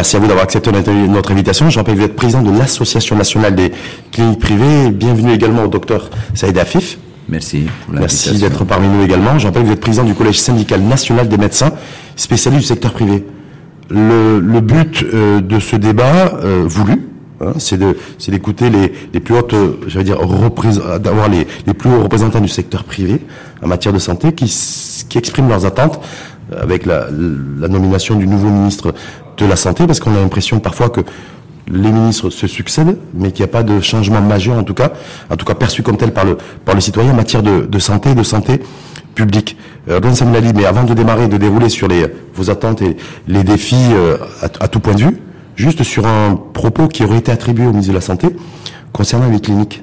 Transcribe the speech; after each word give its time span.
Merci 0.00 0.16
à 0.16 0.18
vous 0.18 0.28
d'avoir 0.28 0.44
accepté 0.44 0.70
notre 0.72 1.30
invitation. 1.30 1.68
Je 1.68 1.78
rappelle 1.78 1.94
que 1.94 1.98
vous 1.98 2.06
êtes 2.06 2.16
président 2.16 2.40
de 2.40 2.58
l'Association 2.58 3.16
nationale 3.16 3.54
des 3.54 3.70
cliniques 4.10 4.38
privées. 4.38 4.88
Bienvenue 4.90 5.30
également 5.34 5.64
au 5.64 5.68
docteur 5.68 6.08
Saïd 6.32 6.56
Afif. 6.56 6.96
Merci. 7.28 7.66
Merci 7.92 8.38
d'être 8.38 8.64
parmi 8.64 8.88
nous 8.88 9.04
également. 9.04 9.38
Je 9.38 9.46
rappelle 9.46 9.60
que 9.60 9.66
vous 9.66 9.74
êtes 9.74 9.80
président 9.80 10.04
du 10.04 10.14
Collège 10.14 10.40
syndical 10.40 10.80
national 10.80 11.28
des 11.28 11.36
médecins, 11.36 11.72
spécialiste 12.16 12.62
du 12.62 12.66
secteur 12.66 12.94
privé. 12.94 13.26
Le, 13.90 14.40
but 14.60 15.02
euh, 15.02 15.42
de 15.42 15.60
ce 15.60 15.76
débat 15.76 16.32
euh, 16.42 16.64
voulu, 16.66 17.02
hein, 17.42 17.52
c'est 17.58 17.76
d'écouter 18.30 18.70
les, 18.70 19.20
plus 19.20 19.34
hautes, 19.34 19.54
j'allais 19.86 20.04
dire, 20.04 20.16
d'avoir 20.98 21.28
les, 21.28 21.44
plus 21.74 21.90
hauts 21.90 22.02
représentants 22.02 22.40
du 22.40 22.48
secteur 22.48 22.84
privé 22.84 23.20
en 23.62 23.66
matière 23.66 23.92
de 23.92 23.98
santé 23.98 24.32
qui, 24.32 24.46
qui 25.10 25.18
expriment 25.18 25.50
leurs 25.50 25.66
attentes 25.66 26.00
avec 26.58 26.86
la, 26.86 27.08
nomination 27.10 28.16
du 28.16 28.26
nouveau 28.26 28.48
ministre 28.48 28.94
de 29.44 29.50
la 29.50 29.56
Santé, 29.56 29.86
parce 29.86 30.00
qu'on 30.00 30.14
a 30.14 30.20
l'impression 30.20 30.60
parfois 30.60 30.90
que 30.90 31.00
les 31.68 31.92
ministres 31.92 32.30
se 32.30 32.46
succèdent, 32.46 32.98
mais 33.14 33.30
qu'il 33.30 33.44
n'y 33.44 33.50
a 33.50 33.52
pas 33.52 33.62
de 33.62 33.80
changement 33.80 34.20
majeur, 34.20 34.58
en 34.58 34.64
tout 34.64 34.74
cas, 34.74 34.92
en 35.30 35.36
tout 35.36 35.44
cas 35.44 35.54
perçu 35.54 35.82
comme 35.82 35.96
tel 35.96 36.12
par 36.12 36.24
le, 36.24 36.36
par 36.64 36.74
le 36.74 36.80
citoyen 36.80 37.12
en 37.12 37.16
matière 37.16 37.42
de, 37.42 37.78
santé 37.78 38.10
et 38.10 38.14
de 38.14 38.22
santé 38.22 38.60
publique. 39.14 39.56
Euh, 39.88 40.00
mais 40.54 40.64
avant 40.64 40.84
de 40.84 40.94
démarrer, 40.94 41.28
de 41.28 41.36
dérouler 41.36 41.68
sur 41.68 41.88
vos 42.34 42.50
attentes 42.50 42.82
et 42.82 42.96
les 43.28 43.44
défis 43.44 43.76
euh, 43.92 44.16
à, 44.42 44.64
à, 44.64 44.68
tout 44.68 44.80
point 44.80 44.94
de 44.94 45.00
vue, 45.00 45.18
juste 45.56 45.82
sur 45.82 46.06
un 46.06 46.34
propos 46.34 46.88
qui 46.88 47.04
aurait 47.04 47.18
été 47.18 47.30
attribué 47.30 47.66
au 47.66 47.70
ministre 47.70 47.92
de 47.92 47.96
la 47.96 48.02
Santé 48.02 48.28
concernant 48.92 49.28
les 49.28 49.40
cliniques 49.40 49.82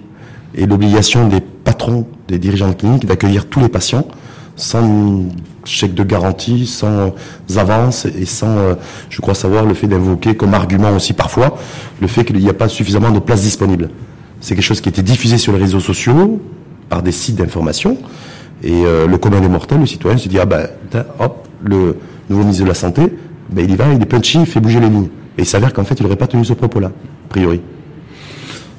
et 0.55 0.65
l'obligation 0.65 1.27
des 1.27 1.39
patrons, 1.39 2.07
des 2.27 2.39
dirigeants 2.39 2.69
de 2.69 2.73
cliniques 2.73 3.05
d'accueillir 3.05 3.47
tous 3.47 3.59
les 3.59 3.69
patients 3.69 4.05
sans 4.57 5.29
chèque 5.63 5.93
de 5.93 6.03
garantie, 6.03 6.65
sans 6.65 7.13
avance 7.55 8.05
et 8.05 8.25
sans, 8.25 8.57
euh, 8.57 8.73
je 9.09 9.21
crois 9.21 9.35
savoir, 9.35 9.65
le 9.65 9.73
fait 9.73 9.87
d'invoquer 9.87 10.35
comme 10.35 10.53
argument 10.53 10.93
aussi 10.95 11.13
parfois 11.13 11.57
le 12.01 12.07
fait 12.07 12.25
qu'il 12.25 12.37
n'y 12.37 12.49
a 12.49 12.53
pas 12.53 12.67
suffisamment 12.67 13.11
de 13.11 13.19
places 13.19 13.43
disponibles. 13.43 13.89
C'est 14.41 14.55
quelque 14.55 14.63
chose 14.63 14.81
qui 14.81 14.89
été 14.89 15.03
diffusé 15.03 15.37
sur 15.37 15.53
les 15.53 15.59
réseaux 15.59 15.79
sociaux 15.79 16.41
par 16.89 17.03
des 17.03 17.11
sites 17.11 17.35
d'information 17.35 17.97
et 18.63 18.85
euh, 18.85 19.07
le 19.07 19.17
commun 19.17 19.39
des 19.39 19.49
mortels, 19.49 19.79
le 19.79 19.85
citoyen 19.85 20.17
se 20.17 20.27
dit 20.27 20.39
ah 20.39 20.45
ben 20.45 20.67
hop 21.19 21.47
le 21.63 21.97
nouveau 22.29 22.41
ministre 22.41 22.63
de 22.63 22.69
la 22.69 22.75
santé, 22.75 23.01
ben 23.49 23.63
il 23.63 23.71
y 23.71 23.75
va, 23.75 23.93
il 23.93 24.01
est 24.01 24.05
punchy, 24.05 24.39
il 24.39 24.45
fait 24.45 24.59
bouger 24.59 24.79
les 24.79 24.89
lignes. 24.89 25.09
Et 25.37 25.41
il 25.41 25.45
s'avère 25.45 25.73
qu'en 25.73 25.83
fait 25.83 25.99
il 25.99 26.03
n'aurait 26.03 26.15
pas 26.15 26.27
tenu 26.27 26.43
ce 26.43 26.53
propos-là, 26.53 26.87
a 26.87 27.29
priori. 27.29 27.61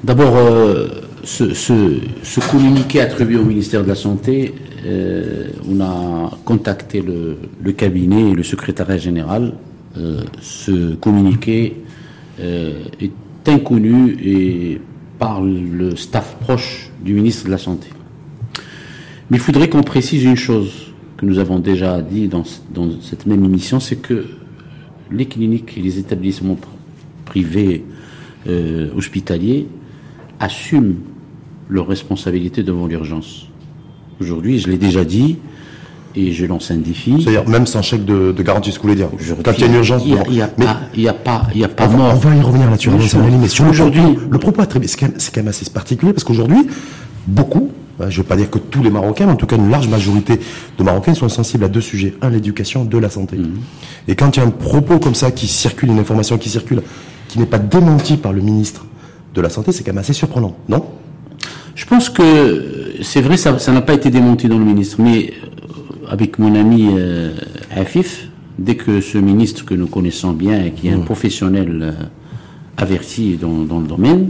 D'abord, 0.03 0.35
euh, 0.35 0.87
ce, 1.29 1.53
ce, 2.23 2.49
communiqué 2.49 3.01
attribué 3.01 3.37
au 3.37 3.43
ministère 3.43 3.83
de 3.83 3.87
la 3.87 3.95
Santé 3.95 4.53
euh, 4.85 5.49
on 5.69 5.81
a 5.81 6.31
contacté 6.45 7.01
le, 7.01 7.71
cabinet 7.73 8.31
et 8.31 8.33
le 8.33 8.43
secrétariat 8.43 8.97
général. 8.97 9.53
Euh, 9.97 10.21
ce 10.41 10.95
communiqué 10.95 11.75
euh, 12.39 12.83
est 13.01 13.11
inconnu 13.47 14.17
et 14.23 14.81
par 15.17 15.41
le 15.41 15.95
staff 15.95 16.37
proche 16.39 16.91
du 17.03 17.13
ministre 17.13 17.45
de 17.45 17.51
la 17.51 17.57
Santé. 17.57 17.89
Mais 19.29 19.37
il 19.37 19.41
faudrait 19.41 19.69
qu'on 19.69 19.83
précise 19.83 20.23
une 20.23 20.37
chose 20.37 20.93
que 21.17 21.25
nous 21.25 21.39
avons 21.39 21.59
déjà 21.59 22.01
dit 22.01 22.27
dans, 22.27 22.43
cette 23.01 23.25
même 23.25 23.43
émission, 23.43 23.79
c'est 23.79 23.97
que 23.97 24.25
les 25.11 25.25
cliniques 25.25 25.77
et 25.77 25.81
les 25.81 25.99
établissements 25.99 26.57
privés 27.25 27.83
hospitaliers 28.95 29.67
assument 30.39 30.95
leurs 31.69 31.87
responsabilités 31.87 32.63
devant 32.63 32.87
l'urgence. 32.87 33.47
Aujourd'hui, 34.19 34.59
je 34.59 34.67
l'ai 34.69 34.77
déjà 34.77 35.05
dit, 35.05 35.37
et 36.15 36.31
je 36.31 36.45
lance 36.45 36.71
un 36.71 36.77
défi. 36.77 37.21
C'est-à-dire 37.21 37.47
même 37.47 37.67
sans 37.67 37.81
chèque 37.81 38.05
de, 38.05 38.33
garantie, 38.41 38.71
ce 38.71 38.79
que 38.79 38.83
vous 38.83 38.89
voulez 38.89 39.01
dire. 39.01 39.09
Quand 39.43 39.53
il 39.53 39.61
y 39.61 39.63
a 39.63 39.67
une 39.67 39.75
urgence, 39.75 40.01
il 40.05 40.13
n'y 40.13 40.41
a, 40.41 40.47
pas, 40.47 40.79
il 40.95 41.07
a 41.07 41.13
pas, 41.13 41.47
il 41.53 41.61
y 41.61 41.63
a 41.63 41.67
pas 41.67 41.87
on 41.87 41.97
mort. 41.97 42.15
Va, 42.15 42.29
on 42.29 42.31
va 42.31 42.35
y 42.35 42.41
revenir 42.41 42.69
là-dessus. 42.69 42.89
Mais 42.89 43.47
sur 43.47 43.67
aujourd'hui, 43.67 44.01
le 44.29 44.37
propos, 44.37 44.63
c'est 44.85 44.99
quand, 44.99 45.07
quand, 45.07 45.37
même 45.37 45.47
assez 45.47 45.69
particulier 45.69 46.13
parce 46.13 46.23
qu'aujourd'hui, 46.23 46.67
beaucoup, 47.27 47.71
je 47.99 48.05
ne 48.05 48.11
veux 48.11 48.23
pas 48.23 48.37
dire 48.37 48.49
que 48.49 48.59
tous 48.59 48.81
les 48.81 48.89
Marocains, 48.89 49.25
mais 49.25 49.33
en 49.33 49.35
tout 49.35 49.45
cas 49.45 49.57
une 49.57 49.69
large 49.69 49.89
majorité 49.89 50.39
de 50.77 50.83
Marocains 50.83 51.13
sont 51.13 51.27
sensibles 51.27 51.65
à 51.65 51.67
deux 51.67 51.81
sujets 51.81 52.13
un, 52.21 52.29
l'éducation, 52.29 52.85
deux, 52.85 52.99
la 52.99 53.09
santé. 53.09 53.37
Mhm. 53.37 53.59
Et 54.07 54.15
quand 54.15 54.35
il 54.35 54.39
y 54.39 54.43
a 54.43 54.45
un 54.45 54.51
propos 54.51 54.99
comme 54.99 55.15
ça 55.15 55.31
qui 55.31 55.47
circule, 55.47 55.89
une 55.89 55.99
information 55.99 56.37
qui 56.37 56.49
circule, 56.49 56.81
qui 57.27 57.39
n'est 57.39 57.45
pas 57.45 57.59
démentie 57.59 58.17
par 58.17 58.31
le 58.31 58.41
ministre 58.41 58.85
de 59.35 59.41
la 59.41 59.49
santé, 59.49 59.71
c'est 59.71 59.83
quand 59.83 59.91
même 59.91 59.99
assez 59.99 60.13
surprenant, 60.13 60.55
non? 60.69 60.85
Je 61.79 61.85
pense 61.85 62.09
que 62.09 62.97
c'est 63.01 63.21
vrai, 63.21 63.37
ça 63.37 63.71
n'a 63.71 63.81
pas 63.81 63.93
été 63.93 64.09
démonté 64.09 64.49
dans 64.49 64.57
le 64.57 64.65
ministre, 64.65 64.97
mais 64.99 65.31
euh, 65.31 66.11
avec 66.11 66.37
mon 66.37 66.53
ami 66.53 66.89
euh, 66.91 67.31
Afif, 67.73 68.27
dès 68.57 68.75
que 68.75 68.99
ce 68.99 69.17
ministre 69.17 69.63
que 69.63 69.75
nous 69.75 69.87
connaissons 69.87 70.33
bien 70.33 70.61
et 70.65 70.71
qui 70.71 70.89
est 70.89 70.91
un 70.91 70.97
mmh. 70.97 71.05
professionnel 71.05 71.79
euh, 71.81 71.91
averti 72.75 73.37
dans, 73.37 73.79
le 73.79 73.87
domaine. 73.87 74.27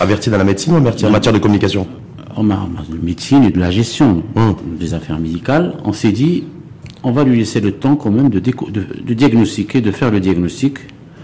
Averti 0.00 0.30
dans 0.30 0.38
la 0.38 0.44
médecine 0.44 0.72
ou 0.72 0.76
averti 0.76 1.04
en 1.04 1.10
matière 1.10 1.34
de 1.34 1.38
communication? 1.38 1.86
En 2.34 2.42
médecine 3.02 3.44
et 3.44 3.50
de 3.50 3.60
la 3.60 3.70
gestion 3.70 4.22
mmh. 4.34 4.78
des 4.80 4.94
affaires 4.94 5.18
médicales, 5.18 5.74
on 5.84 5.92
s'est 5.92 6.12
dit, 6.12 6.44
on 7.02 7.12
va 7.12 7.24
lui 7.24 7.36
laisser 7.36 7.60
le 7.60 7.72
temps 7.72 7.96
quand 7.96 8.10
même 8.10 8.30
de, 8.30 8.38
de, 8.40 9.14
diagnostiquer, 9.14 9.82
de 9.82 9.90
faire 9.90 10.10
le 10.10 10.20
diagnostic. 10.20 10.78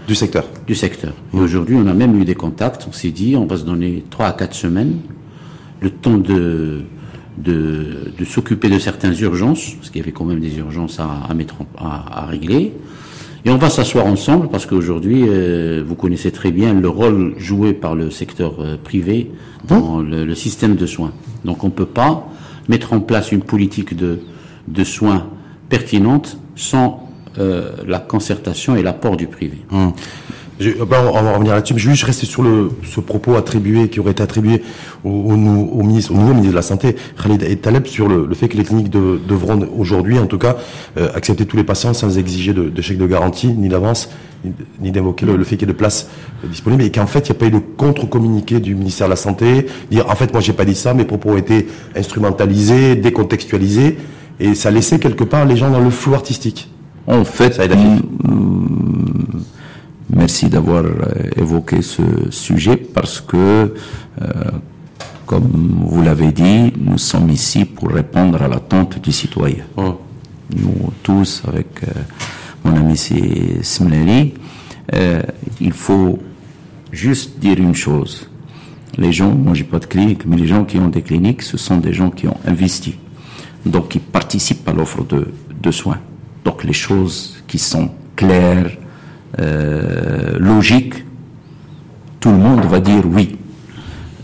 Du 0.07 0.13
secteur. 0.13 0.45
Du 0.67 0.75
secteur. 0.75 1.13
Et 1.33 1.39
aujourd'hui, 1.39 1.75
on 1.83 1.87
a 1.87 1.95
même 1.95 2.15
eu 2.21 2.25
des 2.25 2.35
contacts, 2.35 2.85
on 2.87 2.91
s'est 2.91 3.09
dit, 3.09 3.35
on 3.35 3.47
va 3.47 3.57
se 3.57 3.63
donner 3.63 4.03
3 4.11 4.27
à 4.27 4.31
4 4.33 4.53
semaines 4.53 4.97
le 5.83 5.89
temps 5.89 6.17
de, 6.17 6.85
de, 7.37 8.25
s'occuper 8.25 8.69
de 8.69 8.79
certaines 8.79 9.19
urgences, 9.19 9.73
parce 9.75 9.89
qu'il 9.89 9.99
y 9.99 10.03
avait 10.03 10.11
quand 10.11 10.25
même 10.25 10.39
des 10.39 10.57
urgences 10.57 10.99
à, 10.99 11.33
mettre 11.33 11.55
à, 11.77 12.25
régler. 12.25 12.73
Et 13.45 13.49
on 13.49 13.57
va 13.57 13.69
s'asseoir 13.69 14.05
ensemble 14.05 14.47
parce 14.47 14.65
qu'aujourd'hui, 14.65 15.25
euh, 15.27 15.83
vous 15.85 15.95
connaissez 15.95 16.31
très 16.31 16.51
bien 16.51 16.73
le 16.73 16.87
rôle 16.87 17.33
joué 17.37 17.73
par 17.73 17.93
le 17.93 18.09
secteur 18.09 18.55
euh, 18.59 18.77
privé 18.81 19.31
dans 19.67 19.99
le, 19.99 20.33
système 20.33 20.75
de 20.77 20.85
soins. 20.85 21.11
Donc 21.43 21.65
on 21.65 21.67
ne 21.67 21.73
peut 21.73 21.85
pas 21.85 22.25
mettre 22.69 22.93
en 22.93 23.01
place 23.01 23.33
une 23.33 23.41
politique 23.41 23.97
de, 23.97 24.19
de 24.69 24.83
soins 24.85 25.27
pertinente 25.67 26.37
sans 26.55 27.09
euh, 27.37 27.71
la 27.85 27.99
concertation 27.99 28.77
et 28.77 28.81
l'apport 28.81 29.17
du 29.17 29.27
privé. 29.27 29.57
Hum. 29.71 29.91
Euh, 30.65 30.85
ben, 30.85 30.97
on 31.11 31.21
va 31.21 31.33
revenir 31.33 31.53
là-dessus, 31.53 31.73
mais 31.73 31.79
je 31.79 31.87
vais 31.87 31.93
juste 31.93 32.05
rester 32.05 32.25
sur 32.25 32.43
le, 32.43 32.71
ce 32.83 32.99
propos 32.99 33.35
attribué, 33.35 33.89
qui 33.89 33.99
aurait 33.99 34.11
été 34.11 34.23
attribué 34.23 34.61
au, 35.03 35.09
au, 35.09 35.83
ministre, 35.83 36.11
au 36.11 36.15
nouveau 36.15 36.33
ministre 36.33 36.51
de 36.51 36.55
la 36.55 36.61
Santé, 36.61 36.95
Khalid 37.21 37.43
et 37.43 37.55
Taleb, 37.57 37.85
sur 37.85 38.07
le, 38.07 38.33
fait 38.33 38.47
que 38.47 38.57
les 38.57 38.63
cliniques 38.63 38.89
devront 38.89 39.67
aujourd'hui, 39.77 40.19
en 40.19 40.27
tout 40.27 40.37
cas, 40.37 40.57
euh, 40.97 41.09
accepter 41.15 41.45
tous 41.45 41.57
les 41.57 41.63
patients 41.63 41.93
sans 41.93 42.17
exiger 42.17 42.53
de, 42.53 42.69
de 42.69 42.81
chèque 42.81 42.97
de 42.97 43.07
garantie, 43.07 43.47
ni 43.47 43.69
d'avance, 43.69 44.09
ni, 44.81 44.91
d'évoquer 44.91 45.25
le, 45.25 45.43
fait 45.43 45.55
qu'il 45.57 45.67
y 45.67 45.71
ait 45.71 45.73
de 45.73 45.77
place 45.77 46.09
disponible, 46.43 46.83
et 46.83 46.91
qu'en 46.91 47.07
fait, 47.07 47.27
il 47.27 47.31
n'y 47.31 47.37
a 47.37 47.39
pas 47.39 47.45
eu 47.45 47.51
de 47.51 47.59
contre-communiqué 47.59 48.59
du 48.59 48.75
ministère 48.75 49.07
de 49.07 49.11
la 49.11 49.17
Santé, 49.17 49.67
dire, 49.89 50.09
en 50.09 50.15
fait, 50.15 50.31
moi, 50.33 50.41
j'ai 50.41 50.53
pas 50.53 50.65
dit 50.65 50.75
ça, 50.75 50.93
mes 50.93 51.05
propos 51.05 51.31
ont 51.31 51.37
été 51.37 51.67
instrumentalisés, 51.95 52.95
décontextualisés, 52.95 53.97
et 54.39 54.55
ça 54.55 54.71
laissait 54.71 54.99
quelque 54.99 55.23
part 55.23 55.45
les 55.45 55.55
gens 55.55 55.69
dans 55.69 55.79
le 55.79 55.89
flou 55.89 56.13
artistique. 56.13 56.69
En 57.05 57.25
fait, 57.25 57.55
ça 57.55 57.63
Merci 60.15 60.47
d'avoir 60.47 60.83
euh, 60.83 61.01
évoqué 61.37 61.81
ce 61.81 62.03
sujet 62.29 62.77
parce 62.77 63.19
que, 63.19 63.73
euh, 64.21 64.33
comme 65.25 65.85
vous 65.85 66.03
l'avez 66.03 66.31
dit, 66.31 66.71
nous 66.77 66.99
sommes 66.99 67.31
ici 67.31 67.65
pour 67.65 67.89
répondre 67.89 68.41
à 68.41 68.47
l'attente 68.47 69.01
du 69.01 69.11
citoyen. 69.11 69.63
Oh. 69.75 69.99
Nous 70.55 70.93
tous, 71.01 71.41
avec 71.47 71.83
euh, 71.83 71.91
mon 72.63 72.75
ami 72.75 72.95
Smleri, 72.95 74.33
il 75.59 75.73
faut 75.73 76.19
juste 76.91 77.39
dire 77.39 77.57
une 77.57 77.73
chose. 77.73 78.29
Les 78.97 79.11
gens, 79.11 79.33
moi 79.33 79.55
j'ai 79.55 79.63
pas 79.63 79.79
de 79.79 79.85
clinique, 79.85 80.25
mais 80.27 80.37
les 80.37 80.45
gens 80.45 80.63
qui 80.63 80.77
ont 80.77 80.89
des 80.89 81.01
cliniques, 81.01 81.41
ce 81.41 81.57
sont 81.57 81.77
des 81.77 81.93
gens 81.93 82.11
qui 82.11 82.27
ont 82.27 82.37
investi. 82.45 82.95
Donc 83.65 83.89
qui 83.89 83.99
participent 83.99 84.67
à 84.67 84.73
l'offre 84.73 85.03
de, 85.03 85.33
de 85.59 85.71
soins. 85.71 85.99
Donc 86.45 86.63
les 86.63 86.73
choses 86.73 87.43
qui 87.47 87.57
sont 87.57 87.89
claires, 88.15 88.69
euh, 89.39 90.37
logique, 90.39 91.05
tout 92.19 92.29
le 92.29 92.37
monde 92.37 92.65
va 92.65 92.79
dire 92.79 93.03
oui. 93.05 93.37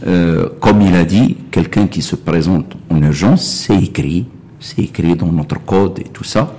Euh, 0.07 0.49
comme 0.61 0.81
il 0.81 0.95
a 0.95 1.03
dit, 1.03 1.35
quelqu'un 1.51 1.87
qui 1.87 2.01
se 2.01 2.15
présente 2.15 2.77
en 2.89 3.01
urgence, 3.01 3.45
c'est 3.45 3.75
écrit, 3.75 4.27
c'est 4.59 4.79
écrit 4.79 5.15
dans 5.15 5.31
notre 5.31 5.63
code 5.63 5.99
et 5.99 6.05
tout 6.05 6.23
ça, 6.23 6.53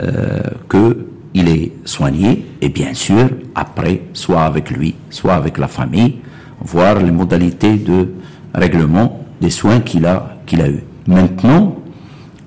euh, 0.00 0.40
que 0.68 1.06
il 1.34 1.48
est 1.48 1.72
soigné 1.84 2.44
et 2.60 2.68
bien 2.68 2.92
sûr 2.92 3.30
après, 3.54 4.02
soit 4.12 4.42
avec 4.42 4.70
lui, 4.70 4.94
soit 5.08 5.34
avec 5.34 5.58
la 5.58 5.68
famille, 5.68 6.16
voir 6.60 6.96
les 7.00 7.10
modalités 7.10 7.76
de 7.76 8.08
règlement 8.54 9.24
des 9.40 9.50
soins 9.50 9.80
qu'il 9.80 10.04
a 10.06 10.36
qu'il 10.46 10.60
a 10.60 10.68
eu. 10.68 10.82
Maintenant, 11.06 11.76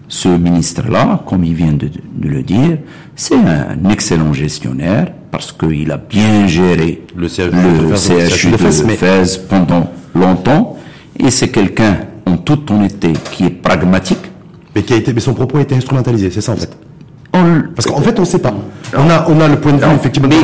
ce 0.08 0.30
ministre-là, 0.30 1.24
comme 1.26 1.44
il 1.44 1.54
vient 1.56 1.74
de, 1.74 1.90
le 2.22 2.44
dire, 2.44 2.78
c'est 3.16 3.36
un 3.36 3.90
excellent 3.90 4.34
gestionnaire 4.34 5.12
parce 5.36 5.52
qu'il 5.52 5.92
a 5.92 5.98
bien 5.98 6.48
géré 6.48 7.04
le, 7.14 7.28
CHU, 7.28 7.50
de, 8.52 8.58
Fès 8.96 9.38
pendant 9.38 9.92
longtemps 10.14 10.78
et 11.20 11.30
c'est 11.30 11.50
quelqu'un 11.50 11.98
en 12.26 12.38
toute 12.38 12.72
honnêteté 12.72 13.12
qui 13.34 13.46
est 13.46 13.50
pragmatique. 13.50 14.20
Mais, 14.74 14.84
qui 14.84 14.94
a 14.94 14.96
été, 14.96 15.12
mais 15.12 15.20
son 15.20 15.34
propos 15.34 15.58
a 15.58 15.62
été 15.62 15.76
instrumentalisé, 15.76 16.32
c'est 16.32 16.40
ça 16.40 16.54
en 16.54 16.56
fait 16.56 16.78
Parce 17.76 17.86
qu'en 17.86 18.02
fait, 18.02 18.18
on 18.18 18.22
ne 18.22 18.28
sait 18.28 18.40
pas. 18.40 18.54
On 18.96 19.10
a, 19.10 19.26
on 19.30 19.40
a 19.42 19.48
le 19.50 19.60
point 19.60 19.74
de 19.74 19.78
vue, 19.78 19.96
effectivement, 19.96 20.30
de 20.30 20.36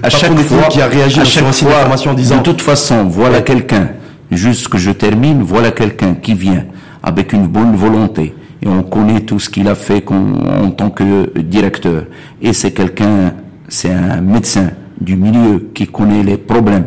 à 0.00 0.10
chaque 0.10 0.38
fois, 0.38 0.62
qui 0.68 0.80
a 0.80 0.86
réagi 0.86 1.20
à 1.20 1.24
chaque 1.24 1.52
fois, 1.52 1.88
en 2.06 2.14
disant. 2.14 2.36
De 2.38 2.42
toute 2.42 2.62
façon, 2.62 3.04
voilà 3.04 3.40
quelqu'un, 3.40 3.90
juste 4.30 4.68
que 4.68 4.78
je 4.78 4.92
termine, 4.92 5.42
voilà 5.42 5.72
quelqu'un 5.72 6.14
qui 6.14 6.34
vient 6.34 6.64
avec 7.02 7.32
une 7.32 7.48
bonne 7.48 7.74
volonté. 7.74 8.34
Et 8.62 8.68
on 8.68 8.82
connaît 8.82 9.20
tout 9.20 9.38
ce 9.38 9.48
qu'il 9.50 9.68
a 9.68 9.74
fait 9.74 10.04
en 10.08 10.70
tant 10.70 10.90
que 10.90 11.38
directeur. 11.38 12.04
Et 12.42 12.52
c'est 12.52 12.72
quelqu'un, 12.72 13.34
c'est 13.68 13.92
un 13.92 14.20
médecin 14.20 14.70
du 15.00 15.16
milieu 15.16 15.68
qui 15.74 15.86
connaît 15.86 16.22
les 16.22 16.36
problèmes. 16.36 16.86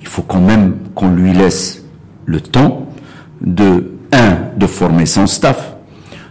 Il 0.00 0.06
faut 0.06 0.22
quand 0.22 0.40
même 0.40 0.74
qu'on 0.94 1.10
lui 1.10 1.32
laisse 1.32 1.84
le 2.26 2.40
temps 2.40 2.86
de, 3.40 3.92
un, 4.12 4.36
de 4.56 4.66
former 4.66 5.06
son 5.06 5.26
staff, 5.26 5.74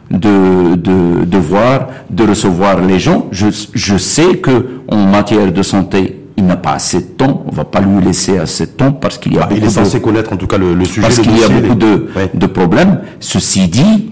de, 0.10 0.76
de, 0.76 1.26
de 1.26 1.38
voir, 1.38 1.88
de 2.10 2.24
recevoir 2.24 2.80
les 2.82 3.00
gens. 3.00 3.28
Je, 3.32 3.48
je 3.74 3.98
sais 3.98 4.38
que 4.38 4.82
en 4.88 5.06
matière 5.06 5.52
de 5.52 5.62
santé, 5.64 6.20
il 6.38 6.46
n'a 6.46 6.56
pas 6.58 6.74
assez 6.74 6.98
de 7.00 7.08
temps. 7.18 7.44
On 7.48 7.52
va 7.54 7.66
pas 7.66 7.82
lui 7.82 8.02
laisser 8.04 8.38
assez 8.38 8.66
de 8.66 8.72
temps 8.72 8.92
parce 8.92 9.18
qu'il 9.18 9.34
y 9.34 9.38
a 9.38 9.46
beaucoup 9.46 9.56
il 9.58 9.64
est 9.66 9.70
censé 9.70 10.02
connaître 10.02 10.34
en 10.34 10.38
tout 10.38 10.48
cas 10.48 10.58
le, 10.58 10.74
le 10.74 10.86
sujet. 10.86 11.02
Parce 11.02 11.20
qu'il 11.20 11.38
y 11.38 11.44
a 11.44 11.50
beaucoup 11.50 11.76
de, 11.76 12.08
de 12.34 12.46
problèmes. 12.48 13.02
Ceci 13.20 13.68
dit, 13.68 14.12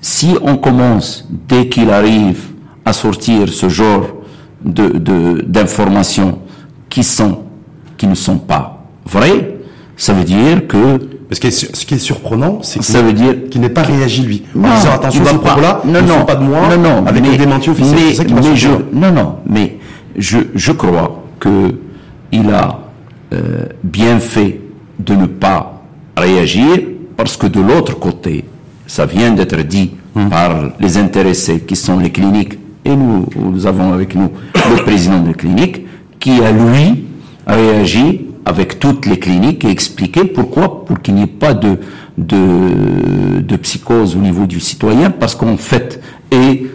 si 0.00 0.34
on 0.42 0.56
commence 0.56 1.28
dès 1.48 1.68
qu'il 1.68 1.90
arrive 1.90 2.40
à 2.84 2.92
sortir 2.92 3.48
ce 3.48 3.68
genre 3.68 4.06
de 4.64 5.42
d'informations 5.46 6.38
qui 6.88 7.02
sont 7.02 7.40
qui 7.96 8.06
ne 8.06 8.14
sont 8.14 8.38
pas 8.38 8.84
vraies, 9.06 9.58
ça 9.96 10.12
veut 10.12 10.24
dire 10.24 10.66
que 10.66 10.98
ce 11.30 11.40
qui 11.40 11.46
est, 11.46 11.76
ce 11.76 11.86
qui 11.86 11.94
est 11.94 11.98
surprenant, 11.98 12.58
c'est 12.62 12.82
veut 13.02 13.12
dire 13.12 13.48
qu'il 13.50 13.60
n'ait 13.60 13.68
pas 13.68 13.82
réagi 13.82 14.22
lui. 14.22 14.42
Non, 14.54 14.68
en 14.68 14.74
disant 14.76 14.92
attention, 14.92 15.24
ce 15.24 15.34
propos-là 15.34 15.82
non, 15.84 16.02
non, 16.02 16.24
pas 16.24 16.34
de 16.34 16.44
moi, 16.44 16.60
non, 16.68 16.82
non, 16.82 17.06
avec 17.06 17.22
mais, 17.22 17.68
officiels. 17.68 18.00
Mais, 18.08 18.14
ça 18.14 18.24
qui 18.24 18.34
mais 18.34 18.56
je, 18.56 18.68
non, 18.92 19.12
non, 19.12 19.36
mais 19.48 19.78
je, 20.16 20.38
je 20.54 20.72
crois 20.72 21.24
que 21.40 21.74
il 22.32 22.50
a 22.50 22.80
euh, 23.32 23.64
bien 23.82 24.18
fait 24.18 24.60
de 24.98 25.14
ne 25.14 25.26
pas 25.26 25.82
réagir 26.16 26.80
parce 27.16 27.36
que 27.36 27.46
de 27.46 27.60
l'autre 27.60 27.98
côté, 27.98 28.44
ça 28.86 29.06
vient 29.06 29.30
d'être 29.30 29.62
dit 29.62 29.92
hum. 30.14 30.28
par 30.28 30.54
les 30.80 30.96
intéressés 30.98 31.60
qui 31.60 31.76
sont 31.76 31.98
les 31.98 32.10
cliniques 32.10 32.58
et 32.84 32.96
nous, 32.96 33.26
nous 33.36 33.66
avons 33.66 33.92
avec 33.92 34.14
nous 34.14 34.30
le 34.70 34.82
président 34.82 35.20
de 35.22 35.32
clinique 35.32 35.86
qui 36.18 36.40
a 36.42 36.52
lui 36.52 37.04
réagi 37.46 38.26
avec 38.44 38.80
toutes 38.80 39.06
les 39.06 39.18
cliniques 39.18 39.64
et 39.64 39.70
expliquer 39.70 40.24
pourquoi, 40.24 40.84
pour 40.84 41.00
qu'il 41.00 41.14
n'y 41.14 41.22
ait 41.22 41.26
pas 41.26 41.54
de, 41.54 41.78
de, 42.18 43.40
de, 43.40 43.56
psychose 43.56 44.16
au 44.16 44.18
niveau 44.18 44.46
du 44.46 44.58
citoyen, 44.58 45.10
parce 45.10 45.34
qu'en 45.34 45.56
fait, 45.56 46.00
et, 46.32 46.66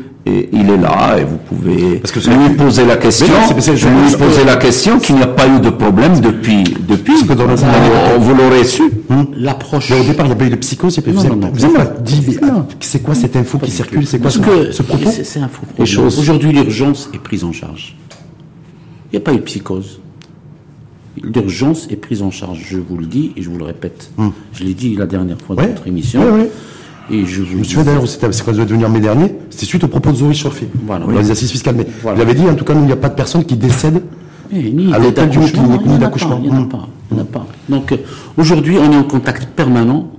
il 0.51 0.69
est 0.69 0.77
là 0.77 1.17
et 1.19 1.23
vous 1.23 1.37
pouvez 1.37 1.97
parce 1.97 2.11
que 2.11 2.19
lui 2.19 2.55
poser 2.55 2.85
la 2.85 2.97
question. 2.97 3.27
je 3.57 3.87
lui 3.87 4.15
poser 4.17 4.43
la 4.45 4.55
question 4.55 4.99
qu'il 4.99 5.15
n'y 5.15 5.21
a 5.21 5.27
pas 5.27 5.47
eu 5.47 5.59
de 5.59 5.69
problème 5.69 6.19
depuis 6.19 6.63
depuis. 6.87 7.13
Parce 7.13 7.23
que 7.23 7.33
dans 7.33 8.19
vous 8.19 8.35
l'aurez 8.35 8.63
su. 8.63 8.83
Hum. 9.09 9.27
L'approche. 9.35 9.91
Au 9.91 10.03
départ, 10.03 10.25
il 10.25 10.29
n'y 10.29 10.33
a 10.33 10.37
pas 10.37 10.45
eu 10.45 10.49
de 10.49 10.55
psychose. 10.55 10.99
Vous 11.05 11.23
n'avez 11.23 11.73
pas 11.73 11.85
dit 12.01 12.37
c'est 12.79 13.01
quoi 13.01 13.15
cette 13.15 13.35
info 13.35 13.57
qui 13.59 13.71
circule 13.71 14.05
C'est 14.05 14.19
quoi 14.19 14.31
ce, 14.31 14.39
propos 14.39 15.09
C'est 15.11 15.39
un 15.39 15.47
faux 15.47 15.65
propos. 15.65 15.83
Aujourd'hui, 15.83 16.51
l'urgence 16.51 17.09
est 17.13 17.19
prise 17.19 17.43
en 17.43 17.51
charge. 17.51 17.95
Il 19.11 19.15
n'y 19.15 19.17
a 19.17 19.21
pas 19.21 19.33
eu 19.33 19.37
de 19.37 19.41
psychose 19.41 19.99
l'urgence 21.23 21.87
est 21.89 21.95
prise 21.95 22.21
en 22.21 22.31
charge. 22.31 22.63
Je 22.69 22.77
vous 22.77 22.97
le 22.97 23.05
dis 23.05 23.33
et 23.35 23.41
je 23.41 23.49
vous 23.49 23.57
le 23.57 23.63
répète. 23.63 24.11
Hmm. 24.17 24.29
Je 24.53 24.63
l'ai 24.63 24.73
dit 24.73 24.95
la 24.95 25.05
dernière 25.05 25.39
fois 25.39 25.55
dans 25.55 25.65
votre 25.65 25.87
émission. 25.87 26.21
Et 27.09 27.25
je, 27.25 27.41
vous 27.41 27.51
je 27.51 27.57
me 27.57 27.63
souviens 27.63 27.83
d'ailleurs, 27.83 28.07
c'est 28.07 28.19
quand 28.19 28.51
vous 28.51 28.59
êtes 28.59 28.69
venu 28.69 28.85
en 28.85 28.89
mai 28.89 28.99
dernier, 28.99 29.33
c'était 29.49 29.65
suite 29.65 29.83
au 29.83 29.87
propos 29.87 30.11
de 30.11 30.17
Zoé 30.17 30.33
Chauffé, 30.33 30.67
voilà, 30.85 31.05
dans 31.05 31.11
les 31.11 31.31
assises 31.31 31.51
fiscales. 31.51 31.75
Mais 31.75 31.87
vous 32.03 32.15
l'avez 32.15 32.33
dit, 32.33 32.47
en 32.47 32.55
tout 32.55 32.65
cas, 32.65 32.73
il 32.73 32.81
n'y 32.81 32.91
a 32.91 32.97
pas 32.97 33.09
de 33.09 33.15
personne 33.15 33.45
qui 33.45 33.55
décède 33.55 34.01
ni 34.51 34.93
à 34.93 34.99
l'hôtel 34.99 35.29
du 35.29 35.39
ni 35.39 35.97
d'accouchement. 35.97 36.39
Il 36.43 36.51
n'y 36.51 36.57
en 36.57 36.63
a 36.63 36.65
pas. 36.65 36.87
Il 37.11 37.19
a 37.19 37.23
pas. 37.23 37.45
Donc 37.69 37.91
euh, 37.91 37.97
aujourd'hui, 38.37 38.77
on 38.77 38.91
est 38.91 38.97
en 38.97 39.03
contact 39.03 39.45
permanent 39.55 40.11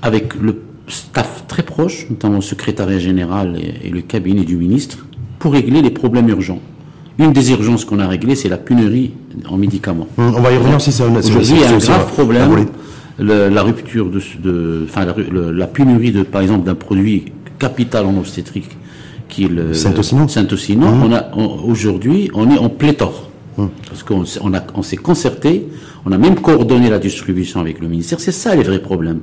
avec 0.00 0.34
le 0.34 0.62
staff 0.88 1.44
très 1.46 1.62
proche, 1.62 2.06
notamment 2.10 2.36
le 2.36 2.42
secrétariat 2.42 2.98
général 2.98 3.56
et 3.56 3.88
le 3.88 4.00
cabinet 4.00 4.42
du 4.42 4.56
ministre, 4.56 5.06
pour 5.38 5.52
régler 5.52 5.82
les 5.82 5.90
problèmes 5.90 6.28
urgents. 6.28 6.58
Une 7.18 7.32
des 7.32 7.50
urgences 7.52 7.84
qu'on 7.84 7.98
a 7.98 8.08
réglées, 8.08 8.34
c'est 8.34 8.48
la 8.48 8.56
pénurie 8.56 9.12
en 9.48 9.56
médicaments. 9.56 10.08
Hum, 10.18 10.34
on 10.36 10.40
va 10.40 10.50
y 10.52 10.56
revenir 10.56 10.80
si 10.80 10.90
c'est 10.90 11.04
Aujourd'hui, 11.04 11.54
il 11.54 11.60
y 11.60 11.64
a 11.64 11.70
un 11.72 11.78
grave 11.78 12.12
problème. 12.12 12.66
La 13.18 13.62
rupture 13.62 14.10
de, 14.10 14.84
enfin, 14.84 15.06
la, 15.06 15.66
pénurie 15.66 16.12
de, 16.12 16.22
par 16.22 16.42
exemple, 16.42 16.64
d'un 16.64 16.74
produit 16.74 17.26
capital 17.58 18.06
en 18.06 18.16
obstétrique, 18.16 18.76
qui 19.28 19.44
est 19.44 19.48
le 19.48 19.74
Saint-Ocinon. 19.74 20.26
Hum. 20.86 21.02
On 21.04 21.12
a, 21.12 21.34
aujourd'hui, 21.36 22.30
on 22.34 22.50
est 22.50 22.58
en 22.58 22.68
pléthore. 22.68 23.28
Hum. 23.58 23.70
Parce 23.88 24.02
qu'on 24.02 24.24
on, 24.42 24.52
on 24.74 24.82
s'est 24.82 24.96
concerté, 24.96 25.66
on 26.04 26.10
a 26.10 26.18
même 26.18 26.34
coordonné 26.34 26.90
la 26.90 26.98
distribution 26.98 27.60
avec 27.60 27.80
le 27.80 27.86
ministère. 27.86 28.20
C'est 28.20 28.32
ça 28.32 28.54
les 28.56 28.64
vrais 28.64 28.80
problèmes. 28.80 29.20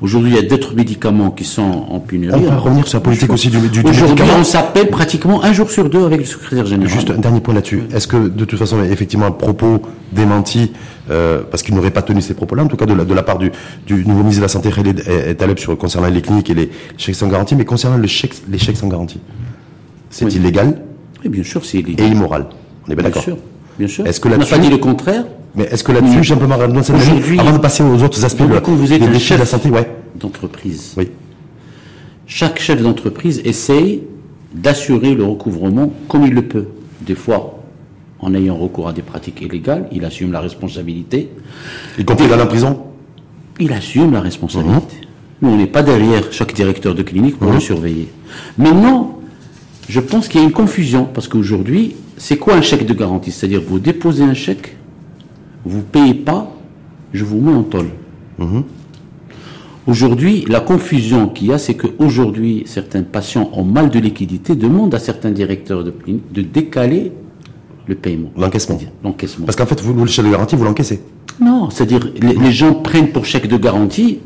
Aujourd'hui, 0.00 0.30
il 0.32 0.36
y 0.36 0.38
a 0.38 0.42
d'autres 0.42 0.74
médicaments 0.74 1.30
qui 1.30 1.44
sont 1.44 1.62
en 1.62 1.98
pénurie. 1.98 2.40
On 2.46 2.50
va 2.50 2.58
revenir 2.58 2.86
sur 2.86 2.98
la 2.98 3.02
politique 3.02 3.32
aussi 3.32 3.48
du, 3.48 3.68
du, 3.68 3.80
Aujourd'hui, 3.84 4.24
on 4.38 4.44
s'appelle 4.44 4.88
pratiquement 4.88 5.42
un 5.42 5.52
jour 5.52 5.70
sur 5.70 5.88
deux 5.88 6.04
avec 6.04 6.20
le 6.20 6.24
secrétaire 6.24 6.66
général. 6.66 6.92
Juste 6.92 7.10
un 7.10 7.18
dernier 7.18 7.40
point 7.40 7.54
là-dessus. 7.54 7.82
Est-ce 7.92 8.06
que, 8.06 8.28
de 8.28 8.44
toute 8.44 8.58
façon, 8.58 8.82
effectivement, 8.84 9.26
un 9.26 9.32
propos 9.32 9.82
démenti, 10.12 10.72
euh, 11.10 11.42
parce 11.50 11.62
qu'il 11.62 11.74
n'aurait 11.74 11.90
pas 11.90 12.02
tenu 12.02 12.20
ces 12.20 12.34
propos-là, 12.34 12.62
en 12.62 12.68
tout 12.68 12.76
cas 12.76 12.86
de 12.86 12.94
la, 12.94 13.04
de 13.04 13.14
la 13.14 13.22
part 13.22 13.38
du, 13.38 13.50
du 13.86 14.06
nouveau 14.06 14.20
ministre 14.20 14.40
de 14.40 14.44
la 14.44 14.48
Santé, 14.48 14.70
est 15.06 15.42
à 15.42 15.56
sur 15.56 15.76
concernant 15.76 16.08
les 16.08 16.22
cliniques 16.22 16.50
et 16.50 16.54
les 16.54 16.70
chèques 16.96 17.14
sans 17.16 17.28
garantie, 17.28 17.56
mais 17.56 17.64
concernant 17.64 17.96
le 17.96 18.06
chèque, 18.06 18.34
les 18.48 18.58
chèques 18.58 18.76
sans 18.76 18.88
garantie, 18.88 19.20
c'est 20.10 20.32
illégal 20.32 20.80
Oui, 21.22 21.28
bien 21.30 21.42
sûr, 21.42 21.64
c'est 21.64 21.78
illégal. 21.78 22.06
Et 22.06 22.10
immoral. 22.10 22.46
On 22.86 22.92
est 22.92 22.94
bien 22.94 23.04
d'accord 23.04 23.24
Bien 23.24 23.34
sûr. 23.34 23.42
Bien 23.78 23.88
sûr. 23.88 24.06
Est-ce 24.06 24.20
que 24.20 24.28
on 24.28 24.36
n'a 24.36 24.46
pas 24.46 24.58
dit 24.58 24.70
le 24.70 24.78
contraire 24.78 25.24
mais 25.56 25.64
est-ce 25.64 25.84
que 25.84 25.92
là-dessus, 25.92 26.24
simplement, 26.24 26.54
avant 26.54 26.68
de 26.68 27.58
passer 27.58 27.82
aux 27.82 28.02
autres 28.02 28.24
aspects 28.24 28.42
de, 28.42 28.70
vous 28.72 28.92
êtes 28.92 29.10
des 29.10 29.18
chef 29.18 29.38
de 29.38 29.42
la 29.42 29.46
santé, 29.46 29.70
ouais. 29.70 29.88
d'entreprise. 30.16 30.94
Oui. 30.96 31.08
Chaque 32.26 32.58
chef 32.60 32.82
d'entreprise 32.82 33.40
essaye 33.44 34.02
d'assurer 34.52 35.14
le 35.14 35.24
recouvrement 35.24 35.92
comme 36.08 36.26
il 36.26 36.32
le 36.32 36.42
peut. 36.42 36.66
Des 37.02 37.14
fois, 37.14 37.62
en 38.20 38.34
ayant 38.34 38.56
recours 38.56 38.88
à 38.88 38.92
des 38.92 39.02
pratiques 39.02 39.42
illégales, 39.42 39.86
il 39.92 40.04
assume 40.04 40.32
la 40.32 40.40
responsabilité. 40.40 41.28
Y 41.98 42.04
compris 42.04 42.26
dans 42.26 42.36
la 42.36 42.46
prison 42.46 42.82
Il 43.60 43.72
assume 43.72 44.12
la 44.12 44.20
responsabilité. 44.20 44.96
Mhm. 44.96 45.06
Nous, 45.42 45.48
on 45.50 45.56
n'est 45.56 45.66
pas 45.66 45.82
derrière 45.82 46.32
chaque 46.32 46.54
directeur 46.54 46.94
de 46.94 47.02
clinique 47.02 47.38
pour 47.38 47.48
le 47.48 47.54
mhm. 47.54 47.60
surveiller. 47.60 48.08
Maintenant, 48.58 49.18
je 49.88 50.00
pense 50.00 50.28
qu'il 50.28 50.40
y 50.40 50.42
a 50.42 50.46
une 50.46 50.52
confusion, 50.52 51.04
parce 51.12 51.28
qu'aujourd'hui, 51.28 51.94
c'est 52.16 52.38
quoi 52.38 52.54
un 52.54 52.62
chèque 52.62 52.86
de 52.86 52.94
garantie? 52.94 53.30
C'est-à-dire, 53.30 53.60
vous 53.60 53.78
déposez 53.78 54.24
un 54.24 54.34
chèque, 54.34 54.76
vous 55.64 55.82
payez 55.82 56.14
pas, 56.14 56.52
je 57.12 57.24
vous 57.24 57.40
mets 57.40 57.54
en 57.54 57.62
tôle. 57.62 57.88
Mhm. 58.38 58.64
Aujourd'hui, 59.86 60.46
la 60.48 60.60
confusion 60.60 61.28
qu'il 61.28 61.48
y 61.48 61.52
a, 61.52 61.58
c'est 61.58 61.74
qu'aujourd'hui, 61.74 62.62
certains 62.66 63.02
patients 63.02 63.50
ont 63.52 63.64
mal 63.64 63.90
de 63.90 63.98
liquidité, 63.98 64.54
demandent 64.54 64.94
à 64.94 64.98
certains 64.98 65.30
directeurs 65.30 65.84
de 65.84 65.90
clinique 65.90 66.32
de 66.32 66.40
décaler 66.40 67.12
le 67.86 67.94
paiement. 67.94 68.30
L'encaissement. 68.36 68.78
L'encaissement. 69.02 69.44
Parce 69.44 69.56
qu'en 69.56 69.66
fait, 69.66 69.80
vous, 69.82 69.92
le 69.92 70.06
chèque 70.06 70.24
de 70.24 70.30
garantie, 70.30 70.56
vous 70.56 70.64
l'encaissez. 70.64 71.02
Non, 71.38 71.68
c'est-à-dire, 71.68 72.08
les, 72.20 72.52
gens 72.52 72.72
prennent 72.72 73.08
pour 73.08 73.26
chèque 73.26 73.46
de 73.46 73.58
garantie 73.58 74.20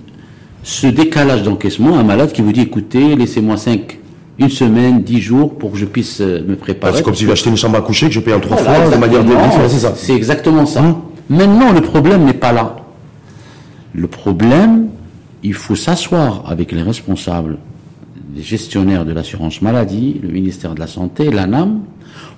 ce 0.63 0.87
décalage 0.87 1.43
d'encaissement. 1.43 1.99
Un 1.99 2.05
malade 2.05 2.31
qui 2.31 2.43
vous 2.43 2.53
dit, 2.53 2.61
écoutez, 2.61 3.17
laissez-moi 3.17 3.57
5, 3.57 3.99
une 4.39 4.51
semaine, 4.51 5.03
10 5.03 5.21
jours 5.21 5.59
pour 5.59 5.73
que 5.73 5.79
je 5.79 5.87
puisse 5.87 6.21
euh, 6.21 6.41
me 6.47 6.55
préparer. 6.55 6.99
C'est 6.99 7.03
comme 7.03 7.17
si 7.17 7.27
j'achetais 7.27 7.51
une 7.51 7.57
chambre 7.57 7.79
à 7.79 7.81
coucher 7.81 8.07
que 8.07 8.13
je 8.13 8.21
paye 8.21 8.35
en 8.35 8.41
trois 8.41 8.59
fois 8.59 8.91
de 8.91 8.97
manière 8.97 9.23
c'est 9.69 9.79
ça. 9.79 9.93
C'est 9.97 10.15
exactement 10.15 10.67
ça. 10.67 10.83
Hum. 10.83 10.95
Maintenant, 11.31 11.73
le 11.73 11.83
problème 11.83 12.25
n'est 12.25 12.33
pas 12.33 12.53
là. 12.53 12.77
Le 13.95 14.07
problème, 14.07 14.89
il 15.43 15.55
faut 15.55 15.77
s'asseoir 15.77 16.45
avec 16.47 16.73
les 16.73 16.83
responsables, 16.83 17.59
les 18.35 18.43
gestionnaires 18.43 19.05
de 19.05 19.13
l'assurance 19.13 19.61
maladie, 19.61 20.21
le 20.23 20.29
ministère 20.29 20.75
de 20.75 20.81
la 20.81 20.87
Santé, 20.87 21.31
l'ANAM, 21.31 21.81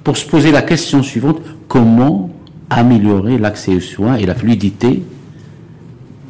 pour 0.02 0.16
se 0.16 0.26
poser 0.26 0.50
la 0.50 0.62
question 0.62 1.02
suivante, 1.02 1.40
comment 1.68 2.30
améliorer 2.68 3.38
l'accès 3.38 3.74
aux 3.74 3.80
soins 3.80 4.16
et 4.16 4.26
la 4.26 4.34
fluidité 4.34 5.02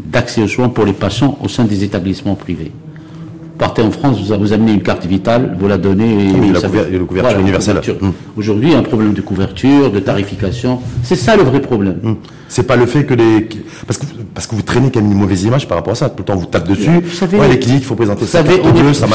d'accès 0.05 0.43
aux 0.43 0.49
soins 0.49 0.69
pour 0.69 0.85
les 0.85 0.93
patients 0.93 1.39
au 1.43 1.49
sein 1.49 1.65
des 1.65 1.85
établissements 1.85 2.35
privés? 2.35 2.73
Partez 3.61 3.83
en 3.83 3.91
France, 3.93 4.19
vous, 4.19 4.37
vous 4.39 4.53
amenez 4.53 4.73
une 4.73 4.83
carte 4.83 5.07
vitale, 5.07 5.55
vous 5.61 5.69
la 5.69 5.77
donnez. 5.77 6.29
Et, 6.29 6.33
oui, 6.33 6.51
la, 6.53 6.61
couverture 7.07 7.39
universelle. 7.39 7.81
Hum. 8.01 8.13
Aujourd'hui, 8.37 8.75
un 8.75 8.83
problème 8.83 9.13
de 9.13 9.21
couverture, 9.21 9.93
de 9.93 10.01
tarification, 10.01 10.81
c'est 11.05 11.15
ça 11.15 11.37
le 11.37 11.43
vrai 11.45 11.61
problème. 11.61 12.01
Hum. 12.03 12.17
C'est 12.49 12.65
pas 12.65 12.75
le 12.75 12.87
fait 12.87 13.05
que 13.05 13.15
les 13.15 13.49
parce 13.87 13.99
que 13.99 14.07
parce 14.35 14.47
que 14.49 14.57
vous 14.57 14.63
traînez 14.63 14.91
quand 14.91 15.01
même 15.01 15.13
une 15.13 15.19
mauvaise 15.19 15.45
image 15.45 15.69
par 15.69 15.77
rapport 15.79 15.93
à 15.93 15.97
ça. 15.97 16.09
Tout 16.09 16.19
le 16.19 16.25
temps, 16.25 16.37
vous 16.37 16.47
tape 16.47 16.67
dessus. 16.67 17.01
Vous 17.05 17.11
savez, 17.11 17.39
les 17.49 17.59
cliniques, 17.61 17.83
il 17.83 17.87
faut 17.87 17.95
présenter 17.95 18.25
ça. 18.25 18.43
Vous 18.43 18.49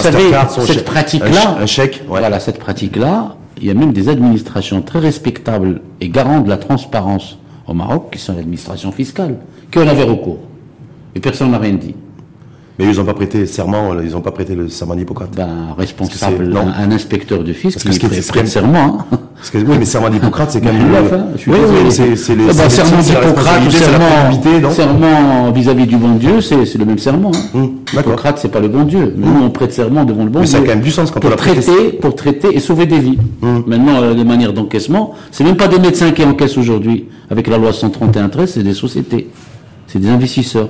savez, 0.01 0.31
cette 0.65 0.85
pratique-là, 0.85 1.57
un, 1.59 1.65
chèque. 1.65 2.03
Voilà, 2.07 2.39
cette 2.39 2.59
pratique-là, 2.59 3.35
il 3.59 3.67
y 3.67 3.71
a 3.71 3.73
même 3.73 3.91
des 3.91 4.07
administrations 4.09 4.81
très 4.81 4.99
respectables 4.99 5.81
et 5.99 6.09
garantes 6.09 6.45
de 6.45 6.49
la 6.49 6.57
transparence 6.57 7.39
au 7.67 7.73
Maroc, 7.73 8.09
qui 8.11 8.19
sont 8.19 8.33
l'administration 8.35 8.91
fiscale, 8.91 9.37
qui 9.71 9.79
en 9.79 9.87
avaient 9.87 10.03
recours. 10.03 10.39
Et 11.15 11.19
personne 11.19 11.51
n'a 11.51 11.57
rien 11.57 11.73
dit. 11.73 11.95
Mais 12.77 12.85
ils 12.85 12.97
n'ont 12.97 13.05
pas 13.05 13.13
prêté 13.13 13.45
serment, 13.45 13.93
ils 14.03 14.11
n'ont 14.11 14.21
pas 14.21 14.31
prêté 14.31 14.53
le 14.53 14.67
serment 14.67 14.95
d'Hippocrate. 14.95 15.29
Ben, 15.35 15.73
responsable, 15.77 16.55
un, 16.57 16.83
un, 16.83 16.91
inspecteur 16.91 17.41
de 17.41 17.53
fisc 17.53 17.79
qui 17.79 17.99
prête, 17.99 18.27
prête 18.27 18.47
serment. 18.47 19.05
Hein. 19.11 19.17
Parce 19.35 19.49
que, 19.49 19.57
oui, 19.59 19.75
mais 19.79 19.85
serment 19.85 20.09
d'Hippocrate, 20.09 20.51
c'est 20.51 20.59
quand 20.59 20.73
même. 20.73 20.91
oui, 21.47 21.57
oui, 21.57 21.91
c'est 21.91 22.35
les. 22.35 22.49
Ah 22.49 22.53
ben, 22.53 22.69
serment 22.69 23.01
d'Hippocrate 23.01 23.71
serment, 23.71 24.71
serment 24.71 25.51
vis-à-vis 25.51 25.87
du 25.87 25.95
bon 25.95 26.15
Dieu, 26.15 26.41
c'est 26.41 26.77
le 26.77 26.85
même 26.85 26.97
serment. 26.97 27.31
Hein. 27.33 27.59
Hum, 27.59 27.71
Hippocrate, 27.93 28.39
c'est 28.39 28.51
pas 28.51 28.59
le 28.59 28.67
bon 28.67 28.83
Dieu. 28.83 29.13
Mais 29.15 29.25
nous, 29.25 29.45
on 29.45 29.49
prête 29.51 29.71
serment 29.71 30.03
devant 30.03 30.25
le 30.25 30.29
bon 30.29 30.39
mais 30.39 30.45
Dieu. 30.45 30.57
ça 30.57 30.57
a 30.57 30.61
quand 30.61 30.67
même 30.67 30.81
du 30.81 30.91
sens 30.91 31.11
quand 31.11 31.21
pour 31.21 31.31
on 31.31 31.35
traiter, 31.35 31.93
Pour 32.01 32.15
traiter 32.15 32.55
et 32.55 32.59
sauver 32.59 32.87
des 32.87 32.99
vies. 32.99 33.17
Hum. 33.41 33.63
Maintenant, 33.67 34.01
euh, 34.01 34.13
les 34.13 34.25
manières 34.25 34.51
d'encaissement, 34.51 35.13
c'est 35.31 35.45
même 35.45 35.57
pas 35.57 35.69
des 35.69 35.79
médecins 35.79 36.11
qui 36.11 36.23
encaissent 36.23 36.57
aujourd'hui. 36.57 37.05
Avec 37.29 37.47
la 37.47 37.57
loi 37.57 37.71
131-13, 37.71 38.47
c'est 38.47 38.63
des 38.63 38.73
sociétés. 38.73 39.29
C'est 39.87 39.99
des 39.99 40.09
investisseurs. 40.09 40.69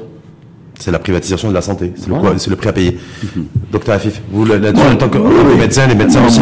C'est 0.79 0.91
la 0.91 1.00
privatisation 1.00 1.50
de 1.50 1.53
la 1.53 1.62
santé. 1.62 1.94
C'est 1.96 2.10
le, 2.10 2.15
le, 2.50 2.55
prix 2.55 2.70
à 2.70 2.74
payer. 2.74 2.98
Mhm. 3.24 3.46
Docteur 3.72 3.96
Afif, 3.96 4.22
vous 4.29 4.46
là-dessus, 4.46 4.86
en 4.86 4.96
tant 4.96 5.10
que 5.10 5.17
médecin, 5.58 5.88
les 5.88 5.96
médecins 5.96 6.25
aussi, 6.25 6.39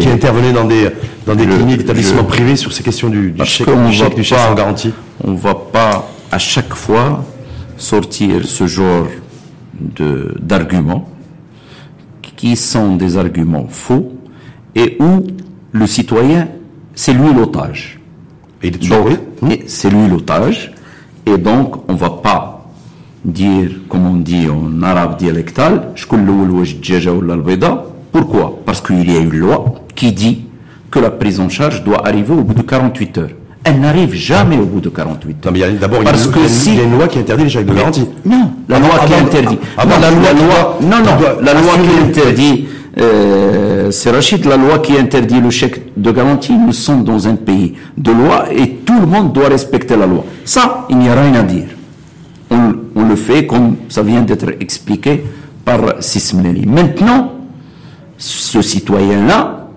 qui 0.00 0.08
intervenaient 0.08 0.52
dans 0.52 0.64
des, 0.64 0.88
dans 1.26 1.34
des 1.34 1.46
cliniques, 1.46 1.82
établissements 1.82 2.24
privés 2.24 2.56
sur 2.56 2.72
ces 2.72 2.82
questions 2.82 3.08
du, 3.08 3.32
du 3.32 3.44
chèque, 3.44 3.68
du 3.68 3.92
chèque, 3.92 4.14
du 4.14 4.24
chèque 4.24 4.38
en 4.50 4.54
garantie. 4.54 4.92
On 5.22 5.32
ne 5.32 5.36
va 5.36 5.54
pas 5.54 6.08
à 6.30 6.38
chaque 6.38 6.74
fois 6.74 7.24
sortir 7.76 8.46
ce 8.46 8.66
genre 8.66 9.06
d'arguments 10.40 11.08
qui 12.36 12.56
sont 12.56 12.96
des 12.96 13.16
arguments 13.16 13.66
faux 13.68 14.12
et 14.74 14.96
où 15.00 15.26
le 15.72 15.86
citoyen, 15.86 16.48
c'est 16.94 17.12
lui 17.12 17.32
l'otage. 17.32 18.00
Toujours 18.60 19.08
c'est 19.66 19.90
lui 19.90 20.08
l'otage. 20.08 20.72
Et 21.26 21.38
donc, 21.38 21.88
on 21.88 21.94
ne 21.94 21.98
va 21.98 22.10
pas 22.10 22.53
dire, 23.24 23.70
comme 23.88 24.06
on 24.06 24.16
dit 24.16 24.48
en 24.48 24.82
arabe 24.82 25.16
dialectal, 25.16 25.88
pourquoi? 28.12 28.60
Parce 28.64 28.80
qu'il 28.80 29.10
y 29.10 29.16
a 29.16 29.20
une 29.20 29.34
loi 29.34 29.64
qui 29.94 30.12
dit 30.12 30.44
que 30.90 30.98
la 30.98 31.10
prise 31.10 31.40
en 31.40 31.48
charge 31.48 31.82
doit 31.82 32.06
arriver 32.06 32.32
au 32.32 32.42
bout 32.42 32.54
de 32.54 32.62
48 32.62 33.18
heures. 33.18 33.30
Elle 33.64 33.80
n'arrive 33.80 34.14
jamais 34.14 34.58
au 34.58 34.66
bout 34.66 34.80
de 34.80 34.90
48 34.90 35.46
heures. 35.46 35.52
D'abord, 35.80 36.00
il, 36.02 36.74
y 36.76 36.80
a 36.80 36.82
une 36.82 36.96
loi 36.98 37.08
qui 37.08 37.18
interdit 37.18 37.44
les 37.44 37.50
chèques 37.50 37.66
de 37.66 37.72
garantie. 37.72 38.06
Non, 38.24 38.50
la 38.68 38.78
loi 38.78 38.90
qui 39.06 39.14
interdit. 39.14 39.58
non, 39.78 39.94
la 40.00 40.10
loi, 40.10 40.78
non, 40.82 40.98
non, 40.98 41.42
la 41.42 41.54
loi 41.54 41.72
qui 41.82 42.08
interdit, 42.08 42.68
euh, 43.00 43.90
c'est 43.90 44.10
Rachid, 44.10 44.44
la 44.44 44.58
loi 44.58 44.78
qui 44.80 44.96
interdit 44.98 45.40
le 45.40 45.50
chèque 45.50 45.80
de 45.96 46.10
garantie. 46.12 46.52
Nous 46.52 46.72
sommes 46.72 47.04
dans 47.04 47.26
un 47.26 47.36
pays 47.36 47.74
de 47.96 48.12
loi 48.12 48.44
et 48.52 48.68
tout 48.84 49.00
le 49.00 49.06
monde 49.06 49.32
doit 49.32 49.48
respecter 49.48 49.96
la 49.96 50.06
loi. 50.06 50.24
Ça, 50.44 50.86
il 50.90 50.98
n'y 50.98 51.08
a 51.08 51.14
rien 51.14 51.34
à 51.34 51.42
dire 51.42 51.73
on, 52.94 53.04
le 53.04 53.16
fait 53.16 53.46
comme 53.46 53.76
ça 53.88 54.02
vient 54.02 54.22
d'être 54.22 54.50
expliqué 54.60 55.24
par 55.64 55.80
Sismleli. 56.00 56.66
Maintenant, 56.66 57.32
ce 58.16 58.62
citoyen-là, 58.62 59.68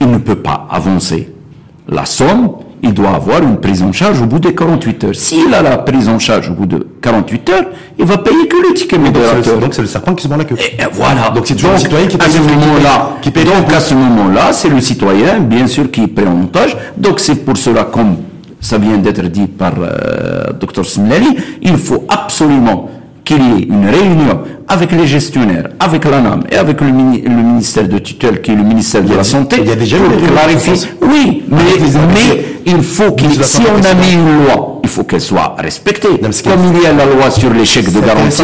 il 0.00 0.10
ne 0.10 0.18
peut 0.18 0.36
pas 0.36 0.66
avancer 0.70 1.32
la 1.88 2.04
somme, 2.04 2.52
il 2.82 2.94
doit 2.94 3.10
avoir 3.10 3.42
une 3.42 3.56
prise 3.56 3.82
en 3.82 3.92
charge 3.92 4.22
au 4.22 4.26
bout 4.26 4.38
de 4.38 4.50
48 4.50 5.04
heures. 5.04 5.14
S'il 5.14 5.52
a 5.52 5.62
la 5.62 5.78
prise 5.78 6.08
en 6.08 6.18
charge 6.18 6.50
au 6.50 6.54
bout 6.54 6.66
de 6.66 6.86
48 7.00 7.50
heures, 7.50 7.64
il 7.98 8.04
va 8.04 8.18
payer 8.18 8.46
que 8.46 8.56
le 8.68 8.74
ticket 8.74 8.98
modérateur. 8.98 9.58
Donc 9.58 9.74
c'est 9.74 9.82
le 9.82 9.88
serpent 9.88 10.14
qui 10.14 10.24
se 10.24 10.28
mord 10.28 10.38
la 10.38 10.44
queue. 10.44 10.56
Et, 10.56 10.82
voilà. 10.92 11.30
Donc 11.30 11.46
c'est 11.46 11.54
toujours 11.54 11.72
le 11.72 11.78
citoyen 11.78 12.06
qui 12.06 12.16
paye. 12.16 12.28
À 12.28 12.30
ce 12.30 12.38
moment-là, 12.38 13.16
donc 13.24 13.72
à 13.72 13.80
ce 13.80 13.94
moment-là, 13.94 14.52
c'est 14.52 14.68
le 14.68 14.80
citoyen, 14.80 15.40
bien 15.40 15.66
sûr, 15.66 15.90
qui 15.90 16.02
est 16.02 16.06
pris 16.06 16.26
en 16.26 16.42
otage. 16.44 16.76
Donc 16.96 17.18
c'est 17.18 17.44
pour 17.44 17.56
cela, 17.56 17.84
comme 17.84 18.16
ça 18.60 18.78
vient 18.78 18.98
d'être 18.98 19.22
dit 19.28 19.46
par 19.46 19.74
euh, 19.78 20.52
Dr 20.58 20.84
Smlali, 20.84 21.36
il 21.62 21.76
faut 21.76 22.04
absolument 22.08 22.90
qu'il 23.24 23.42
y 23.42 23.62
ait 23.62 23.66
une 23.66 23.86
réunion 23.86 24.42
avec 24.68 24.92
les 24.92 25.06
gestionnaires, 25.06 25.68
avec 25.80 26.04
l'ANAM 26.04 26.44
et 26.50 26.56
avec 26.56 26.80
le, 26.80 26.88
ministère 26.90 27.88
de 27.88 27.98
tutelle 27.98 28.42
qui 28.42 28.52
est 28.52 28.54
le 28.54 28.62
ministère 28.62 29.02
de 29.02 29.14
la 29.14 29.24
Santé. 29.24 29.56
Il 29.60 29.68
y 29.68 29.72
a 29.72 29.76
déjà 29.76 29.96
pour 29.96 30.16
clarifier. 30.28 30.88
Oui, 31.00 31.42
mais, 31.48 31.56
mais 31.90 32.44
il 32.66 32.82
faut 32.82 33.12
qu'il, 33.12 33.30
si 33.42 33.62
on 33.62 33.82
a 33.84 33.94
mis 33.94 34.12
une 34.12 34.44
loi, 34.44 34.80
il 34.82 34.88
faut 34.88 35.04
qu'elle 35.04 35.20
soit 35.20 35.54
respectée. 35.58 36.08
Comme 36.08 36.74
il 36.74 36.82
y 36.82 36.86
a 36.86 36.92
la 36.92 37.06
loi 37.06 37.30
sur 37.30 37.52
les 37.52 37.64
chèques 37.64 37.92
de 37.92 38.00
garantie, 38.00 38.42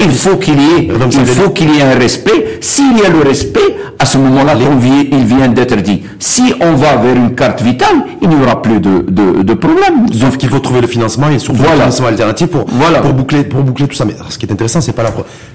il 0.00 0.10
faut 0.14 0.36
qu'il 0.36 0.60
y 0.60 0.64
ait, 0.64 0.88
il 0.88 1.26
faut 1.26 1.50
qu'il 1.50 1.74
y 1.74 1.78
ait 1.78 1.82
un 1.82 1.98
respect. 1.98 2.58
S'il 2.60 2.98
y 2.98 3.04
a 3.04 3.08
le 3.08 3.20
respect, 3.26 3.76
à 3.98 4.04
ce 4.04 4.18
moment-là, 4.18 4.54
il 4.56 5.24
vient 5.24 5.48
d'être 5.48 5.76
dit. 5.76 6.02
Si 6.18 6.54
on 6.60 6.72
va 6.72 6.96
vers 6.96 7.14
une 7.16 7.34
carte 7.34 7.62
vitale, 7.62 7.96
il 8.20 8.28
n'y 8.28 8.36
aura 8.42 8.60
plus 8.60 8.80
de, 8.80 9.04
de, 9.08 9.42
de 9.42 9.54
problème. 9.54 10.06
Sauf 10.12 10.36
qu'il 10.36 10.48
faut 10.48 10.58
trouver 10.58 10.80
le 10.80 10.86
financement 10.86 11.30
et 11.30 11.38
surtout 11.38 11.58
voilà. 11.58 11.74
le 11.74 11.80
financement 11.80 12.06
alternatif 12.08 12.48
pour, 12.48 12.64
voilà. 12.68 13.00
pour 13.00 13.12
boucler, 13.12 13.44
pour 13.44 13.62
boucler 13.62 13.86
tout 13.86 13.94
ça. 13.94 14.04
Mais 14.04 14.14
ce 14.28 14.38
qui 14.38 14.46
est 14.46 14.52
intéressant, 14.52 14.80
c'est 14.80 14.92
pas 14.92 15.02
la, 15.02 15.12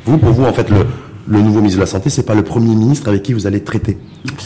vous, 0.08 0.18
pour 0.18 0.32
vous, 0.32 0.44
en 0.44 0.54
fait, 0.54 0.70
le, 0.70 0.86
le 1.30 1.42
nouveau 1.42 1.58
ministre 1.60 1.78
de 1.78 1.84
la 1.84 1.88
Santé, 1.88 2.10
c'est 2.10 2.26
pas 2.26 2.36
le 2.36 2.44
premier 2.44 2.76
ministre 2.76 3.10
avec 3.10 3.24
qui 3.24 3.34
vous 3.34 3.48
allez 3.48 3.62
traiter. 3.62 3.98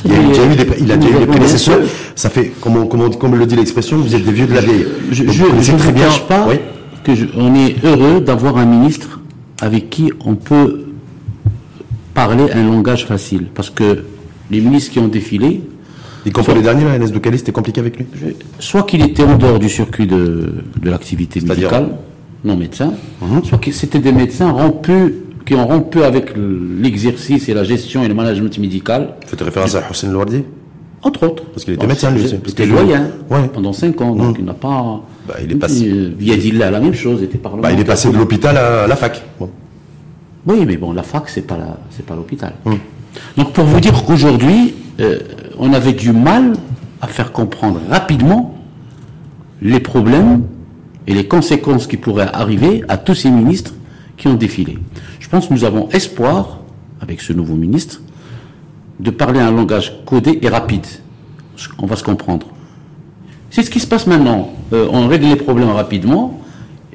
Il, 0.05 0.11
a 0.11 0.17
déjà 0.17 0.45
eu 0.45 0.55
des, 0.55 0.67
il 0.79 0.91
a 0.91 0.97
déjà 0.97 1.15
eu 1.15 1.19
des 1.19 1.25
prédécesseurs. 1.27 1.79
Ça 2.15 2.29
fait, 2.29 2.51
comme, 2.59 2.87
comme, 2.89 3.15
comme 3.15 3.35
le 3.35 3.45
dit 3.45 3.55
l'expression, 3.55 3.97
vous 3.97 4.15
êtes 4.15 4.25
des 4.25 4.31
vieux 4.31 4.47
de 4.47 4.53
la 4.53 4.61
vieille. 4.61 4.85
Je, 5.11 5.23
ne 5.23 5.77
très 5.77 5.91
bien. 5.91 6.07
pas 6.27 6.47
oui. 6.49 6.55
que 7.03 7.11
on 7.37 7.53
est 7.55 7.83
heureux 7.85 8.21
d'avoir 8.21 8.57
un 8.57 8.65
ministre 8.65 9.19
avec 9.61 9.89
qui 9.89 10.11
on 10.25 10.35
peut 10.35 10.85
parler 12.13 12.45
un 12.53 12.63
langage 12.63 13.05
facile. 13.05 13.47
Parce 13.53 13.69
que 13.69 14.03
les 14.49 14.61
ministres 14.61 14.91
qui 14.91 14.99
ont 14.99 15.07
défilé. 15.07 15.61
Y 16.23 16.31
compris 16.31 16.53
les 16.53 16.61
derniers, 16.61 16.83
la 16.85 16.99
de 16.99 17.17
Cali, 17.17 17.39
c'était 17.39 17.51
compliqué 17.51 17.79
avec 17.79 17.97
lui 17.97 18.05
Soit 18.59 18.83
qu'il 18.83 19.01
était 19.01 19.23
en 19.23 19.37
dehors 19.37 19.57
du 19.57 19.69
circuit 19.69 20.05
de, 20.05 20.53
de 20.79 20.89
l'activité 20.89 21.41
médicale, 21.41 21.97
non 22.43 22.55
médecin, 22.55 22.93
mhm. 23.21 23.43
soit 23.43 23.57
que 23.57 23.71
c'était 23.71 23.97
des 23.97 24.11
médecins 24.11 24.51
rompus, 24.51 25.13
qui 25.51 25.57
ont 25.57 25.67
rompu 25.67 26.01
avec 26.01 26.31
l'exercice 26.37 27.49
et 27.49 27.53
la 27.53 27.65
gestion 27.65 28.05
et 28.05 28.07
le 28.07 28.13
management 28.13 28.57
médical. 28.57 29.15
Vous 29.21 29.27
faites 29.27 29.41
référence 29.41 29.75
à 29.75 29.83
Hossein 29.91 30.09
Louardi 30.09 30.45
Entre 31.01 31.27
autres. 31.27 31.43
Parce 31.43 31.65
qu'il 31.65 31.73
était 31.73 31.87
médecin, 31.87 32.09
lui 32.09 32.23
aussi. 32.23 32.37
Il 32.41 32.51
était 32.51 32.67
doyen 32.67 33.09
pendant 33.53 33.73
5 33.73 33.99
ans, 33.99 34.15
donc 34.15 34.35
mhm. 34.35 34.35
il 34.39 34.45
n'a 34.45 34.53
pas. 34.53 35.01
Bah, 35.27 35.33
il 35.43 35.51
est 35.51 35.55
passé. 35.55 36.13
Il, 36.21 36.57
la 36.57 36.79
même 36.79 36.93
chose, 36.93 37.19
il 37.19 37.25
était 37.25 37.37
bah, 37.37 37.69
il 37.73 37.79
est 37.81 37.83
passé 37.83 38.09
de 38.09 38.17
l'hôpital 38.17 38.55
à 38.55 38.87
la 38.87 38.95
fac. 38.95 39.21
Oui, 40.47 40.63
mais 40.65 40.77
bon, 40.77 40.93
la 40.93 41.03
fac, 41.03 41.23
c'est 41.27 41.45
pas 41.45 41.57
la, 41.57 41.77
c'est 41.89 42.05
pas 42.05 42.15
l'hôpital. 42.15 42.53
Hum. 42.65 42.79
Donc, 43.35 43.51
pour 43.51 43.65
vous 43.65 43.81
dire 43.81 44.05
qu'aujourd'hui, 44.05 44.73
euh, 45.01 45.19
on 45.59 45.73
avait 45.73 45.91
du 45.91 46.13
mal 46.13 46.53
à 47.01 47.07
faire 47.07 47.33
comprendre 47.33 47.81
rapidement 47.89 48.57
les 49.61 49.81
problèmes 49.81 50.43
et 51.07 51.13
les 51.13 51.27
conséquences 51.27 51.87
qui 51.87 51.97
pourraient 51.97 52.29
arriver 52.31 52.85
à 52.87 52.95
tous 52.95 53.15
ces 53.15 53.29
ministres 53.29 53.73
qui 54.15 54.27
ont 54.27 54.35
défilé. 54.35 54.77
Je 55.31 55.37
pense 55.37 55.47
que 55.47 55.53
nous 55.53 55.63
avons 55.63 55.87
espoir, 55.91 56.59
avec 56.99 57.21
ce 57.21 57.31
nouveau 57.31 57.55
ministre, 57.55 58.01
de 58.99 59.11
parler 59.11 59.39
un 59.39 59.49
langage 59.49 60.01
codé 60.05 60.37
et 60.41 60.49
rapide. 60.49 60.85
On 61.77 61.85
va 61.85 61.95
se 61.95 62.03
comprendre. 62.03 62.47
C'est 63.49 63.63
ce 63.63 63.69
qui 63.69 63.79
se 63.79 63.87
passe 63.87 64.07
maintenant. 64.07 64.51
Euh, 64.73 64.89
on 64.91 65.07
règle 65.07 65.27
les 65.27 65.37
problèmes 65.37 65.69
rapidement, 65.69 66.37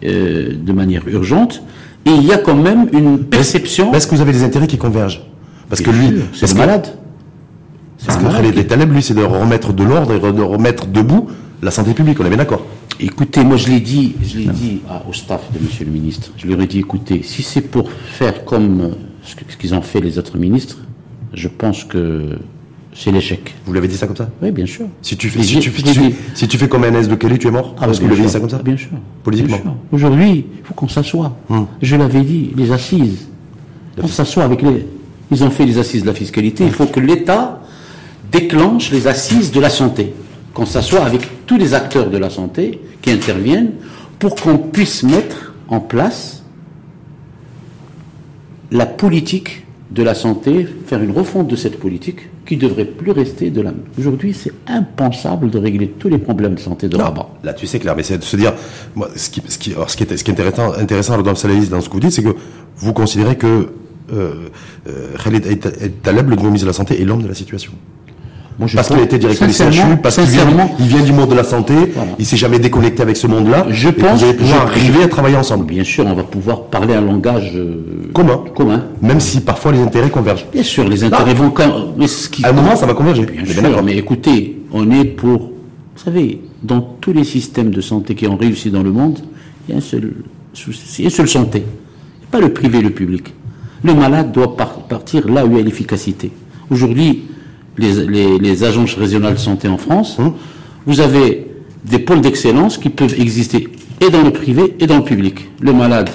euh, 0.05 0.53
de 0.55 0.73
manière 0.75 1.09
urgente, 1.09 1.63
et 2.05 2.11
il 2.11 2.25
y 2.25 2.33
a 2.35 2.37
quand 2.37 2.55
même 2.55 2.91
une 2.93 3.25
perception. 3.25 3.95
Est-ce 3.95 4.07
que 4.07 4.15
vous 4.15 4.21
avez 4.21 4.33
des 4.33 4.43
intérêts 4.43 4.67
qui 4.67 4.77
convergent? 4.77 5.23
Parce 5.71 5.81
que 5.81 5.91
lui, 5.91 6.21
c'est 6.35 6.55
malade. 6.55 6.89
Parce 8.05 8.19
que 8.19 8.25
Khaled 8.25 8.69
Taleb, 8.69 8.93
lui, 8.93 9.03
c'est 9.03 9.15
de 9.15 9.23
remettre 9.23 9.73
de 9.73 9.83
l'ordre 9.83 10.13
et 10.13 10.21
de 10.21 10.43
remettre 10.43 10.87
debout 10.89 11.29
la 11.63 11.71
santé 11.71 11.95
publique. 11.95 12.21
On 12.21 12.27
est 12.27 12.29
bien 12.29 12.37
d'accord. 12.37 12.67
Écoutez, 12.99 13.45
moi 13.45 13.57
je 13.57 13.69
l'ai 13.69 13.81
dit, 13.81 14.15
je 14.23 14.39
l'ai 14.39 14.47
dit 14.47 14.81
au 15.09 15.13
staff 15.13 15.43
de 15.53 15.63
Monsieur 15.63 15.85
le 15.85 15.91
Ministre. 15.93 16.33
Je 16.37 16.47
leur 16.47 16.61
ai 16.61 16.67
dit, 16.67 16.79
écoutez, 16.79 17.23
si 17.23 17.43
c'est 17.43 17.61
pour 17.61 17.91
faire 17.91 18.45
comme 18.45 18.81
euh, 18.81 18.89
ce 19.23 19.57
qu'ils 19.57 19.75
ont 19.75 19.83
fait 19.83 20.01
les 20.01 20.19
autres 20.19 20.39
ministres, 20.39 20.79
je 21.35 21.49
pense 21.49 21.85
que 21.85 22.39
c'est 22.95 23.13
l'échec. 23.13 23.55
Vous 23.67 23.75
l'avez 23.75 23.89
dit 23.89 23.97
ça 23.97 24.07
comme 24.07 24.17
ça? 24.17 24.31
Oui, 24.41 24.51
bien 24.51 24.65
sûr. 24.65 24.87
Si 25.03 25.17
tu 25.17 25.29
fais, 25.29 25.43
si 25.43 25.59
tu, 25.61 25.71
si 26.35 26.49
tu 26.49 26.57
fais 26.57 26.69
comme 26.69 26.85
un 26.85 26.95
S 26.95 27.09
de 27.09 27.15
Kelly, 27.17 27.39
tu 27.39 27.49
es 27.49 27.51
mort? 27.51 27.75
Ah, 27.79 27.85
Parce 27.85 27.99
que 27.99 28.05
vous 28.05 28.11
l'avez 28.11 28.23
dit 28.23 28.31
ça 28.31 28.41
comme 28.41 28.49
ça? 28.49 28.63
Bien 28.63 28.77
sûr. 28.79 28.89
Politiquement? 29.23 29.77
Aujourd'hui, 29.93 30.47
il 30.59 30.65
faut 30.65 30.73
qu'on 30.73 30.89
s'assoie. 30.89 31.37
Hum. 31.51 31.67
Je 31.83 31.97
l'avais 31.97 32.23
dit, 32.23 32.53
les 32.57 32.73
assises. 32.73 33.29
On 34.03 34.07
s'assoit 34.09 34.45
avec 34.45 34.63
les. 34.63 34.87
Ils 35.31 35.45
ont 35.45 35.51
fait 35.51 35.67
les 35.67 35.77
assises 35.79 36.03
de 36.03 36.07
la 36.07 36.15
fiscalité. 36.15 36.65
Il 36.65 36.71
faut 36.73 36.87
que 36.87 37.01
l'État 37.01 37.61
déclenche 38.33 38.91
les 38.91 39.07
assises 39.07 39.53
de 39.53 39.61
la 39.61 39.69
santé. 39.69 40.15
Qu'on 40.57 40.65
s'assoie 40.65 41.05
avec 41.05 41.45
tous 41.45 41.59
les 41.59 41.75
acteurs 41.75 42.09
de 42.09 42.17
la 42.17 42.31
santé 42.31 42.81
qui 43.03 43.11
interviennent 43.11 43.73
pour 44.19 44.35
qu'on 44.37 44.57
puisse 44.57 45.03
mettre 45.03 45.53
en 45.69 45.81
place 45.81 46.43
la 48.71 48.87
politique 48.87 49.67
de 49.91 50.03
la 50.03 50.15
santé, 50.15 50.67
faire 50.87 51.03
une 51.03 51.11
refonte 51.11 51.49
de 51.49 51.57
cette 51.57 51.79
politique 51.79 52.31
qui 52.47 52.57
devrait 52.57 52.87
plus 52.87 53.11
rester 53.11 53.51
de 53.51 53.61
la. 53.61 53.75
Aujourd'hui, 53.99 54.33
c'est 54.33 54.53
impensable 54.67 55.51
de 55.51 55.59
régler 55.59 55.89
tous 55.89 56.09
les 56.09 56.17
problèmes 56.17 56.55
de 56.55 56.61
santé 56.61 56.89
de 56.89 56.97
là-bas. 56.97 57.29
Là, 57.45 57.53
tu 57.53 57.67
sais 57.67 57.79
clair, 57.79 57.95
mais 57.95 58.03
c'est 58.03 58.17
de 58.17 58.25
se 58.25 58.37
dire, 58.39 58.55
moi, 58.95 59.11
ce 59.15 59.29
qui, 59.29 59.43
ce 59.47 59.59
qui, 59.59 59.75
alors, 59.75 59.91
ce 59.91 59.97
qui 59.99 60.05
est, 60.05 60.17
ce 60.17 60.25
qui 60.25 60.31
est 60.31 60.41
intéressant, 60.41 60.73
intéressant 60.73 61.21
dans 61.21 61.35
ce 61.35 61.47
que 61.47 61.93
vous 61.93 62.01
dites, 62.01 62.13
c'est 62.13 62.23
que 62.23 62.35
vous 62.79 62.95
considérez 62.95 63.37
que 63.37 63.69
euh, 64.11 64.49
euh, 64.89 65.17
Khalid 65.23 66.01
Taleb, 66.03 66.31
le 66.31 66.37
nouveau 66.37 66.49
ministre 66.49 66.65
de 66.65 66.71
la 66.71 66.77
Santé, 66.77 66.99
est 67.03 67.05
l'homme 67.05 67.23
de 67.23 67.29
la 67.29 67.35
situation. 67.35 67.73
Parce 68.59 68.89
qu'il 68.89 68.99
a 68.99 69.03
été 69.03 69.19
directeur 69.19 69.49
du 69.49 69.55
CHU, 69.55 69.97
parce 70.03 70.17
qu'il 70.17 70.25
vient, 70.27 70.69
il 70.79 70.87
vient 70.87 71.03
du 71.03 71.13
monde 71.13 71.31
de 71.31 71.35
la 71.35 71.45
santé, 71.45 71.75
il 72.19 72.25
s'est 72.25 72.37
jamais 72.37 72.59
déconnecté 72.59 73.03
avec 73.03 73.17
ce 73.17 73.27
monde-là. 73.27 73.67
Je 73.71 73.89
pense. 73.91 74.21
Vous 74.21 74.25
allez 74.25 74.37
pouvoir 74.37 74.63
arriver 74.63 75.03
à 75.03 75.09
travailler 75.09 75.37
ensemble. 75.37 75.67
Bien 75.67 75.85
sûr, 75.85 76.07
on 76.07 76.15
va 76.15 76.23
pouvoir 76.23 76.65
parler 76.65 76.95
un 76.95 77.03
langage 77.03 77.53
euh, 77.55 78.11
commun. 78.15 78.45
Commun. 78.55 78.85
Même 79.03 79.21
si 79.21 79.41
parfois 79.41 79.73
les 79.73 79.81
intérêts 79.81 80.11
convergent. 80.11 80.47
Bien 80.53 80.63
sûr, 80.63 80.89
les 80.89 81.05
intérêts 81.05 81.35
vont 81.35 81.51
quand. 81.51 81.95
Mais 81.99 82.07
ce 82.07 82.29
qui... 82.29 82.45
À 82.45 82.51
un 82.51 82.53
moment, 82.53 82.77
ça 82.77 82.87
va 82.87 82.95
converger. 82.95 83.27
Bien 83.27 83.45
sûr, 83.45 83.83
mais 83.83 83.97
écoutez, 83.97 84.63
on 84.73 84.91
est 84.91 85.05
pour. 85.05 85.39
Vous 85.39 86.03
savez, 86.03 86.41
dans 86.63 86.81
tous 86.81 87.13
les 87.13 87.25
systèmes 87.25 87.71
de 87.71 87.81
santé 87.81 88.15
qui 88.15 88.27
ont 88.27 88.37
réussi 88.37 88.71
dans 88.71 88.83
le 88.83 88.91
monde, 88.91 89.19
il 89.67 89.73
y 89.73 89.75
a 89.75 89.79
un 89.79 89.83
seul 89.83 90.13
souci, 90.53 91.05
une 91.05 91.11
seule 91.11 91.29
santé. 91.29 91.65
Pas 92.31 92.41
le 92.41 92.53
privé, 92.53 92.81
le 92.81 92.91
public. 92.91 93.33
Le 93.83 93.95
malade 93.95 94.33
doit 94.33 94.57
partir 94.57 95.29
là 95.29 95.45
où 95.45 95.53
il 95.53 95.59
y 95.59 95.61
a 95.61 95.63
l'efficacité. 95.63 96.31
Aujourd'hui, 96.71 97.23
les, 97.79 98.65
agences 98.65 98.95
régionales 98.95 99.35
de 99.35 99.39
santé 99.39 99.69
en 99.69 99.79
France, 99.79 100.19
hum. 100.19 100.35
vous 100.87 101.01
avez 101.01 101.47
des 101.85 101.99
pôles 101.99 102.21
d'excellence 102.21 102.79
qui 102.79 102.91
peuvent 102.91 103.15
exister 103.19 103.69
et 104.01 104.11
dans 104.11 104.23
le 104.23 104.31
privé 104.31 104.77
et 104.81 104.87
dans 104.87 104.99
le 104.99 105.05
public. 105.05 105.49
Le 105.61 105.73
malade 105.73 106.11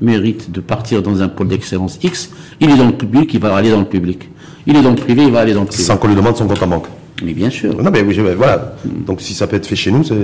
mérite 0.00 0.50
de 0.50 0.60
partir 0.60 1.02
dans 1.02 1.22
un 1.22 1.28
pôle 1.28 1.48
d'excellence 1.48 1.98
X, 2.02 2.30
il 2.60 2.70
est 2.70 2.76
dans 2.76 2.86
le 2.86 2.92
public, 2.92 3.32
il 3.34 3.40
va 3.40 3.54
aller 3.54 3.70
dans 3.70 3.80
le 3.80 3.84
public. 3.86 4.28
Il 4.66 4.76
est 4.76 4.82
dans 4.82 4.90
le 4.90 4.96
privé, 4.96 5.24
il 5.24 5.30
va 5.30 5.40
aller 5.40 5.54
dans 5.54 5.60
le 5.62 5.66
privé. 5.66 5.82
Sans 5.82 5.96
qu'on 5.96 6.08
lui 6.08 6.14
demande 6.14 6.36
son 6.36 6.46
compte 6.46 6.62
en 6.62 6.66
banque. 6.66 6.86
Mais 7.24 7.32
bien 7.32 7.50
sûr. 7.50 7.82
Non, 7.82 7.90
mais 7.92 8.02
oui, 8.02 8.18
voilà. 8.36 8.74
Donc 8.84 9.20
si 9.20 9.34
ça 9.34 9.46
peut 9.46 9.56
être 9.56 9.66
fait 9.66 9.76
chez 9.76 9.90
nous, 9.90 10.04
c'est 10.04 10.14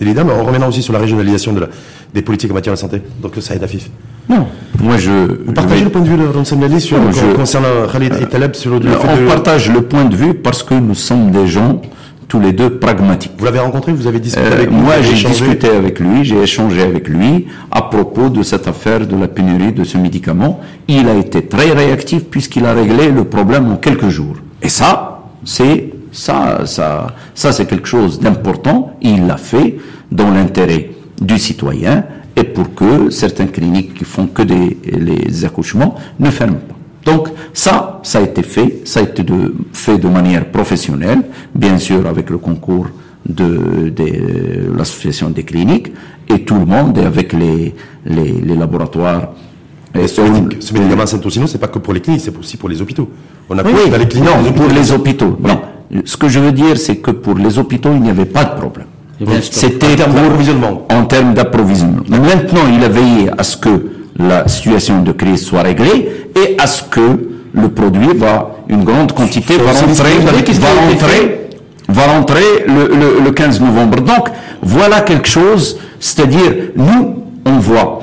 évident. 0.00 0.26
On 0.28 0.44
reviendra 0.44 0.68
aussi 0.68 0.82
sur 0.82 0.92
la 0.92 0.98
régionalisation 0.98 1.52
de 1.52 1.60
la, 1.60 1.68
des 2.14 2.22
politiques 2.22 2.50
en 2.50 2.54
matière 2.54 2.74
de 2.74 2.78
santé. 2.78 3.02
Donc 3.22 3.34
ça 3.40 3.54
aide 3.54 3.62
à 3.62 3.68
FIF. 3.68 3.90
Non. 4.28 4.46
Moi, 4.82 4.98
je. 4.98 5.10
Vous 5.46 5.52
partagez 5.52 5.84
le 5.84 5.90
point 5.90 6.02
de 6.02 6.08
vue 6.08 6.16
de 6.16 6.26
Ramsem 6.26 6.80
sur, 6.80 6.98
concernant 7.34 7.86
Khalid 7.90 8.14
et 8.20 8.26
Taleb 8.26 8.54
sur 8.54 8.78
le, 8.78 8.90
On 8.90 9.28
partage 9.28 9.70
le 9.70 9.82
point 9.82 10.04
de 10.04 10.16
vue 10.16 10.34
parce 10.34 10.62
que 10.62 10.74
nous 10.74 10.94
sommes 10.94 11.30
des 11.30 11.46
gens 11.46 11.80
tous 12.28 12.40
les 12.40 12.52
deux 12.52 12.78
pragmatiques. 12.78 13.32
Vous 13.38 13.44
l'avez 13.46 13.58
rencontré, 13.58 13.92
vous 13.92 14.06
avez 14.06 14.20
discuté 14.20 14.46
euh, 14.46 14.52
avec 14.52 14.68
lui 14.68 14.76
Moi, 14.76 15.00
j'ai 15.00 15.28
discuté 15.28 15.68
avec 15.68 15.98
lui, 15.98 16.24
j'ai 16.24 16.42
échangé 16.42 16.82
avec 16.82 17.08
lui 17.08 17.46
à 17.70 17.82
propos 17.82 18.28
de 18.28 18.42
cette 18.42 18.68
affaire 18.68 19.06
de 19.06 19.16
la 19.16 19.28
pénurie 19.28 19.72
de 19.72 19.82
ce 19.82 19.96
médicament. 19.96 20.60
Il 20.88 21.08
a 21.08 21.14
été 21.14 21.46
très 21.46 21.72
réactif 21.72 22.24
puisqu'il 22.26 22.66
a 22.66 22.74
réglé 22.74 23.10
le 23.10 23.24
problème 23.24 23.72
en 23.72 23.76
quelques 23.76 24.10
jours. 24.10 24.36
Et 24.60 24.68
ça, 24.68 25.22
c'est 25.44 25.90
ça, 26.12 26.66
ça, 26.66 27.08
ça 27.34 27.52
c'est 27.52 27.66
quelque 27.66 27.88
chose 27.88 28.20
d'important. 28.20 28.96
Il 29.02 29.26
l'a 29.26 29.36
fait 29.36 29.78
dans 30.10 30.30
l'intérêt 30.30 30.90
du 31.20 31.38
citoyen 31.38 32.04
et 32.36 32.44
pour 32.44 32.74
que 32.74 33.10
certaines 33.10 33.50
cliniques 33.50 33.94
qui 33.94 34.04
font 34.04 34.26
que 34.26 34.42
des 34.42 34.78
les 34.84 35.44
accouchements 35.44 35.94
ne 36.18 36.30
ferment 36.30 36.60
pas. 36.68 36.78
Donc 37.10 37.28
ça, 37.52 38.00
ça 38.02 38.18
a 38.18 38.22
été 38.22 38.42
fait, 38.42 38.82
ça 38.84 39.00
a 39.00 39.02
été 39.04 39.22
de, 39.22 39.54
fait 39.72 39.98
de 39.98 40.08
manière 40.08 40.46
professionnelle, 40.50 41.22
bien 41.54 41.78
sûr 41.78 42.06
avec 42.06 42.28
le 42.30 42.38
concours 42.38 42.88
de, 43.26 43.90
de 43.90 44.76
l'association 44.76 45.30
des 45.30 45.42
cliniques 45.44 45.92
et 46.28 46.44
tout 46.44 46.54
le 46.56 46.66
monde 46.66 46.98
avec 46.98 47.32
les, 47.32 47.74
les, 48.04 48.32
les 48.32 48.56
laboratoires. 48.56 49.30
Et 49.94 50.06
ce, 50.06 50.20
médicament 50.20 51.06
Saint-Ocino, 51.06 51.46
c'est 51.46 51.58
pas 51.58 51.68
que 51.68 51.78
pour 51.78 51.94
les 51.94 52.00
cliniques, 52.00 52.22
c'est 52.22 52.36
aussi 52.36 52.56
pour 52.56 52.68
les 52.68 52.80
hôpitaux. 52.80 53.08
On 53.48 53.58
a 53.58 53.62
oui, 53.62 53.90
dans 53.90 53.96
les 53.96 54.06
cliniques. 54.06 54.28
Non, 54.30 54.52
pour 54.52 54.68
les 54.68 54.92
hôpitaux. 54.92 55.38
Non. 55.42 55.60
Ce 56.04 56.16
que 56.16 56.28
je 56.28 56.38
veux 56.38 56.52
dire, 56.52 56.76
c'est 56.76 56.96
que 56.96 57.10
pour 57.10 57.34
les 57.36 57.58
hôpitaux, 57.58 57.90
il 57.94 58.00
n'y 58.02 58.10
avait 58.10 58.24
pas 58.26 58.44
de 58.44 58.54
problème. 58.60 58.86
C'était 59.42 59.86
en 59.86 59.96
termes 59.96 60.14
d'approvisionnement. 60.14 60.86
En 60.90 61.04
termes 61.04 61.34
d'approvisionnement. 61.34 62.02
Maintenant, 62.08 62.62
il 62.72 62.84
a 62.84 62.88
veillé 62.88 63.30
à 63.36 63.42
ce 63.42 63.56
que 63.56 63.86
la 64.18 64.46
situation 64.48 65.02
de 65.02 65.12
crise 65.12 65.44
soit 65.44 65.62
réglée 65.62 66.08
et 66.36 66.56
à 66.58 66.66
ce 66.66 66.82
que 66.82 67.28
le 67.52 67.68
produit 67.68 68.14
va, 68.14 68.56
une 68.68 68.84
grande 68.84 69.12
quantité 69.12 69.56
va 69.56 69.72
rentrer, 69.72 70.18
va 70.18 70.68
rentrer, 70.90 71.48
va 71.88 72.02
rentrer 72.06 72.64
le, 72.66 73.24
le 73.24 73.30
15 73.30 73.60
novembre. 73.60 74.00
Donc, 74.02 74.28
voilà 74.62 75.00
quelque 75.00 75.28
chose, 75.28 75.78
c'est-à-dire, 75.98 76.52
nous, 76.76 77.22
on 77.46 77.58
voit, 77.58 78.00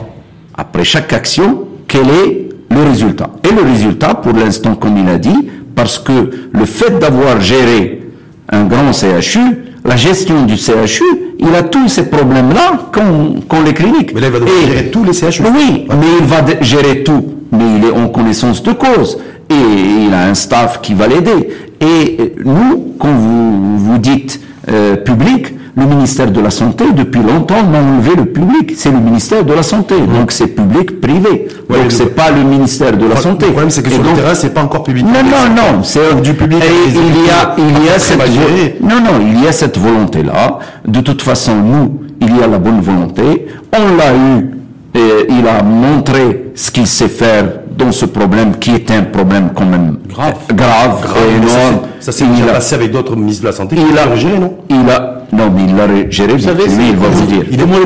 après 0.58 0.84
chaque 0.84 1.14
action, 1.14 1.66
quel 1.88 2.10
est 2.10 2.50
le 2.72 2.84
résultat. 2.84 3.30
Et 3.44 3.54
le 3.54 3.62
résultat, 3.62 4.16
pour 4.16 4.34
l'instant, 4.34 4.76
comme 4.76 4.98
il 4.98 5.08
a 5.08 5.18
dit, 5.18 5.50
parce 5.76 6.00
que 6.00 6.32
le 6.52 6.66
fait 6.66 6.98
d'avoir 7.00 7.42
géré 7.42 8.02
un 8.50 8.64
grand 8.66 8.92
CHU, 8.94 9.40
la 9.84 9.96
gestion 9.96 10.46
du 10.46 10.58
CHU, 10.58 11.04
il 11.40 11.54
a 11.54 11.64
tous 11.64 11.90
ces 11.90 12.10
problèmes-là 12.10 12.90
qu'ont 12.92 13.62
les 13.64 13.74
cliniques. 13.74 14.14
Mais 14.14 14.22
là, 14.22 14.28
il 14.28 14.34
va 14.34 14.40
devoir 14.40 14.62
gérer 14.66 14.90
tous 14.90 15.04
les 15.04 15.14
CHU. 15.14 15.44
Oui, 15.44 15.88
mais 15.90 16.08
il 16.20 16.26
va 16.26 16.38
gérer 16.62 17.04
tout. 17.04 17.26
Mais 17.52 17.78
il 17.78 17.86
est 17.86 17.92
en 17.92 18.08
connaissance 18.08 18.64
de 18.64 18.72
cause. 18.72 19.20
Et 19.50 20.06
il 20.08 20.14
a 20.14 20.28
un 20.28 20.34
staff 20.34 20.82
qui 20.82 20.94
va 20.94 21.08
l'aider. 21.08 21.50
Et 21.82 22.34
nous, 22.44 22.94
quand 22.98 23.12
vous, 23.12 23.78
vous 23.78 23.98
dites 23.98 24.42
euh, 24.70 24.96
public, 24.96 25.55
le 25.78 25.86
ministère 25.86 26.32
de 26.32 26.40
la 26.40 26.50
Santé, 26.50 26.86
depuis 26.96 27.22
longtemps, 27.22 27.62
n'a 27.64 27.80
enlevé 27.80 28.16
le 28.16 28.26
public. 28.26 28.74
C'est 28.78 28.92
le 28.92 29.00
ministère 29.00 29.44
de 29.44 29.54
la 29.54 29.64
Santé. 29.64 29.96
Mmh. 29.96 30.14
Donc 30.14 30.32
c'est 30.32 30.48
public 30.48 31.02
privé. 31.02 31.48
donc 31.70 31.92
c'est 31.92 32.16
pas 32.16 32.32
le 32.32 32.44
ministère 32.44 32.96
de 32.96 33.06
la 33.06 33.18
Santé. 33.18 33.48
Le 33.48 33.52
problème, 33.52 33.72
c'est 33.72 33.84
que 33.84 33.90
sur 33.90 34.04
le 34.04 34.14
terrain, 34.14 34.36
c'est 34.36 34.54
pas 34.54 34.64
encore 34.64 34.84
public. 34.84 35.06
Non, 35.06 35.24
non, 35.24 35.54
non. 35.56 35.84
C'est 35.84 36.22
du 36.22 36.34
public. 36.34 36.64
Et 36.64 36.90
il 36.90 37.26
y 37.26 37.30
a, 37.30 37.56
il 37.58 37.86
y 37.86 37.90
a 37.90 38.00
cette, 38.00 38.82
non, 38.82 39.02
non, 39.02 39.20
il 39.22 39.44
y 39.44 39.48
a 39.48 39.52
cette 39.52 39.78
volonté-là. 39.78 40.60
De 40.88 41.02
toute 41.02 41.22
façon, 41.22 41.56
nous, 41.56 42.00
il 42.22 42.38
y 42.38 42.42
a 42.42 42.48
la 42.48 42.58
bonne 42.58 42.80
volonté. 42.80 43.48
On 43.74 43.98
l'a 43.98 44.14
eu 44.14 44.52
et 44.96 45.28
il 45.30 45.46
a 45.46 45.62
montré 45.62 46.52
ce 46.56 46.72
qu'il 46.72 46.88
sait 46.88 47.10
faire 47.10 47.65
dans 47.86 47.92
ce 47.92 48.06
problème 48.06 48.58
qui 48.58 48.72
est 48.72 48.90
un 48.92 49.04
problème 49.04 49.50
quand 49.54 49.66
même 49.66 49.98
grave, 50.08 50.40
grave, 50.54 51.16
et 51.18 51.36
énorme. 51.38 51.88
Ça 52.00 52.12
s'est 52.12 52.26
déjà 52.26 52.48
passé 52.48 52.76
avec 52.76 52.92
d'autres 52.92 53.16
ministres 53.16 53.44
de 53.44 53.48
la 53.48 53.54
Santé. 53.54 53.76
Il 53.78 53.98
a 53.98 54.16
géré, 54.16 54.40
non 54.40 54.58
Il 54.70 54.90
a 54.90 55.24
non, 55.32 55.52
mais 55.52 55.64
il 55.68 55.76
l'a 55.76 56.10
géré. 56.10 56.34
Vous 56.34 56.40
savez, 56.40 56.66
lui, 56.68 56.90
il 56.90 56.96
va 56.96 57.08
vous 57.10 57.26
dire. 57.26 57.44
Il 57.52 57.58
comment, 57.58 57.78
le 57.78 57.86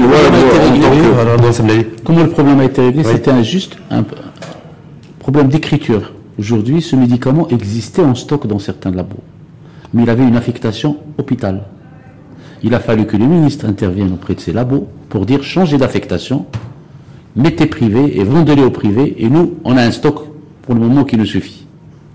problème 1.49 1.85
comment 2.03 2.23
le 2.23 2.29
problème 2.29 2.59
a 2.59 2.65
été 2.65 2.81
réglé 2.81 3.03
C'était 3.03 3.43
juste 3.43 3.77
un 3.91 4.03
problème 5.19 5.47
d'écriture. 5.47 6.13
Aujourd'hui, 6.37 6.81
ce 6.81 6.95
médicament 6.95 7.47
existait 7.49 8.01
en 8.01 8.15
stock 8.15 8.47
dans 8.47 8.59
certains 8.59 8.91
labos, 8.91 9.23
mais 9.93 10.03
il 10.03 10.09
avait 10.09 10.23
une 10.23 10.37
affectation 10.37 10.97
hôpital. 11.17 11.63
Il 12.63 12.73
a 12.73 12.79
fallu 12.79 13.05
que 13.05 13.17
le 13.17 13.25
ministre 13.25 13.65
intervienne 13.65 14.13
auprès 14.13 14.35
de 14.35 14.39
ces 14.39 14.53
labos 14.53 14.87
pour 15.09 15.25
dire 15.25 15.43
changez 15.43 15.77
d'affectation, 15.77 16.45
mettez 17.35 17.65
privé 17.65 18.19
et 18.19 18.23
vendez-les 18.23 18.63
au 18.63 18.71
privé, 18.71 19.15
et 19.17 19.29
nous, 19.29 19.55
on 19.63 19.77
a 19.77 19.81
un 19.81 19.91
stock 19.91 20.25
pour 20.63 20.75
le 20.75 20.81
moment 20.81 21.03
qui 21.03 21.17
nous 21.17 21.25
suffit. 21.25 21.65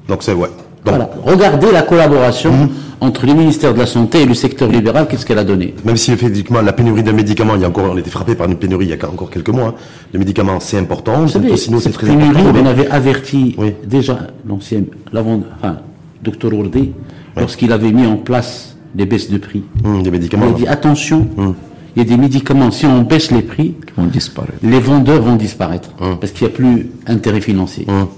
Donc 0.09 0.22
c'est 0.22 0.35
ouais. 0.35 0.48
voilà. 0.85 1.11
Regardez 1.22 1.72
la 1.72 1.83
collaboration 1.83 2.53
mhm. 2.53 2.68
entre 3.00 3.27
le 3.27 3.35
ministère 3.35 3.72
de 3.74 3.79
la 3.79 3.87
Santé 3.87 4.22
et 4.22 4.27
le 4.27 4.35
secteur 4.35 4.68
libéral, 4.68 5.09
qu'est-ce 5.09 5.24
qu'elle 5.24 5.38
a 5.38 5.44
donné? 5.44 5.74
Même 5.85 5.96
si 5.96 6.12
effectivement 6.12 6.61
la 6.61 6.72
pénurie 6.72 7.03
de 7.03 7.12
médicaments, 7.12 7.55
il 7.55 7.62
y 7.62 7.64
a 7.64 7.68
encore, 7.68 7.90
on 7.92 7.96
était 7.96 8.11
frappé 8.11 8.35
par 8.35 8.48
une 8.48 8.57
pénurie 8.57 8.87
il 8.87 8.90
y 8.90 9.00
a 9.00 9.09
encore 9.09 9.31
quelques 9.31 9.48
mois. 9.48 9.68
Hein. 9.68 9.74
Les 10.12 10.18
médicaments, 10.18 10.61
c'est 10.61 10.79
important. 10.79 11.27
sinon 11.29 11.81
c'est 11.81 11.90
très 11.90 12.07
pénurie, 12.07 12.29
important. 12.40 12.61
On 12.62 12.66
avait 12.66 12.88
averti 12.88 13.57
déjà 13.87 14.18
l'ancien, 14.46 14.83
l'avant, 15.12 15.42
enfin, 15.59 15.79
docteur 16.22 16.53
Ourdé, 16.53 16.92
lorsqu'il 17.37 17.72
avait 17.72 17.92
mis 17.92 18.07
en 18.07 18.16
place 18.16 18.77
des 18.94 19.07
baisses 19.07 19.31
de 19.31 19.38
prix. 19.38 19.64
Hum, 19.85 20.03
des 20.03 20.11
médicaments. 20.11 20.46
Il 20.48 20.55
a 20.55 20.59
dit 20.59 20.68
attention. 20.68 21.27
Hum 21.37 21.55
il 21.96 22.02
y 22.02 22.07
a 22.07 22.09
des 22.09 22.16
médicaments, 22.16 22.70
si 22.70 22.87
on 22.87 23.02
baisse 23.02 23.30
les 23.30 23.42
prix, 23.42 23.74
vont 23.96 24.07
disparaître. 24.07 24.59
les 24.62 24.80
vendeurs 24.80 25.22
vont 25.22 25.37
disparaître. 25.37 25.90
Hum. 26.00 26.18
Parce 26.18 26.33
qu'il 26.33 26.46
n'y 26.46 26.52
a 26.52 26.57
plus 26.57 26.90
intérêt 27.07 27.40
financier. 27.40 27.87
Hum. 27.88 28.09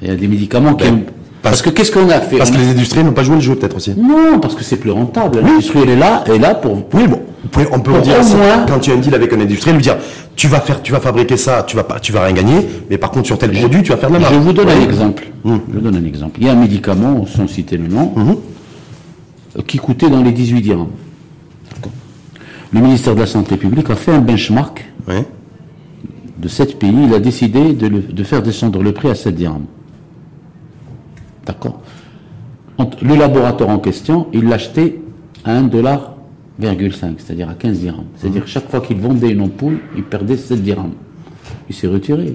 Il 0.00 0.08
y 0.08 0.10
a 0.10 0.14
des 0.14 0.28
médicaments 0.28 0.74
qui... 0.74 0.88
Ben, 0.88 1.02
parce, 1.42 1.62
que 1.62 1.70
qu'est-ce 1.70 1.92
qu'on 1.92 2.08
a 2.10 2.20
fait 2.20 2.38
Parce 2.38 2.50
que 2.50 2.56
les 2.56 2.70
industries 2.70 3.04
n'ont 3.04 3.12
pas 3.12 3.22
joué 3.22 3.36
le 3.36 3.40
jeu 3.40 3.54
peut-être 3.54 3.76
aussi. 3.76 3.94
Non, 3.96 4.38
parce 4.40 4.54
que 4.54 4.64
c'est 4.64 4.76
plus 4.76 4.90
rentable. 4.90 5.40
L'industrie, 5.40 5.80
elle 5.82 5.90
est 5.90 5.96
là, 5.96 6.24
elle 6.26 6.34
est 6.34 6.38
là 6.38 6.54
pour... 6.54 6.76
Oui, 6.92 7.06
bon. 7.06 7.22
On 7.70 7.80
peut 7.80 8.00
dire, 8.00 8.16
quand 8.66 8.80
tu 8.80 8.90
as 8.90 8.94
un 8.94 8.98
deal 8.98 9.14
avec 9.14 9.32
un 9.32 9.40
industriel, 9.40 9.76
lui 9.76 9.82
dire, 9.82 9.96
tu 10.34 10.48
vas 10.48 10.60
faire, 10.60 10.82
tu 10.82 10.90
vas 10.90 10.98
fabriquer 10.98 11.36
ça, 11.36 11.62
tu 11.64 11.76
vas 11.76 11.84
pas, 11.84 12.00
tu 12.00 12.10
vas 12.10 12.24
rien 12.24 12.34
gagner, 12.34 12.66
mais 12.90 12.98
par 12.98 13.12
contre 13.12 13.26
sur 13.26 13.38
tel 13.38 13.52
produit, 13.52 13.82
tu 13.84 13.90
vas 13.90 13.96
faire 13.96 14.08
de 14.08 14.14
la 14.14 14.20
marge. 14.20 14.34
Je 14.34 14.40
vous 14.40 14.52
donne 14.52 14.68
un 14.68 14.80
exemple. 14.80 15.28
Hum. 15.44 15.60
Je 15.68 15.74
vous 15.74 15.80
donne 15.80 15.96
un 15.96 16.04
exemple. 16.04 16.40
Il 16.40 16.46
y 16.46 16.50
a 16.50 16.52
un 16.52 16.56
médicament, 16.56 17.24
sans 17.26 17.46
citer 17.46 17.76
le 17.76 17.86
nom, 17.86 18.12
qui 19.68 19.78
coûtait 19.78 20.10
dans 20.10 20.22
les 20.22 20.32
18 20.32 20.60
dirhams 20.60 20.88
le 22.72 22.80
ministère 22.80 23.14
de 23.14 23.20
la 23.20 23.26
Santé 23.26 23.56
publique 23.56 23.90
a 23.90 23.96
fait 23.96 24.12
un 24.12 24.20
benchmark 24.20 24.84
de 26.38 26.48
7 26.48 26.78
pays. 26.78 27.04
Il 27.04 27.14
a 27.14 27.20
décidé 27.20 27.72
de, 27.72 28.24
faire 28.24 28.42
descendre 28.42 28.82
le 28.82 28.92
prix 28.92 29.08
à 29.08 29.14
7 29.14 29.34
dirhams. 29.34 29.66
D'accord 31.44 31.80
Le 33.02 33.14
laboratoire 33.16 33.70
en 33.70 33.78
question, 33.78 34.26
il 34.32 34.48
l'achetait 34.48 35.00
à 35.44 35.60
1,5$, 35.60 37.14
c'est-à-dire 37.18 37.48
à 37.48 37.54
15 37.54 37.78
dirhams. 37.78 38.04
C'est-à-dire 38.16 38.42
mmh. 38.42 38.48
chaque 38.48 38.68
fois 38.68 38.80
qu'il 38.80 38.98
vendait 38.98 39.30
une 39.30 39.42
ampoule, 39.42 39.78
il 39.96 40.02
perdait 40.02 40.36
7 40.36 40.62
dirhams. 40.62 40.94
Il 41.68 41.74
s'est 41.74 41.86
retiré. 41.86 42.34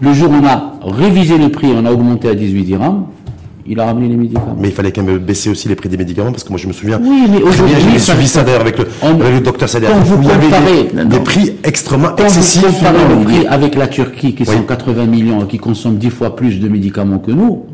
Le 0.00 0.12
jour 0.12 0.30
où 0.30 0.34
on 0.34 0.46
a 0.46 0.74
révisé 0.82 1.36
le 1.36 1.50
prix, 1.50 1.68
on 1.74 1.84
a 1.84 1.92
augmenté 1.92 2.28
à 2.28 2.34
18 2.34 2.62
dirhams, 2.62 3.06
il 3.66 3.78
a 3.80 3.84
ramené 3.86 4.08
les 4.08 4.16
médicaments. 4.16 4.56
Mais 4.58 4.68
il 4.68 4.74
fallait 4.74 4.92
quand 4.92 5.02
même 5.02 5.18
baisser 5.18 5.50
aussi 5.50 5.68
les 5.68 5.74
prix 5.76 5.88
des 5.88 5.96
médicaments, 5.96 6.30
parce 6.32 6.44
que 6.44 6.50
moi 6.50 6.58
je 6.58 6.66
me 6.66 6.72
souviens. 6.72 7.00
Oui, 7.02 7.26
mais 7.30 7.42
aujourd'hui. 7.42 7.76
J'ai 7.92 7.98
suivi 7.98 8.28
ça 8.28 8.42
d'ailleurs 8.42 8.60
avec 8.62 8.78
le, 8.78 8.86
le 9.32 9.40
docteur 9.40 9.68
Sader. 9.68 9.86
Quand 9.88 10.00
vous 10.00 10.16
comparez. 10.16 11.04
Des, 11.04 11.20
prix 11.20 11.52
extrêmement 11.64 12.10
quand 12.16 12.24
excessifs. 12.24 12.62
Vous 12.62 12.72
comparez 12.72 13.08
le 13.08 13.24
prix 13.24 13.46
avec 13.46 13.74
la 13.74 13.88
Turquie, 13.88 14.34
qui 14.34 14.44
sont 14.44 14.62
80 14.62 15.06
millions 15.06 15.44
et 15.44 15.46
qui 15.46 15.58
consomme 15.58 15.96
10 15.96 16.10
fois 16.10 16.36
plus 16.36 16.60
de 16.60 16.68
médicaments 16.68 17.18
que 17.18 17.30
nous, 17.30 17.64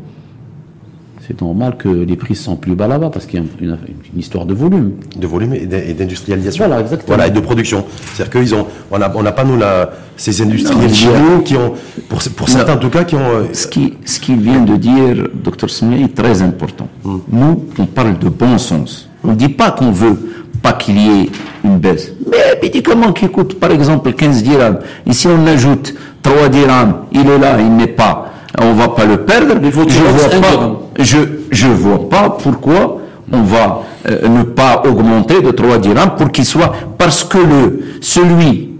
c'est 1.27 1.41
normal 1.41 1.75
que 1.77 1.89
les 1.89 2.15
prix 2.15 2.35
sont 2.35 2.55
plus 2.55 2.75
bas 2.75 2.87
là-bas 2.87 3.09
parce 3.11 3.25
qu'il 3.25 3.39
y 3.39 3.43
a 3.43 3.45
une, 3.61 3.77
une 4.13 4.19
histoire 4.19 4.45
de 4.45 4.53
volume. 4.53 4.93
De 5.17 5.27
volume 5.27 5.53
et 5.55 5.65
d'in- 5.65 5.81
et 5.85 5.93
d'industrialisation. 5.93 6.65
Voilà, 6.65 6.81
exactement. 6.81 7.07
Voilà, 7.15 7.27
et 7.27 7.31
de 7.31 7.39
production. 7.41 7.83
C'est-à-dire 8.13 8.39
qu'ils 8.41 8.55
ont, 8.55 8.65
on 8.91 8.97
n'a 8.97 9.11
on 9.13 9.23
pas 9.23 9.43
nous 9.43 9.57
la, 9.57 9.91
ces 10.15 10.41
industriels 10.41 11.43
qui 11.43 11.55
ont, 11.57 11.73
pour, 12.07 12.19
pour 12.35 12.47
certains 12.49 12.75
en 12.75 12.77
tout 12.77 12.89
cas, 12.89 13.03
qui 13.03 13.15
ont. 13.15 13.19
euh, 13.19 13.43
Ce 13.53 13.67
qui, 13.67 13.95
ce 14.05 14.19
qu'il 14.21 14.37
vient 14.39 14.61
de 14.61 14.75
dire, 14.77 15.27
Dr 15.33 15.69
Smia, 15.69 15.97
est 16.05 16.15
très 16.15 16.41
important. 16.41 16.87
Nous, 17.03 17.65
on 17.77 17.85
parle 17.85 18.17
de 18.19 18.29
bon 18.29 18.57
sens. 18.57 19.09
On 19.23 19.29
ne 19.31 19.35
dit 19.35 19.49
pas 19.49 19.71
qu'on 19.71 19.91
veut 19.91 20.17
pas 20.61 20.73
qu'il 20.73 20.97
y 20.97 21.07
ait 21.23 21.29
une 21.63 21.77
baisse. 21.77 22.11
Mais 22.31 22.57
médicament 22.61 23.11
qui 23.13 23.27
coûte, 23.29 23.59
par 23.59 23.71
exemple, 23.71 24.11
15 24.13 24.41
dirhams, 24.43 24.79
et 25.05 25.13
si 25.13 25.27
on 25.27 25.45
ajoute 25.45 25.93
3 26.23 26.49
dirhams, 26.49 26.95
il 27.11 27.27
est 27.29 27.37
là, 27.37 27.59
il 27.59 27.75
n'est 27.75 27.87
pas, 27.87 28.26
on 28.61 28.73
va 28.73 28.89
pas 28.89 29.05
le 29.05 29.17
perdre. 29.25 29.55
Il 29.63 29.71
faut 29.71 29.85
que 29.85 29.91
je 29.91 29.97
tu 29.97 30.03
vois 30.03 30.29
pas, 30.29 30.49
dirham. 30.49 30.75
je, 30.99 31.17
je 31.51 31.67
vois 31.67 32.09
pas 32.09 32.29
pourquoi 32.29 32.99
on 33.31 33.41
va 33.43 33.83
euh, 34.09 34.27
ne 34.27 34.43
pas 34.43 34.83
augmenter 34.87 35.41
de 35.41 35.51
3 35.51 35.77
dirhams 35.79 36.15
pour 36.17 36.31
qu'il 36.31 36.45
soit, 36.45 36.73
parce 36.97 37.23
que 37.23 37.37
le, 37.37 37.83
celui 38.01 38.71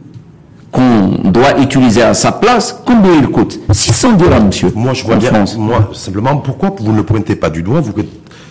qu'on 0.71 1.29
doit 1.31 1.59
utiliser 1.61 2.01
à 2.01 2.13
sa 2.13 2.31
place, 2.31 2.81
combien 2.85 3.15
il 3.19 3.27
coûte? 3.27 3.59
600 3.71 4.13
dirhams, 4.13 4.47
monsieur. 4.47 4.71
Moi, 4.75 4.93
je 4.93 5.03
vois 5.03 5.15
en 5.15 5.19
bien. 5.19 5.29
France. 5.33 5.57
Moi, 5.57 5.89
simplement, 5.93 6.37
pourquoi 6.37 6.73
vous 6.79 6.91
ne 6.93 7.01
pointez 7.01 7.35
pas 7.35 7.49
du 7.49 7.63
doigt, 7.63 7.79
vous 7.81 7.93
que 7.93 8.01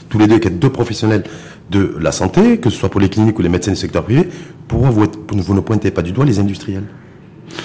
tous 0.09 0.19
les 0.19 0.27
deux 0.27 0.39
qui 0.39 0.49
êtes 0.49 0.59
deux 0.59 0.71
professionnels 0.71 1.25
de 1.71 1.97
la 2.01 2.13
santé, 2.13 2.59
que 2.59 2.71
ce 2.71 2.77
soit 2.79 2.89
pour 2.89 3.01
les 3.01 3.09
cliniques 3.09 3.39
ou 3.39 3.43
les 3.43 3.49
médecins 3.49 3.73
du 3.73 3.77
secteur 3.77 4.03
privé, 4.05 4.29
pourquoi 4.69 4.91
vous, 4.91 5.05
êtes- 5.05 5.19
vous 5.33 5.55
ne 5.55 5.61
pointez 5.61 5.91
pas 5.91 6.03
du 6.03 6.13
doigt 6.13 6.25
les 6.25 6.39
industriels? 6.39 6.85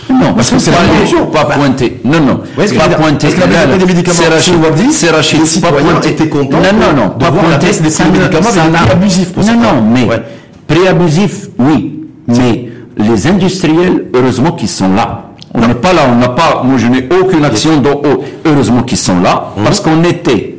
Non, 0.09 0.33
parce 0.33 0.49
que 0.49 0.59
c'est 0.59 0.71
la 0.71 0.77
pas, 0.77 0.83
révolution. 0.83 1.25
pas 1.27 1.45
pointé. 1.45 1.99
Non, 2.03 2.19
non. 2.19 2.39
Ouais, 2.57 2.67
ce 2.67 2.73
que 2.73 2.79
je 2.79 2.85
pas 2.89 2.95
pointé. 2.95 3.27
c'est 3.29 4.27
Rachid. 4.27 4.53
Wardi, 4.61 4.91
C'est 4.93 5.09
Rachid. 5.09 5.61
Pas 5.61 5.71
pointé. 5.71 6.15
contents 6.29 6.57
Non, 6.57 6.79
non, 6.95 7.01
non. 7.03 7.09
Pas 7.11 7.31
pointé. 7.31 7.67
baisse 7.67 7.81
des 7.81 7.89
médicaments 8.11 8.49
prix 8.49 8.91
abusifs 8.91 9.33
pour 9.33 9.43
Non, 9.45 9.53
non, 9.53 9.81
mais 9.93 10.03
Ouais. 10.05 10.21
prix 10.67 10.87
abusif, 10.87 11.47
oui. 11.59 11.99
Mais 12.27 12.69
les 12.97 13.27
industriels, 13.27 14.05
heureusement 14.13 14.51
qu'ils 14.53 14.69
sont 14.69 14.93
là. 14.93 15.25
On 15.53 15.67
n'est 15.67 15.73
pas 15.75 15.91
là, 15.91 16.03
on 16.09 16.15
n'a 16.15 16.29
pas, 16.29 16.61
moi 16.63 16.77
je 16.77 16.87
n'ai 16.87 17.09
aucune 17.19 17.43
action 17.43 17.81
dans, 17.81 17.99
oh, 18.05 18.23
heureusement 18.45 18.83
qu'ils 18.83 18.97
sont 18.97 19.19
là, 19.19 19.51
Hum. 19.57 19.63
parce 19.65 19.81
qu'on 19.81 20.01
était 20.05 20.55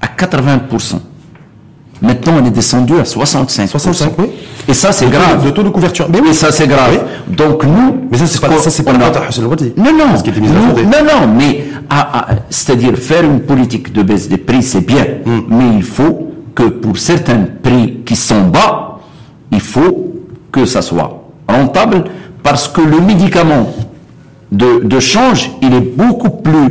à 0.00 0.06
80%. 0.06 1.00
Maintenant, 2.00 2.34
on 2.40 2.46
est 2.46 2.50
descendu 2.50 2.94
à 3.00 3.04
65%. 3.04 3.66
65, 3.66 4.12
oui. 4.18 4.26
Et 4.68 4.74
ça, 4.74 4.92
c'est 4.92 5.08
grave. 5.10 5.44
le 5.44 5.52
taux 5.52 5.62
de 5.62 5.68
couverture. 5.70 6.06
Mais 6.10 6.18
Et 6.18 6.22
oui. 6.22 6.34
ça, 6.34 6.50
c'est 6.52 6.66
grave. 6.66 7.02
Donc, 7.28 7.64
nous. 7.64 8.08
Mais 8.10 8.18
ça, 8.18 8.26
c'est 8.26 8.40
pas, 8.40 8.58
ça, 8.58 8.70
c'est 8.70 8.82
pas 8.82 8.92
a-. 8.92 8.94
Non, 9.76 9.92
non. 9.92 10.16
Ce 10.16 10.22
qui 10.22 10.30
était 10.30 10.40
mis 10.40 10.48
à 10.48 10.52
Nous- 10.52 10.82
non, 10.82 11.04
non, 11.04 11.34
mais, 11.36 11.64
ah, 11.88 12.08
ah, 12.12 12.26
c'est-à-dire, 12.50 12.96
faire 12.96 13.24
une 13.24 13.40
politique 13.40 13.92
de 13.92 14.02
baisse 14.02 14.28
des 14.28 14.38
prix, 14.38 14.62
c'est 14.62 14.86
bien. 14.86 15.04
Hmm. 15.24 15.40
Mais 15.48 15.76
il 15.76 15.82
faut 15.82 16.32
que 16.54 16.64
pour 16.64 16.98
certains 16.98 17.46
prix 17.62 18.00
qui 18.04 18.16
sont 18.16 18.42
bas, 18.48 18.98
il 19.52 19.60
faut 19.60 20.14
que 20.52 20.64
ça 20.64 20.82
soit 20.82 21.22
rentable 21.48 22.04
parce 22.42 22.68
que 22.68 22.80
le 22.80 23.00
médicament 23.00 23.72
de, 24.52 24.80
de 24.84 25.00
change, 25.00 25.50
il 25.62 25.72
est 25.74 25.80
beaucoup 25.96 26.30
plus 26.30 26.70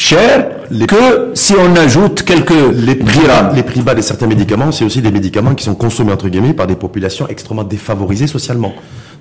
cher 0.00 0.48
que 0.88 1.32
si 1.34 1.54
on 1.54 1.76
ajoute 1.76 2.22
quelques 2.22 2.50
Les 2.74 2.94
prix, 2.94 3.26
bas, 3.26 3.52
les 3.54 3.62
prix 3.62 3.82
bas 3.82 3.94
de 3.94 4.00
certains 4.00 4.26
médicaments, 4.26 4.72
c'est 4.72 4.84
aussi 4.84 5.02
des 5.02 5.10
médicaments 5.10 5.54
qui 5.54 5.64
sont 5.64 5.74
consommés 5.74 6.12
entre 6.12 6.28
guillemets 6.28 6.54
par 6.54 6.66
des 6.66 6.74
populations 6.74 7.28
extrêmement 7.28 7.64
défavorisées 7.64 8.26
socialement. 8.26 8.72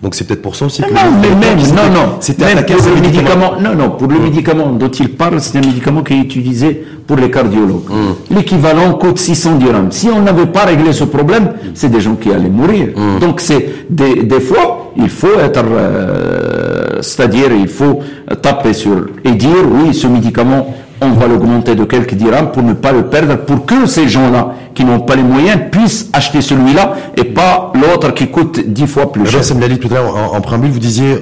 Donc 0.01 0.15
c'est 0.15 0.25
peut-être 0.25 0.41
pour 0.41 0.55
ça 0.55 0.65
aussi 0.65 0.81
que 0.81 0.89
Non, 0.89 1.11
mais 1.21 1.29
même, 1.29 1.57
non, 1.75 1.93
non. 1.93 2.15
c'était 2.21 2.45
attaqué 2.45 2.73
pour 2.75 2.87
le 2.87 3.01
médicament, 3.01 3.53
non, 3.59 3.75
non, 3.75 3.89
pour 3.91 4.07
le 4.07 4.19
médicament 4.19 4.67
dont 4.71 4.87
il 4.89 5.09
parle, 5.09 5.41
c'est 5.41 5.57
un 5.57 5.61
médicament 5.61 6.03
qui 6.03 6.13
est 6.13 6.19
utilisé 6.19 6.85
pour 7.05 7.17
les 7.17 7.29
cardiologues. 7.29 7.89
Hum. 7.91 8.15
L'équivalent 8.31 8.93
coûte 8.93 9.17
600 9.19 9.55
dirhams. 9.55 9.91
Si 9.91 10.07
on 10.07 10.21
n'avait 10.21 10.45
pas 10.45 10.63
réglé 10.63 10.93
ce 10.93 11.03
problème, 11.03 11.51
c'est 11.73 11.89
des 11.89 11.99
gens 11.99 12.15
qui 12.15 12.31
allaient 12.31 12.49
mourir. 12.49 12.89
Hum. 12.95 13.19
Donc 13.19 13.41
c'est 13.41 13.87
des, 13.89 14.23
des 14.23 14.39
fois, 14.39 14.93
il 14.95 15.09
faut 15.09 15.37
être, 15.37 15.63
euh, 15.69 16.99
c'est-à-dire 17.01 17.51
il 17.51 17.67
faut 17.67 17.99
taper 18.41 18.73
sur 18.73 19.07
et 19.25 19.31
dire 19.31 19.65
oui, 19.69 19.93
ce 19.93 20.07
médicament, 20.07 20.73
on 21.01 21.11
va 21.11 21.27
l'augmenter 21.27 21.75
de 21.75 21.83
quelques 21.83 22.13
dirhams 22.13 22.51
pour 22.51 22.63
ne 22.63 22.73
pas 22.73 22.91
le 22.91 23.07
perdre, 23.07 23.37
pour 23.37 23.65
que 23.65 23.85
ces 23.85 24.07
gens-là 24.07 24.55
qui 24.73 24.83
n'ont 24.85 24.99
pas 24.99 25.15
les 25.15 25.23
moyens 25.23 25.59
puissent 25.71 26.09
acheter 26.13 26.41
celui-là 26.41 26.95
et 27.17 27.23
pas 27.23 27.71
l'autre 27.75 28.13
qui 28.13 28.27
coûte 28.27 28.59
10 28.59 28.87
fois 28.87 29.11
plus 29.11 29.25
cher. 29.25 29.43
Sam 29.43 29.59
tout 29.59 29.87
à 29.89 29.95
l'heure, 29.95 30.15
en, 30.15 30.35
en 30.37 30.41
préambule, 30.41 30.71
vous 30.71 30.79
disiez, 30.79 31.19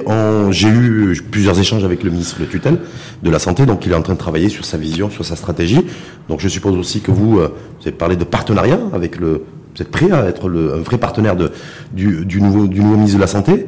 j'ai 0.50 0.68
eu 0.68 1.20
plusieurs 1.30 1.58
échanges 1.58 1.84
avec 1.84 2.02
le 2.02 2.10
ministre 2.10 2.40
de 2.40 2.44
tutelle 2.44 2.78
de 3.22 3.30
la 3.30 3.38
Santé, 3.38 3.66
donc 3.66 3.84
il 3.86 3.92
est 3.92 3.96
en 3.96 4.02
train 4.02 4.14
de 4.14 4.18
travailler 4.18 4.48
sur 4.48 4.64
sa 4.64 4.76
vision, 4.76 5.10
sur 5.10 5.24
sa 5.24 5.36
stratégie. 5.36 5.84
Donc 6.28 6.40
je 6.40 6.48
suppose 6.48 6.76
aussi 6.76 7.00
que 7.00 7.10
vous, 7.10 7.38
euh, 7.38 7.48
vous 7.80 7.88
avez 7.88 7.96
parlé 7.96 8.16
de 8.16 8.24
partenariat 8.24 8.78
avec 8.92 9.18
le... 9.18 9.44
Vous 9.74 9.82
êtes 9.82 9.90
prêt 9.90 10.10
à 10.10 10.24
être 10.26 10.48
le, 10.48 10.74
un 10.74 10.78
vrai 10.82 10.98
partenaire 10.98 11.36
de, 11.36 11.52
du, 11.92 12.24
du, 12.24 12.40
nouveau, 12.42 12.66
du 12.66 12.80
nouveau 12.80 12.96
ministre 12.96 13.16
de 13.16 13.20
la 13.20 13.28
Santé 13.28 13.66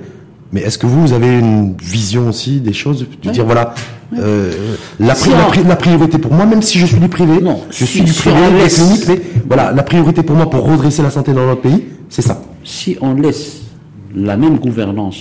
mais 0.53 0.63
est-ce 0.63 0.79
que 0.79 0.87
vous, 0.87 1.01
vous 1.07 1.13
avez 1.13 1.39
une 1.39 1.75
vision 1.81 2.29
aussi 2.29 2.61
des 2.61 2.73
choses 2.73 3.07
De 3.23 3.31
dire, 3.31 3.45
voilà, 3.45 3.75
euh, 4.19 4.53
la, 4.99 5.15
pri- 5.15 5.19
Si 5.25 5.31
la 5.31 5.47
on- 5.47 5.51
pri- 5.51 5.65
la 5.67 5.77
priorité 5.77 6.19
pour 6.19 6.33
moi, 6.33 6.47
même 6.47 6.63
si 6.63 6.79
je 6.79 6.87
suis 6.87 6.99
du 6.99 7.09
privé, 7.09 7.41
Non, 7.41 7.61
je 7.71 7.77
si- 7.85 7.87
suis 7.87 8.01
du 8.03 8.13
privé, 8.13 8.37
on 8.49 8.57
des 8.57 8.63
laisse- 8.65 8.75
cliniques, 8.79 9.09
mais 9.09 9.21
voilà, 9.47 9.73
la 9.73 9.83
priorité 9.83 10.23
pour 10.23 10.37
moi 10.37 10.49
pour 10.51 10.65
redresser 10.65 11.03
la 11.03 11.11
santé 11.11 11.33
dans 11.33 11.47
notre 11.47 11.63
pays, 11.63 11.85
c'est 12.09 12.23
ça. 12.23 12.43
Si 12.65 12.97
on 13.01 13.15
laisse 13.15 13.61
la 14.15 14.37
même 14.37 14.59
gouvernance 14.59 15.19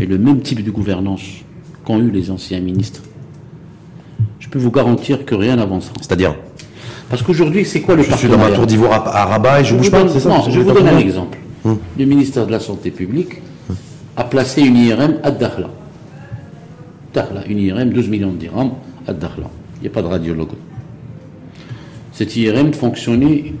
et 0.00 0.06
le 0.06 0.18
même 0.18 0.40
type 0.40 0.64
de 0.64 0.70
gouvernance 0.70 1.22
qu'ont 1.84 1.98
eu 2.00 2.10
les 2.10 2.30
anciens 2.30 2.60
ministres, 2.60 3.02
je 4.40 4.48
peux 4.48 4.58
vous 4.58 4.70
garantir 4.70 5.24
que 5.24 5.34
rien 5.34 5.56
n'avancera. 5.56 5.94
C'est-à-dire, 6.00 6.34
Parce 7.08 7.22
qu'aujourd'hui, 7.22 7.64
c'est 7.64 7.82
quoi 7.82 7.94
le 7.94 8.02
je 8.02 8.12
suis 8.14 8.26
dans 8.28 8.36
ma 8.38 8.50
tour 8.50 8.66
d'ivoire 8.66 8.92
à, 9.06 9.18
à 9.22 9.24
Rabat 9.26 9.60
et 9.60 9.64
je, 9.64 9.70
Je 9.70 9.76
bouge 9.76 9.90
pas, 9.92 10.02
donne- 10.02 10.18
ça? 10.18 10.28
Non, 10.28 10.42
je 10.50 10.58
vous 10.58 10.72
donne 10.72 10.88
un 10.88 10.98
exemple. 10.98 11.38
Le 11.64 12.04
ministère 12.04 12.46
de 12.46 12.50
la 12.52 12.58
Santé 12.58 12.90
publique 12.90 13.42
a 14.16 14.24
placé 14.24 14.62
une 14.62 14.76
IRM 14.76 15.16
à 15.22 15.30
Dakhla. 15.30 15.70
Dakhla, 17.12 17.46
une 17.46 17.58
IRM, 17.58 17.90
12 17.90 18.08
millions 18.08 18.32
de 18.32 18.36
dirhams 18.36 18.72
à 19.06 19.12
Dakhla. 19.12 19.48
Il 19.76 19.82
n'y 19.82 19.88
a 19.88 19.90
pas 19.90 20.02
de 20.02 20.06
radiologue. 20.06 20.54
Cette 22.12 22.34
IRM 22.36 22.72
fonctionnait, 22.72 23.52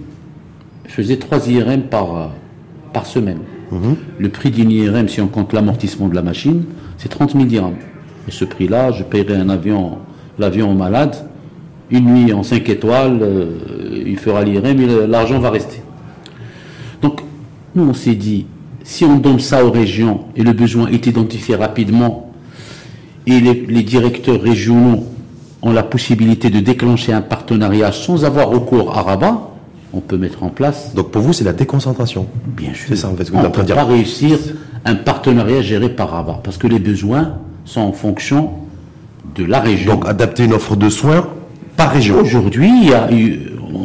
faisait 0.86 1.18
3 1.18 1.48
IRM 1.48 1.82
par, 1.82 2.30
par 2.92 3.06
semaine. 3.06 3.40
Le 4.18 4.28
prix 4.28 4.50
d'une 4.50 4.70
IRM, 4.70 5.08
si 5.08 5.20
on 5.20 5.26
compte 5.26 5.52
l'amortissement 5.52 6.08
de 6.08 6.14
la 6.14 6.22
machine, 6.22 6.64
c'est 6.98 7.08
30 7.08 7.32
000 7.32 7.44
dirhams. 7.44 7.74
Et 8.28 8.30
ce 8.30 8.44
prix-là, 8.44 8.92
je 8.92 9.02
paierai 9.02 9.36
un 9.36 9.48
avion, 9.48 9.98
l'avion 10.38 10.70
au 10.70 10.74
malade, 10.74 11.16
une 11.90 12.06
nuit 12.06 12.32
en 12.32 12.42
5 12.42 12.68
étoiles, 12.68 13.18
euh, 13.22 14.02
il 14.06 14.16
fera 14.16 14.42
l'IRM 14.42 14.80
et 14.80 15.06
l'argent 15.06 15.38
va 15.38 15.50
rester. 15.50 15.82
Donc, 17.02 17.20
nous, 17.74 17.84
on 17.84 17.94
s'est 17.94 18.14
dit, 18.14 18.46
si 18.86 19.04
on 19.04 19.16
donne 19.16 19.40
ça 19.40 19.64
aux 19.64 19.70
régions 19.72 20.20
et 20.36 20.42
le 20.44 20.52
besoin 20.52 20.86
est 20.88 21.06
identifié 21.06 21.56
rapidement, 21.56 22.30
et 23.26 23.40
les, 23.40 23.66
les 23.68 23.82
directeurs 23.82 24.40
régionaux 24.40 25.04
ont 25.62 25.72
la 25.72 25.82
possibilité 25.82 26.48
de 26.50 26.60
déclencher 26.60 27.12
un 27.12 27.20
partenariat 27.22 27.90
sans 27.90 28.24
avoir 28.24 28.48
recours 28.48 28.96
à 28.96 29.02
Rabat, 29.02 29.50
on 29.92 30.00
peut 30.00 30.16
mettre 30.16 30.42
en 30.44 30.50
place, 30.50 30.94
Donc 30.94 31.10
pour 31.10 31.22
vous, 31.22 31.32
c'est 31.32 31.44
la 31.44 31.52
déconcentration. 31.52 32.26
bien 32.46 32.72
sûr, 32.74 32.86
C'est 32.88 32.96
ça, 32.96 33.08
en 33.08 33.16
fait, 33.16 33.24
ce 33.24 33.30
que 33.32 33.36
vous 33.36 33.42
on 33.42 33.46
êtes 33.46 33.48
en 33.48 33.50
train 33.52 33.62
ne 33.62 33.66
peut 33.68 33.74
dire. 33.74 33.82
pas 33.82 33.90
réussir 33.90 34.38
un 34.84 34.94
partenariat 34.94 35.62
géré 35.62 35.88
par 35.88 36.10
Rabat, 36.10 36.40
parce 36.44 36.56
que 36.58 36.68
les 36.68 36.78
besoins 36.78 37.38
sont 37.64 37.80
en 37.80 37.92
fonction 37.92 38.50
de 39.34 39.44
la 39.44 39.58
région. 39.58 39.94
Donc 39.94 40.06
adapter 40.06 40.44
une 40.44 40.52
offre 40.52 40.76
de 40.76 40.88
soins 40.88 41.26
par 41.76 41.90
région. 41.90 42.20
Aujourd'hui, 42.20 42.70
il 42.82 42.88
y 42.90 42.94
a 42.94 43.10
eu- 43.12 43.40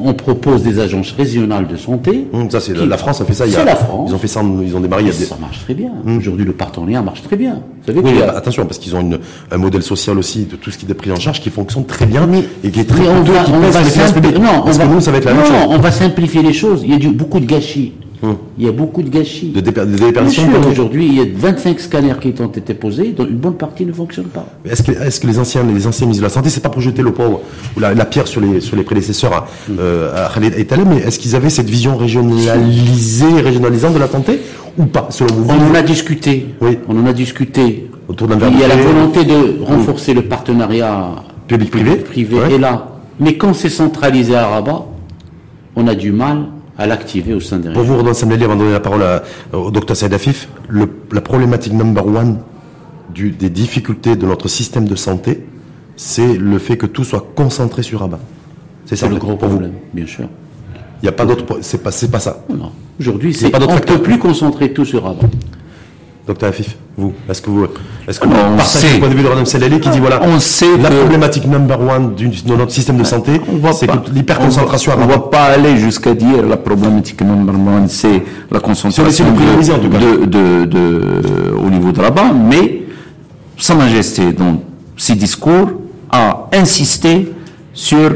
on 0.06 0.14
propose 0.14 0.64
des 0.64 0.80
agences 0.80 1.12
régionales 1.12 1.68
de 1.68 1.78
santé. 1.78 2.28
Hum, 2.34 2.50
ça, 2.50 2.60
c'est 2.60 2.74
qui- 2.74 2.86
la 2.88 2.98
France 2.98 3.22
a 3.22 3.26
fait 3.26 3.34
ça. 3.34 3.46
il 3.46 3.52
y 3.52 3.56
a- 3.56 3.60
C'est 3.60 3.66
la 3.66 3.76
France. 3.76 4.10
Ils 4.12 4.16
ont 4.16 4.18
fait 4.18 4.28
ça, 4.28 4.42
ils 4.64 4.76
ont 4.76 4.80
démarré 4.80 5.04
il 5.04 5.08
y 5.08 5.12
a 5.12 5.14
des. 5.14 5.26
Ça 5.26 5.38
marche 5.40 5.60
très 5.64 5.74
bien. 5.74 5.92
Aujourd'hui, 6.18 6.46
le 6.46 6.54
partenariat 6.54 7.02
marche 7.02 7.22
très 7.24 7.36
bien. 7.36 7.56
Vous 7.56 7.88
savez 7.88 8.00
Oui, 8.00 8.12
mais 8.16 8.22
a- 8.24 8.28
bah, 8.28 8.34
attention, 8.38 8.66
parce 8.66 8.78
qu'ils 8.80 8.96
ont 8.96 9.02
une- 9.02 9.20
un 9.52 9.58
modèle 9.58 9.82
social 9.84 10.18
aussi 10.18 10.46
de 10.46 10.56
tout 10.56 10.72
ce 10.72 10.78
qui 10.78 10.86
est 10.90 10.94
pris 10.94 11.12
en 11.12 11.16
charge 11.16 11.42
qui 11.42 11.50
fonctionne 11.50 11.86
très 11.86 12.06
bien 12.06 12.28
et 12.64 12.70
qui 12.70 12.80
est 12.80 12.84
très 12.84 13.02
Mais 13.02 13.10
on 13.10 13.20
coûteux, 13.22 13.32
va, 13.34 13.44
qui 13.44 13.52
on 13.52 13.62
pèse 13.62 13.72
va 13.74 13.80
sur 13.80 13.84
les 13.86 13.92
finances 13.92 14.10
simpli- 14.12 14.14
publiques. 14.22 14.38
non, 14.40 14.64
on 14.66 14.72
va, 14.72 14.86
nous, 14.86 15.02
ça 15.02 15.12
va 15.12 15.18
être 15.18 15.26
la 15.26 15.34
non, 15.34 15.38
même 15.42 15.48
chose. 15.48 15.68
on 15.70 15.78
va 15.78 15.92
simplifier 15.92 16.42
les 16.44 16.54
choses. 16.54 16.82
Il 16.84 16.92
y 16.92 16.94
a 16.94 16.98
du, 16.98 17.10
beaucoup 17.10 17.40
de 17.40 17.46
gâchis. 17.46 17.94
Il 18.58 18.66
y 18.66 18.68
a 18.68 18.72
beaucoup 18.72 19.02
de 19.02 19.10
gâchis. 19.10 19.50
De 19.50 19.62
déperdition. 19.62 20.44
aujourd'hui, 20.70 21.08
il 21.08 21.16
y 21.16 21.22
a 21.22 21.26
25 21.34 21.80
scanners 21.80 22.14
qui 22.22 22.34
ont 22.40 22.48
été 22.48 22.74
posés, 22.76 23.14
dont 23.18 23.26
une 23.26 23.38
bonne 23.38 23.56
partie 23.56 23.86
ne 23.86 23.92
fonctionne 23.94 24.26
pas. 24.28 24.46
Est-ce 24.64 24.84
que, 25.20 25.28
les 25.28 25.40
anciens, 25.40 25.64
les 25.64 25.88
anciens 25.88 26.06
ministres 26.06 26.22
de 26.22 26.28
la 26.28 26.34
Santé, 26.34 26.50
c'est 26.50 26.62
pas 26.62 26.70
pour 26.70 26.82
jeter 26.82 27.02
le 27.02 27.12
pauvre 27.12 27.42
ou 27.76 27.80
la, 27.80 27.94
la 27.96 28.06
pierre 28.06 28.28
sur 28.28 28.40
les, 28.42 28.62
sur 28.62 28.76
les 28.76 28.84
prédécesseurs 28.84 29.34
à, 29.34 29.48
euh, 29.80 30.28
à 30.28 30.30
Khaled 30.34 30.54
et 30.58 30.66
Taleb, 30.66 30.88
mais 30.90 30.98
est-ce 30.98 31.18
qu'ils 31.18 31.36
avaient 31.36 31.50
cette 31.50 31.70
vision 31.70 31.98
régionalisée, 31.98 33.42
régionalisante 33.42 33.94
de 33.96 34.00
la 34.00 34.08
santé 34.08 34.40
ou 34.78 34.86
pas, 34.86 35.08
selon 35.10 35.34
vous? 35.36 35.50
On 35.50 35.72
en 35.72 35.76
a 35.76 35.82
discuté. 35.82 36.48
Oui. 36.62 36.78
On 36.88 36.98
en 37.02 37.06
a 37.08 37.14
discuté. 37.14 37.90
Autour 38.08 38.28
d'un 38.28 38.36
verre 38.36 38.50
Il 38.54 38.60
y 38.60 38.64
a 38.64 38.68
la 38.68 38.76
volonté 38.76 39.24
de 39.24 39.64
renforcer 39.64 40.14
le 40.14 40.24
partenariat 40.24 41.10
Public-privé. 41.48 41.96
privé 41.96 42.38
Ouais. 42.40 42.54
est 42.54 42.58
là. 42.58 42.88
Mais 43.20 43.38
quand 43.38 43.54
c'est 43.54 43.70
centralisé 43.70 44.36
à 44.36 44.48
Rabat, 44.48 44.86
on 45.76 45.88
a 45.88 45.96
du 45.96 46.12
mal 46.12 46.46
à 46.82 46.88
l'activer 46.88 47.34
au 47.34 47.40
sein 47.40 47.58
des 47.58 47.70
Pour 47.70 47.82
régions. 47.82 47.94
vous, 47.94 47.98
Rodolphe 48.00 48.18
Samleli, 48.18 48.44
avant 48.44 48.56
de 48.56 48.62
donner 48.62 48.72
la 48.74 48.80
parole 48.80 49.04
à- 49.04 49.24
au 49.54 49.70
docteur 49.72 49.96
Saïd 49.96 50.14
Afif, 50.14 50.50
le- 50.68 50.90
la 51.12 51.22
problématique 51.22 51.74
number 51.74 52.06
one 52.06 52.40
du- 53.14 53.30
des 53.32 53.50
difficultés 53.50 54.16
de 54.16 54.26
notre 54.26 54.48
système 54.48 54.88
de 54.88 54.96
santé, 54.96 55.46
c'est 55.96 56.36
le 56.38 56.58
fait 56.58 56.78
que 56.78 56.88
tout 56.88 57.04
soit 57.04 57.28
concentré 57.36 57.84
sur 57.84 58.00
Rabat. 58.00 58.20
C'est 58.86 58.96
ça 58.96 59.08
le 59.08 59.16
gros 59.18 59.36
pour 59.38 59.48
vous. 59.48 59.56
problème, 59.58 59.74
bien 59.94 60.08
sûr. 60.08 60.26
Il 61.02 61.06
n'y 61.06 61.10
a 61.10 61.14
pas 61.14 61.26
d'autre. 61.26 61.46
C'est 61.62 61.82
pas, 61.84 61.92
c'est 61.92 62.10
pas 62.12 62.20
ça. 62.20 62.44
Non. 62.50 62.72
Aujourd'hui, 63.00 63.34
c'est 63.34 63.56
on 63.56 63.60
ne 63.76 63.80
peut 63.80 64.00
plus 64.00 64.18
concentrer 64.20 64.72
tout 64.74 64.86
sur 64.86 65.04
Rabat. 65.04 65.28
Docteur 66.32 66.50
Afif, 66.50 66.78
vous, 66.98 67.12
est-ce 67.30 67.42
que 67.42 67.50
vous, 67.50 67.66
est-ce 68.08 68.18
que 68.18 68.26
Non, 68.26 68.34
vous 68.36 68.54
on 68.54 68.56
partagez 68.56 68.88
sait. 68.88 68.94
le 68.94 69.00
point 69.00 69.10
de 69.10 69.16
vue 69.16 69.22
de 69.24 69.28
Radam 69.28 69.46
Selali 69.46 69.82
qui 69.82 69.90
dit 69.90 70.00
voilà, 70.00 70.22
On 70.24 70.40
sait 70.40 70.78
la 70.82 70.88
que- 70.90 70.96
problématique 70.96 71.46
number 71.46 71.78
one 71.82 72.16
du- 72.16 72.30
de 72.30 72.56
notre 72.56 72.72
système 72.72 72.96
de 72.98 73.04
santé, 73.04 73.42
On 73.52 73.58
va 73.58 73.74
c'est 73.74 73.86
que 73.88 73.98
l'hyperconcentration 74.14 74.94
On 74.98 75.02
ne 75.06 75.12
va 75.12 75.20
pas 75.20 75.44
aller 75.48 75.76
jusqu'à 75.76 76.14
dire 76.14 76.42
la 76.48 76.56
problématique 76.56 77.20
number 77.22 77.54
one, 77.54 77.90
c'est 77.90 78.24
la 78.50 78.62
concentration 78.62 79.26
en 79.26 79.34
tout 79.34 79.90
cas. 79.90 79.98
de, 80.00 80.26
de- 80.26 80.66
de- 80.66 81.54
au 81.66 81.70
niveau 81.70 81.92
de 81.92 82.00
Rabat, 82.00 82.32
mais 82.50 82.84
Sa 83.58 83.76
Majesté, 83.76 84.32
dans 84.32 84.62
ses 84.96 85.16
discours, 85.16 85.70
a 86.10 86.48
insisté 86.54 87.32
sur 87.74 88.10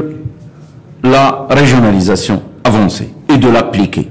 la 1.04 1.46
régionalisation 1.50 2.40
avancée 2.64 3.10
et 3.28 3.36
de 3.36 3.48
l'appliquer. 3.48 4.10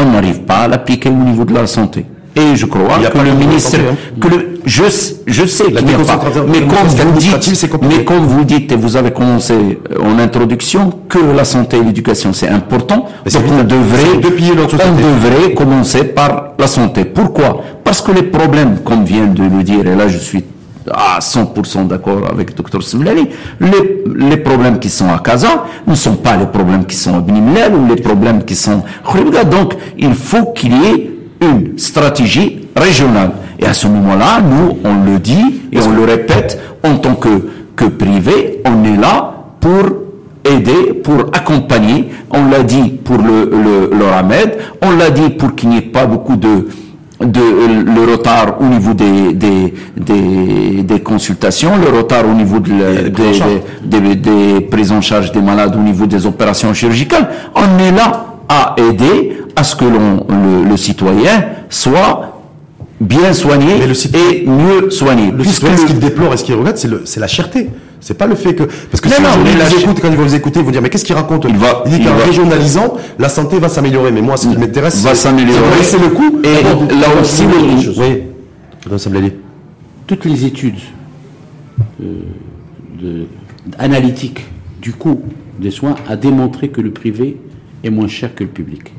On 0.00 0.12
n'arrive 0.12 0.42
pas 0.42 0.58
à 0.58 0.68
l'appliquer 0.68 1.08
au 1.08 1.12
niveau 1.12 1.44
de 1.44 1.52
la 1.54 1.66
santé. 1.66 2.06
Et 2.36 2.56
je 2.56 2.66
crois 2.66 2.98
que 3.12 3.18
le 3.18 3.32
ministre, 3.32 3.78
que 4.20 4.28
le, 4.28 4.54
je, 4.64 4.82
je 5.26 5.46
sais 5.46 5.64
qu'il 5.70 5.84
n'y 5.84 5.94
a 5.94 5.98
pas, 5.98 6.20
mais 6.48 6.60
comme 6.62 6.88
vous 6.88 7.18
dites, 7.18 7.78
mais 7.82 8.04
comme 8.04 8.26
vous 8.26 8.44
dites 8.44 8.72
et 8.72 8.76
vous 8.76 8.96
avez 8.96 9.12
commencé 9.12 9.54
euh, 9.54 10.02
en 10.02 10.18
introduction 10.18 10.90
que 11.08 11.18
la 11.18 11.44
santé 11.44 11.76
et 11.76 11.82
l'éducation 11.84 12.32
c'est 12.32 12.48
important, 12.48 13.06
donc 13.24 13.42
on 13.60 13.62
devrait, 13.64 14.16
on 14.16 14.96
devrait 14.96 15.54
commencer 15.54 16.04
par 16.04 16.54
la 16.58 16.66
santé. 16.66 17.04
Pourquoi? 17.04 17.60
Parce 17.84 18.00
que 18.00 18.10
les 18.10 18.24
problèmes, 18.24 18.78
comme 18.84 19.04
vient 19.04 19.26
de 19.26 19.42
le 19.44 19.62
dire, 19.62 19.86
et 19.86 19.94
là 19.94 20.08
je 20.08 20.18
suis 20.18 20.44
à 20.90 21.20
100% 21.20 21.86
d'accord 21.86 22.22
avec 22.30 22.54
Dr 22.56 22.82
Simlali, 22.82 23.28
les, 23.60 24.04
les 24.28 24.36
problèmes 24.38 24.78
qui 24.80 24.90
sont 24.90 25.08
à 25.08 25.18
Casa 25.18 25.64
ne 25.86 25.94
sont 25.94 26.16
pas 26.16 26.36
les 26.36 26.46
problèmes 26.46 26.84
qui 26.84 26.96
sont 26.96 27.14
à 27.14 27.18
ou 27.18 27.86
les 27.88 27.96
problèmes 28.02 28.44
qui 28.44 28.56
sont. 28.56 28.82
Donc 29.50 29.74
il 29.98 30.14
faut 30.14 30.52
qu'il 30.52 30.72
y 30.72 30.86
ait 30.86 31.13
une 31.44 31.78
stratégie 31.78 32.66
régionale. 32.76 33.32
Et 33.58 33.66
à 33.66 33.74
ce 33.74 33.86
moment-là, 33.86 34.40
nous, 34.42 34.78
on 34.84 35.04
le 35.04 35.18
dit 35.18 35.62
et 35.72 35.78
on 35.80 35.90
le 35.90 36.04
répète, 36.04 36.60
en 36.82 36.96
tant 36.96 37.14
que, 37.14 37.28
que 37.76 37.84
privé, 37.86 38.62
on 38.64 38.84
est 38.84 38.96
là 38.96 39.34
pour 39.60 39.82
aider, 40.44 40.92
pour 41.02 41.26
accompagner. 41.32 42.10
On 42.30 42.46
l'a 42.50 42.62
dit 42.62 42.98
pour 43.04 43.16
le, 43.18 43.50
le, 43.50 43.96
le 43.96 44.04
Ramed, 44.04 44.56
on 44.82 44.90
l'a 44.96 45.10
dit 45.10 45.30
pour 45.30 45.54
qu'il 45.54 45.68
n'y 45.70 45.78
ait 45.78 45.82
pas 45.82 46.04
beaucoup 46.06 46.36
de, 46.36 46.68
de 47.20 47.40
le 47.96 48.10
retard 48.12 48.56
au 48.60 48.64
niveau 48.66 48.92
des, 48.92 49.32
des, 49.32 49.72
des, 49.96 50.82
des 50.82 51.00
consultations, 51.00 51.70
le 51.82 51.96
retard 51.96 52.24
au 52.28 52.34
niveau 52.34 52.58
de 52.58 53.08
des, 53.08 53.62
des- 53.84 54.16
des 54.16 54.60
prises 54.62 54.92
en 54.92 55.00
charge 55.00 55.30
des 55.32 55.40
malades 55.40 55.74
au 55.76 55.80
niveau 55.82 56.06
des 56.06 56.26
opérations 56.26 56.74
chirurgicales. 56.74 57.28
On 57.54 57.78
est 57.82 57.92
là 57.92 58.26
à 58.48 58.74
aider 58.78 59.38
à 59.56 59.64
ce 59.64 59.76
que 59.76 59.84
l'on, 59.84 60.26
le, 60.28 60.68
le 60.68 60.76
citoyen 60.76 61.44
soit 61.70 62.30
bien 63.00 63.32
soigné 63.32 63.74
Mais 63.80 63.86
le 63.86 63.94
cit- 63.94 64.10
et 64.14 64.46
mieux 64.46 64.90
soigné. 64.90 65.30
Le 65.30 65.44
citoyen, 65.44 65.76
ce 65.76 65.86
qu'il 65.86 65.98
déplore 65.98 66.32
et 66.32 66.36
ce 66.36 66.44
qu'il 66.44 66.54
regrette, 66.54 66.78
c'est 66.78 66.88
le- 66.88 67.02
c'est 67.04 67.20
la 67.20 67.26
cherté. 67.26 67.68
C'est 68.00 68.18
pas 68.18 68.26
le 68.26 68.34
fait 68.34 68.54
que 68.54 68.64
parce 68.64 69.00
que 69.00 69.08
Non, 69.08 69.14
si 69.16 69.22
non, 69.22 69.28
vous 69.38 69.70
cher- 69.70 69.80
écoutent, 69.80 70.00
quand 70.00 70.10
ils 70.10 70.16
vont 70.16 70.24
vous 70.24 70.34
écouter, 70.34 70.60
ils 70.60 70.64
vont 70.66 70.70
dire 70.70 70.82
mais 70.82 70.90
qu'est-ce 70.90 71.04
qu'il 71.04 71.14
raconte? 71.14 71.46
Il 71.48 71.56
va- 71.56 71.84
dit 71.86 71.96
il 71.98 72.04
qu'en 72.04 72.14
va- 72.14 72.24
régionalisant, 72.24 72.94
la 73.18 73.28
santé 73.30 73.58
va 73.58 73.68
s'améliorer. 73.70 74.12
Mais 74.12 74.20
moi, 74.20 74.36
ce 74.36 74.46
qui 74.48 74.56
m'intéresse, 74.58 75.02
va 75.02 75.14
c'est- 75.14 75.22
le 75.98 76.08
coup. 76.10 76.40
Et 76.44 76.62
là 76.62 77.06
aussi, 77.20 77.44
le 77.44 77.66
les. 77.66 77.98
Oui. 77.98 78.22
Toutes 80.06 80.24
les 80.26 80.44
études 80.44 80.78
euh, 82.02 82.04
de- 83.00 83.26
analytiques 83.78 84.44
du 84.82 84.92
coût 84.92 85.22
des 85.58 85.70
soins 85.70 85.94
a 86.08 86.16
démontré 86.16 86.68
que 86.68 86.80
le 86.82 86.90
privé 86.90 87.38
est 87.86 87.90
moins 87.90 88.08
cher 88.08 88.34
que 88.34 88.44
le 88.44 88.50
public. 88.50 88.92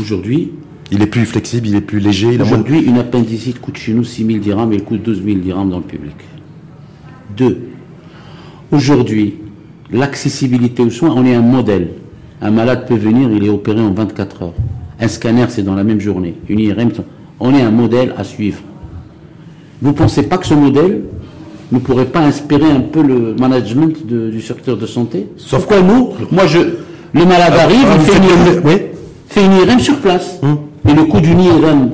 Aujourd'hui, 0.00 0.52
Il 0.90 1.02
est 1.02 1.06
plus 1.06 1.26
flexible, 1.26 1.68
il 1.68 1.74
est 1.76 1.80
plus 1.82 2.00
léger, 2.00 2.28
il 2.32 2.38
moins 2.38 2.46
aujourd'hui, 2.46 2.80
une 2.82 2.98
appendicite 2.98 3.60
coûte 3.60 3.76
chez 3.76 3.92
nous 3.92 4.04
6 4.04 4.24
000 4.26 4.38
dirhams 4.38 4.72
et 4.72 4.76
elle 4.76 4.84
coûte 4.84 5.02
12 5.02 5.22
000 5.24 5.38
dirhams 5.40 5.68
dans 5.70 5.78
le 5.78 5.84
public. 5.84 6.14
Deux, 7.36 7.68
aujourd'hui, 8.72 9.34
l'accessibilité 9.92 10.82
aux 10.82 10.90
soins, 10.90 11.12
on 11.14 11.24
est 11.24 11.34
un 11.34 11.42
modèle. 11.42 11.88
Un 12.40 12.50
malade 12.50 12.86
peut 12.86 12.94
venir, 12.96 13.30
il 13.32 13.44
est 13.44 13.48
opéré 13.48 13.80
en 13.80 13.92
24 13.92 14.42
heures. 14.42 14.54
Un 15.00 15.08
scanner, 15.08 15.46
c'est 15.48 15.62
dans 15.62 15.74
la 15.74 15.84
même 15.84 16.00
journée. 16.00 16.34
Une 16.48 16.60
IRM, 16.60 16.90
on 17.40 17.54
est 17.54 17.62
un 17.62 17.70
modèle 17.70 18.14
à 18.16 18.24
suivre. 18.24 18.60
Vous 19.82 19.90
ne 19.90 19.94
pensez 19.94 20.22
pas 20.24 20.38
que 20.38 20.46
ce 20.46 20.54
modèle 20.54 21.02
ne 21.70 21.78
pourrait 21.78 22.06
pas 22.06 22.20
inspirer 22.20 22.70
un 22.70 22.80
peu 22.80 23.02
le 23.02 23.34
management 23.38 24.06
de- 24.06 24.30
du 24.30 24.40
secteur 24.40 24.76
de 24.76 24.86
santé? 24.86 25.26
Sauf 25.36 25.66
Pourquoi 25.66 25.82
nous 25.82 26.12
Moi, 26.32 26.46
je, 26.46 26.58
le 27.12 27.24
malade 27.24 27.54
arrive, 27.54 27.86
ah, 27.88 27.96
il 27.98 28.00
fait 28.06 28.18
une, 28.18 28.54
le- 28.54 28.62
oui. 28.66 28.82
fait 29.28 29.44
une 29.44 29.52
IRM 29.52 29.78
sur 29.80 29.96
place. 30.00 30.40
Et 30.88 30.92
le 30.94 31.04
coût 31.04 31.20
d'une 31.20 31.40
IRM 31.40 31.90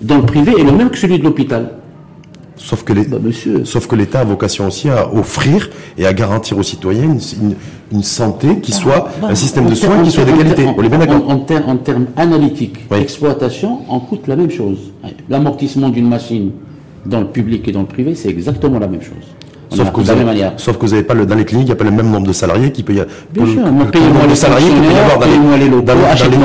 dans 0.00 0.16
le 0.16 0.22
privé 0.22 0.52
est 0.58 0.64
le 0.64 0.72
même 0.72 0.90
que 0.90 0.96
celui 0.98 1.18
de 1.18 1.24
l'hôpital. 1.24 1.72
Sauf 2.56 2.84
que 2.84 2.92
les- 2.92 3.04
Bah. 3.06 3.18
Sauf 3.64 3.86
que 3.88 3.96
l'État 3.96 4.20
a 4.20 4.24
vocation 4.24 4.66
aussi 4.68 4.88
à 4.88 5.12
offrir 5.12 5.68
et 5.98 6.06
à 6.06 6.12
garantir 6.12 6.56
aux 6.58 6.62
citoyens 6.62 7.04
une, 7.04 7.20
une- 7.42 7.54
une 7.90 8.02
santé 8.02 8.58
qui 8.60 8.72
soit 8.72 9.08
un 9.22 9.34
système 9.34 9.66
de 9.68 9.74
soins 9.74 10.02
qui 10.02 10.10
soit 10.10 10.24
de 10.24 10.30
qualité. 10.32 10.66
en- 10.66 10.74
On 10.78 10.82
est 10.82 10.88
bien 10.88 10.98
d'accord. 10.98 11.28
En, 11.28 11.32
en 11.34 11.38
ter- 11.38 11.68
en 11.68 11.76
termes 11.76 12.06
analytiques, 12.16 12.84
Oui. 12.90 12.98
exploitation 12.98 13.80
en 13.88 13.98
coûte 14.00 14.26
la 14.28 14.36
même 14.36 14.50
chose. 14.50 14.78
L'amortissement 15.28 15.88
d'une 15.88 16.08
machine 16.08 16.52
dans 17.04 17.20
le 17.20 17.26
public 17.26 17.66
et 17.66 17.72
dans 17.72 17.80
le 17.80 17.86
privé, 17.86 18.14
c'est 18.14 18.28
exactement 18.28 18.78
la 18.78 18.86
même 18.86 19.02
chose. 19.02 19.26
Sauf 19.74 19.90
que, 19.90 20.00
vous 20.00 20.10
avez, 20.10 20.24
sauf 20.56 20.76
que 20.76 20.86
vous 20.86 20.92
n'avez 20.92 21.02
pas 21.02 21.14
le, 21.14 21.26
dans 21.26 21.34
les 21.34 21.44
cliniques, 21.44 21.66
il 21.66 21.70
n'y 21.70 21.72
a 21.72 21.76
pas 21.76 21.84
le 21.84 21.90
même 21.90 22.10
nombre 22.10 22.26
de 22.26 22.32
salariés 22.32 22.72
qui 22.72 22.82
peut 22.82 22.92
y 22.92 23.00
avoir. 23.00 23.14
Bien 23.32 23.46
sûr, 23.46 23.72
moi, 23.72 23.86
payez-moi 23.90 24.26
les 24.28 24.34
salariés 24.34 24.68
peut 24.68 24.84
y 24.84 24.98
avoir 24.98 25.12
fonctionnaires, 25.12 25.50
dans 25.50 25.56
les, 25.56 25.68
locaux, 25.68 25.86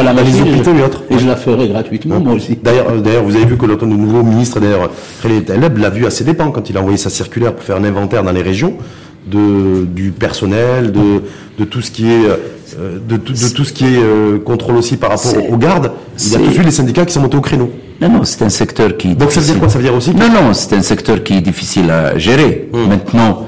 la 0.04 0.14
hôpitaux 0.14 0.76
et 0.76 0.84
autres. 0.84 1.04
Et 1.10 1.18
je 1.18 1.28
la 1.28 1.36
ferai 1.36 1.68
gratuitement, 1.68 2.20
moi 2.20 2.34
aussi. 2.34 2.58
D'ailleurs, 2.62 2.88
euh, 2.90 3.00
d'ailleurs, 3.00 3.24
vous 3.24 3.36
avez 3.36 3.46
vu 3.46 3.58
que 3.58 3.66
le, 3.66 3.76
nouveau 3.76 4.24
ministre, 4.24 4.60
d'ailleurs, 4.60 4.90
Khaled 5.22 5.46
Taleb, 5.46 5.78
l'a 5.78 5.90
vu 5.90 6.06
à 6.06 6.10
ses 6.10 6.24
dépens 6.24 6.52
quand 6.52 6.70
il 6.70 6.78
a 6.78 6.80
envoyé 6.80 6.98
sa 6.98 7.10
circulaire 7.10 7.54
pour 7.54 7.64
faire 7.64 7.78
un 7.78 7.84
inventaire 7.84 8.24
dans 8.24 8.32
les 8.32 8.42
régions 8.42 8.76
de, 9.26 9.86
du 9.86 10.12
personnel, 10.12 10.92
de, 10.92 11.22
de 11.60 11.66
tout 11.66 11.82
ce 11.82 11.92
qui 11.92 12.10
est, 12.10 12.26
euh, 12.26 12.38
de, 13.08 13.18
tout, 13.18 13.34
de 13.34 13.48
tout 13.50 13.64
ce 13.64 13.74
qui 13.74 13.86
est 13.86 13.98
euh, 13.98 14.38
contrôle 14.40 14.76
aussi 14.78 14.98
par 14.98 15.10
rapport 15.12 15.34
aux 15.50 15.58
gardes. 15.58 15.92
Il 16.20 16.32
y 16.32 16.36
a 16.36 16.40
tout 16.40 16.46
de 16.48 16.52
suite 16.52 16.66
les 16.66 16.72
syndicats 16.72 17.06
qui 17.06 17.14
sont 17.14 17.22
montés 17.22 17.38
au 17.38 17.42
créneau. 17.42 17.70
Non, 18.02 18.10
non, 18.10 18.24
c'est 18.24 18.44
un 18.44 18.50
secteur 18.50 18.96
qui. 18.98 19.12
est 19.12 19.16
Donc 19.16 19.32
ça 19.32 19.40
veut 19.40 19.46
dire 19.48 19.60
quoi? 19.60 19.70
Ça 19.70 19.78
veut 19.80 19.84
dire 19.84 19.96
aussi 19.96 20.14
que- 20.14 20.20
Non, 20.20 20.30
non, 20.30 20.54
c'est 20.54 20.76
un 20.76 20.82
secteur 20.82 21.24
qui 21.24 21.34
est 21.38 21.42
difficile 21.42 21.90
à 21.90 22.18
gérer. 22.18 22.70
Maintenant, 22.74 23.48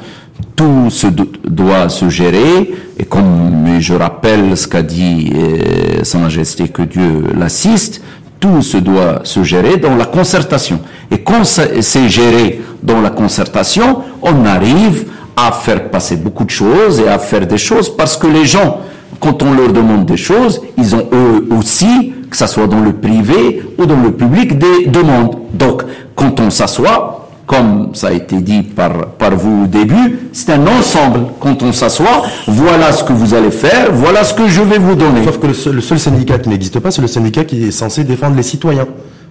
tout 0.56 0.90
se 0.90 1.08
do- 1.08 1.32
doit 1.48 1.90
se 1.90 2.10
gérer, 2.10 2.72
et 2.98 3.06
comme 3.06 3.78
je 3.80 3.94
rappelle 3.94 4.58
ce 4.58 4.68
qu'a 4.68 4.82
dit 4.82 5.32
euh, 5.36 6.04
Sa 6.04 6.18
Majesté, 6.18 6.68
que 6.70 6.82
Dieu 6.82 7.24
l'assiste, 7.38 8.02
tout 8.40 8.62
se 8.62 8.78
doit 8.78 9.20
se 9.24 9.44
gérer 9.44 9.78
dans 9.78 9.96
la 9.96 10.06
concertation. 10.06 10.80
Et 11.12 11.20
quand 11.20 11.44
c'est 11.44 12.10
géré 12.10 12.62
dans 12.82 13.02
la 13.02 13.10
concertation, 13.10 14.00
on 14.22 14.46
arrive 14.46 15.06
à 15.36 15.52
faire 15.52 15.90
passer 15.90 16.16
beaucoup 16.16 16.44
de 16.46 16.50
choses 16.50 17.00
et 17.02 17.08
à 17.08 17.20
faire 17.20 17.46
des 17.46 17.58
choses 17.58 17.96
parce 17.96 18.18
que 18.18 18.28
les 18.28 18.46
gens, 18.46 18.80
quand 19.20 19.44
on 19.44 19.54
leur 19.54 19.72
demande 19.74 20.06
des 20.06 20.18
choses, 20.18 20.62
ils 20.78 20.96
ont 20.96 21.06
eux 21.14 21.48
aussi, 21.58 22.14
que 22.30 22.38
ça 22.38 22.48
soit 22.48 22.68
dans 22.68 22.80
le 22.80 22.94
privé 22.94 23.62
ou 23.78 23.86
dans 23.86 24.00
le 24.02 24.12
public, 24.12 24.58
des 24.58 24.86
demandes. 24.88 25.36
Donc, 25.54 25.84
quand 26.16 26.40
on 26.40 26.50
s'assoit, 26.50 27.30
comme 27.46 27.90
ça 27.94 28.08
a 28.10 28.12
été 28.12 28.38
dit 28.42 28.62
par, 28.62 28.92
par 29.18 29.32
vous 29.36 29.64
au 29.64 29.68
début, 29.68 30.20
c'est 30.34 30.52
un 30.52 30.66
ensemble. 30.68 31.22
Quand 31.40 31.64
on 31.64 31.72
s'assoit, 31.72 32.24
voilà 32.48 32.92
ce 32.92 33.04
que 33.04 33.12
vous 33.14 33.34
allez 33.34 33.50
faire, 33.52 33.90
voilà 33.92 34.24
ce 34.24 34.34
que 34.36 34.48
je 34.48 34.62
vais 34.62 34.78
vous 34.78 34.96
donner. 34.96 35.24
Sauf 35.26 35.40
que 35.40 35.48
le 35.48 35.54
seul, 35.56 35.76
le 35.76 35.82
seul 35.82 36.00
syndicat 36.00 36.38
qui 36.38 36.50
n'existe 36.50 36.80
pas, 36.80 36.92
c'est 36.92 37.02
le 37.02 37.08
syndicat 37.08 37.44
qui 37.46 37.64
est 37.66 37.72
censé 37.72 38.04
défendre 38.04 38.36
les 38.36 38.44
citoyens. 38.44 38.86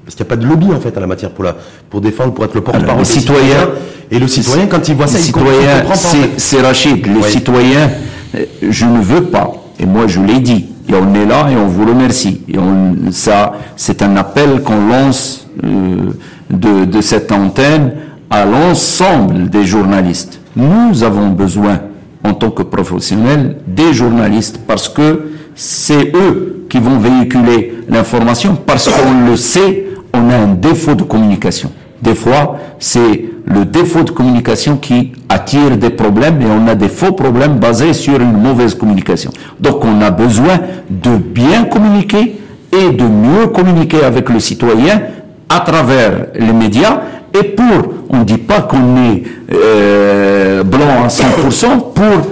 Parce 0.04 0.16
qu'il 0.16 0.24
n'y 0.24 0.28
a 0.32 0.36
pas 0.36 0.42
de 0.42 0.46
lobby 0.46 0.66
en 0.74 0.80
fait 0.80 0.96
à 0.96 1.00
la 1.00 1.06
matière 1.06 1.30
pour 1.30 1.44
la 1.44 1.54
pour 1.90 2.00
défendre, 2.00 2.32
pour 2.32 2.44
être 2.44 2.54
le 2.54 2.62
porte-parole 2.62 2.98
des 2.98 3.04
citoyens- 3.04 3.68
Et 4.10 4.18
le 4.18 4.26
citoyen, 4.26 4.66
quand 4.66 4.88
il 4.88 4.94
voit 4.96 5.06
ça, 5.06 5.18
il 5.24 5.30
comprend, 5.32 5.50
pas. 5.50 5.92
en 5.92 5.94
fait. 5.94 6.30
c'est 6.38 6.60
Rachid, 6.62 7.06
les 7.06 7.12
Oui. 7.12 7.30
citoyens, 7.30 7.90
euh, 8.34 8.44
je 8.70 8.86
ne 8.86 9.00
veux 9.02 9.24
pas, 9.24 9.52
et 9.78 9.86
moi 9.86 10.06
je 10.06 10.20
l'ai 10.20 10.40
dit, 10.40 10.66
et 10.88 10.94
on 10.94 11.14
est 11.14 11.26
là 11.26 11.50
et 11.50 11.56
on 11.56 11.66
vous 11.66 11.84
remercie. 11.86 12.40
Et 12.48 12.58
on, 12.58 13.10
ça, 13.10 13.52
c'est 13.76 14.02
un 14.02 14.16
appel 14.16 14.62
qu'on 14.62 14.86
lance 14.88 15.46
euh, 15.64 16.12
de, 16.50 16.84
de 16.86 17.00
cette 17.00 17.30
antenne 17.30 17.92
à 18.30 18.44
l'ensemble 18.44 19.48
des 19.50 19.64
journalistes. 19.64 20.40
Nous 20.56 21.02
avons 21.02 21.28
besoin, 21.28 21.80
en 22.24 22.34
tant 22.34 22.50
que 22.50 22.62
professionnels, 22.62 23.58
des 23.66 23.92
journalistes, 23.92 24.60
parce 24.66 24.88
que 24.88 25.30
c'est 25.54 26.12
eux 26.14 26.66
qui 26.68 26.78
vont 26.78 26.98
véhiculer 26.98 27.80
l'information, 27.88 28.56
parce 28.66 28.88
qu'on 28.88 29.28
le 29.28 29.36
sait, 29.36 29.86
on 30.12 30.30
a 30.30 30.36
un 30.36 30.54
défaut 30.54 30.94
de 30.94 31.02
communication. 31.04 31.70
Des 32.02 32.14
fois, 32.14 32.56
c'est 32.78 33.24
le 33.44 33.64
défaut 33.64 34.02
de 34.02 34.10
communication 34.10 34.76
qui 34.76 35.12
attire 35.28 35.76
des 35.76 35.90
problèmes 35.90 36.40
et 36.42 36.46
on 36.46 36.68
a 36.68 36.74
des 36.74 36.88
faux 36.88 37.12
problèmes 37.12 37.56
basés 37.58 37.92
sur 37.92 38.20
une 38.20 38.40
mauvaise 38.40 38.74
communication. 38.74 39.30
Donc 39.58 39.84
on 39.84 40.00
a 40.02 40.10
besoin 40.10 40.58
de 40.90 41.16
bien 41.16 41.64
communiquer 41.64 42.38
et 42.72 42.92
de 42.92 43.04
mieux 43.04 43.46
communiquer 43.48 44.04
avec 44.04 44.28
le 44.28 44.38
citoyen 44.40 45.00
à 45.48 45.60
travers 45.60 46.26
les 46.38 46.52
médias 46.52 47.00
et 47.34 47.42
pour, 47.42 47.94
on 48.10 48.18
ne 48.18 48.24
dit 48.24 48.38
pas 48.38 48.62
qu'on 48.62 48.96
est 48.96 49.22
euh, 49.52 50.62
blanc 50.62 51.04
à 51.04 51.08
100%, 51.08 51.92
pour 51.94 52.28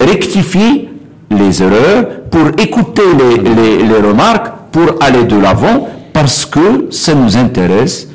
rectifier 0.00 0.88
les 1.30 1.62
erreurs, 1.62 2.06
pour 2.30 2.48
écouter 2.58 3.02
les, 3.18 3.84
les, 3.86 3.96
remarques, 4.08 4.48
pour 4.72 4.96
aller 5.00 5.24
de 5.24 5.36
l'avant, 5.38 5.88
parce 6.12 6.44
que 6.44 6.88
ça 6.90 7.14
nous 7.14 7.36
intéresse 7.36 8.08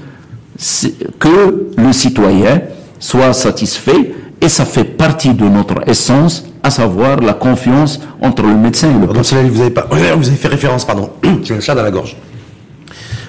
que 1.20 1.68
le 1.78 1.94
citoyen 1.94 2.62
soit 3.00 3.34
satisfait 3.34 4.14
et 4.42 4.50
ça 4.50 4.66
fait 4.66 4.84
partie 4.84 5.34
de 5.34 5.46
notre 5.46 5.88
essence, 5.90 6.46
à 6.64 6.70
savoir 6.70 7.20
la 7.20 7.34
confiance 7.34 8.00
entre 8.22 8.44
le 8.44 8.56
médecin 8.56 8.90
et 8.90 9.00
le 9.00 9.08
patient. 9.08 9.38
Vous 9.44 9.62
avez, 9.62 9.70
pas, 9.70 9.88
vous 10.18 10.28
avez 10.28 10.38
fait 10.38 10.48
référence, 10.48 10.86
pardon, 10.86 11.10
j'ai 11.44 11.56
un 11.56 11.60
chat 11.60 11.76
dans 11.76 11.84
la 11.84 11.92
gorge, 11.92 12.16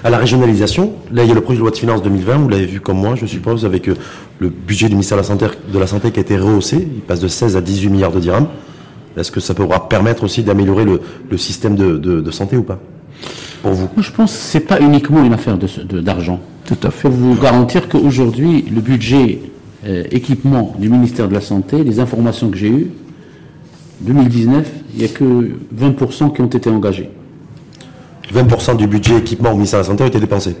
à 0.03 0.09
la 0.09 0.17
régionalisation. 0.17 0.93
Là, 1.11 1.23
il 1.23 1.29
y 1.29 1.31
a 1.31 1.35
le 1.35 1.41
projet 1.41 1.57
de 1.57 1.61
loi 1.61 1.71
de 1.71 1.77
finances 1.77 2.03
2020, 2.03 2.37
vous 2.37 2.49
l'avez 2.49 2.65
vu 2.65 2.81
comme 2.81 2.97
moi, 2.97 3.15
je 3.15 3.25
suppose, 3.25 3.65
avec 3.65 3.87
euh, 3.89 3.95
le 4.39 4.49
budget 4.49 4.87
du 4.87 4.93
ministère 4.93 5.17
de 5.17 5.21
la, 5.21 5.27
Santé, 5.27 5.45
de 5.71 5.79
la 5.79 5.87
Santé 5.87 6.11
qui 6.11 6.19
a 6.19 6.21
été 6.21 6.37
rehaussé, 6.37 6.77
il 6.77 7.01
passe 7.01 7.19
de 7.19 7.27
16 7.27 7.57
à 7.57 7.61
18 7.61 7.89
milliards 7.89 8.11
de 8.11 8.19
dirhams. 8.19 8.47
Est-ce 9.17 9.31
que 9.31 9.39
ça 9.39 9.55
pourra 9.55 9.89
permettre 9.89 10.23
aussi 10.23 10.43
d'améliorer 10.43 10.85
le, 10.85 11.37
système 11.37 11.75
de, 11.75 12.31
santé 12.31 12.55
ou 12.55 12.63
pas? 12.63 12.77
Pour 13.67 13.75
vous 13.75 13.89
Je 13.97 14.11
pense 14.11 14.31
que 14.31 14.37
ce 14.37 14.57
n'est 14.57 14.63
pas 14.63 14.79
uniquement 14.79 15.25
une 15.25 15.33
affaire 15.33 15.57
d'argent. 15.57 16.39
Tout 16.65 16.77
à 16.83 16.89
fait. 16.89 17.09
Pour 17.09 17.17
vous 17.17 17.35
garantir 17.35 17.89
qu'aujourd'hui, 17.89 18.63
le 18.73 18.79
budget 18.79 19.41
euh, 19.85 20.05
équipement 20.09 20.73
du 20.79 20.89
ministère 20.89 21.27
de 21.27 21.33
la 21.33 21.41
Santé, 21.41 21.83
les 21.83 21.99
informations 21.99 22.49
que 22.49 22.55
j'ai 22.57 22.69
eues, 22.69 22.91
2019, 24.01 24.71
il 24.93 24.99
n'y 24.99 25.03
a 25.03 25.09
que 25.09 25.57
20% 25.77 26.33
qui 26.33 26.41
ont 26.41 26.47
été 26.47 26.69
engagés. 26.69 27.09
20% 28.33 28.77
du 28.77 28.87
budget 28.87 29.17
équipement 29.17 29.51
au 29.51 29.55
ministère 29.55 29.79
de 29.79 29.83
la 29.83 29.89
Santé 29.89 30.03
a 30.05 30.07
été 30.07 30.19
dépensé 30.21 30.55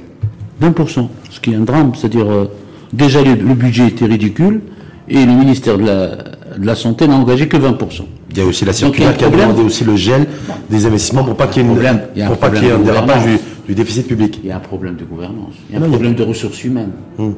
20%, 0.61 1.07
ce 1.29 1.39
qui 1.39 1.53
est 1.53 1.55
un 1.55 1.61
drame. 1.61 1.93
C'est-à-dire, 1.95 2.29
euh, 2.29 2.45
déjà 2.91 3.21
le, 3.23 3.35
budget 3.35 3.87
était 3.87 4.05
ridicule 4.05 4.59
et 5.07 5.25
le 5.25 5.31
ministère 5.31 5.77
de 5.77 5.85
la, 6.61 6.75
Santé 6.75 7.07
n'a 7.07 7.15
engagé 7.15 7.47
que 7.47 7.55
20%. 7.55 8.01
Il 8.29 8.37
y 8.37 8.41
a 8.41 8.45
aussi 8.45 8.65
la 8.65 8.73
circulaire 8.73 9.15
qui 9.15 9.23
a 9.23 9.29
demandé 9.29 9.61
aussi 9.61 9.83
le 9.83 9.95
gel 9.95 10.27
des 10.69 10.85
investissements 10.85 11.23
pour 11.23 11.35
pas 11.35 11.47
qu'il 11.47 11.65
y 11.65 11.65
ait, 11.65 12.25
pour 12.27 12.37
pas 12.37 12.49
qu'il 12.49 12.65
y 12.65 12.67
ait 12.67 12.73
un 12.73 12.79
dérapage 12.79 13.23
du, 13.67 13.73
déficit 13.75 14.07
public. 14.07 14.39
Il 14.43 14.49
y 14.49 14.51
a 14.51 14.57
un 14.57 14.61
problème 14.61 14.95
de 14.95 15.05
gouvernance, 15.05 15.53
il 15.69 15.75
y 15.75 15.81
a 15.81 15.85
un 15.85 15.89
problème 15.89 16.15
de 16.15 16.23
ressources 16.23 16.63
humaines. 16.63 16.91
Hum. 17.17 17.35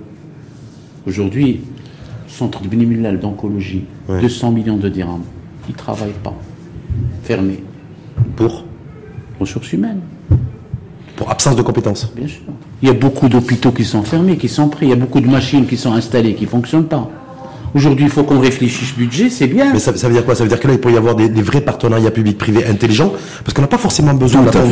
Aujourd'hui, 1.08 1.62
centre 2.28 2.62
de 2.62 2.67
Bénémilal 2.67 3.19
d'oncologie, 3.19 3.86
200 4.08 4.52
millions 4.52 4.78
de 4.78 4.89
dirhams, 4.89 5.23
ils 5.67 5.71
ne 5.71 5.78
travaillent 5.78 6.12
pas, 6.23 6.36
fermé. 7.23 7.63
Pour 8.36 8.63
Ressources 9.39 9.71
humaines. 9.71 10.02
Pour 11.15 11.32
absence 11.32 11.56
de 11.56 11.62
compétences 11.62 12.12
Bien 12.15 12.28
sûr. 12.28 12.41
Il 12.82 12.88
y 12.88 12.91
a 12.91 12.93
beaucoup 12.93 13.30
d'hôpitaux 13.30 13.71
qui 13.71 13.86
sont 13.86 14.04
fermés, 14.04 14.38
qui 14.38 14.49
sont 14.49 14.67
pris, 14.69 14.88
il 14.88 14.89
y 14.89 14.93
a 14.93 14.97
beaucoup 14.97 15.21
de 15.21 15.28
machines 15.28 15.65
qui 15.65 15.78
sont 15.78 15.93
installées, 15.93 16.36
qui 16.36 16.43
ne 16.43 16.49
fonctionnent 16.49 16.88
pas. 16.88 17.10
Aujourd'hui, 17.75 18.05
il 18.05 18.12
faut 18.12 18.23
qu'on 18.23 18.39
réfléchisse 18.39 18.95
budget, 18.95 19.29
c'est 19.29 19.47
bien. 19.47 19.71
Mais 19.73 19.79
ça, 19.79 19.91
veut 19.91 20.13
dire 20.13 20.25
quoi? 20.25 20.36
Ça 20.36 20.43
veut 20.43 20.49
dire 20.49 20.60
que 20.60 20.67
là, 20.67 20.73
il 20.73 20.79
pourrait 20.79 20.95
y 20.95 20.97
avoir 20.97 21.15
des, 21.15 21.29
vrais 21.41 21.62
partenariats 21.62 22.12
publics-privés 22.12 22.65
intelligents, 22.65 23.13
parce 23.43 23.53
qu'on 23.53 23.62
n'a 23.62 23.67
pas 23.67 23.77
forcément 23.77 24.13
besoin 24.13 24.41
d'attendre. 24.41 24.67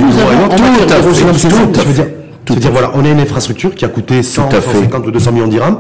Tout 2.46 2.54
à 2.54 2.56
dire, 2.56 2.72
voilà, 2.72 2.92
on 2.96 3.04
a 3.04 3.10
une 3.10 3.20
infrastructure 3.20 3.76
qui 3.76 3.84
a 3.84 3.90
coûté 3.90 4.24
100, 4.24 4.52
150 4.52 5.06
ou 5.06 5.12
200 5.12 5.32
millions 5.34 5.48
d'irhams. 5.48 5.80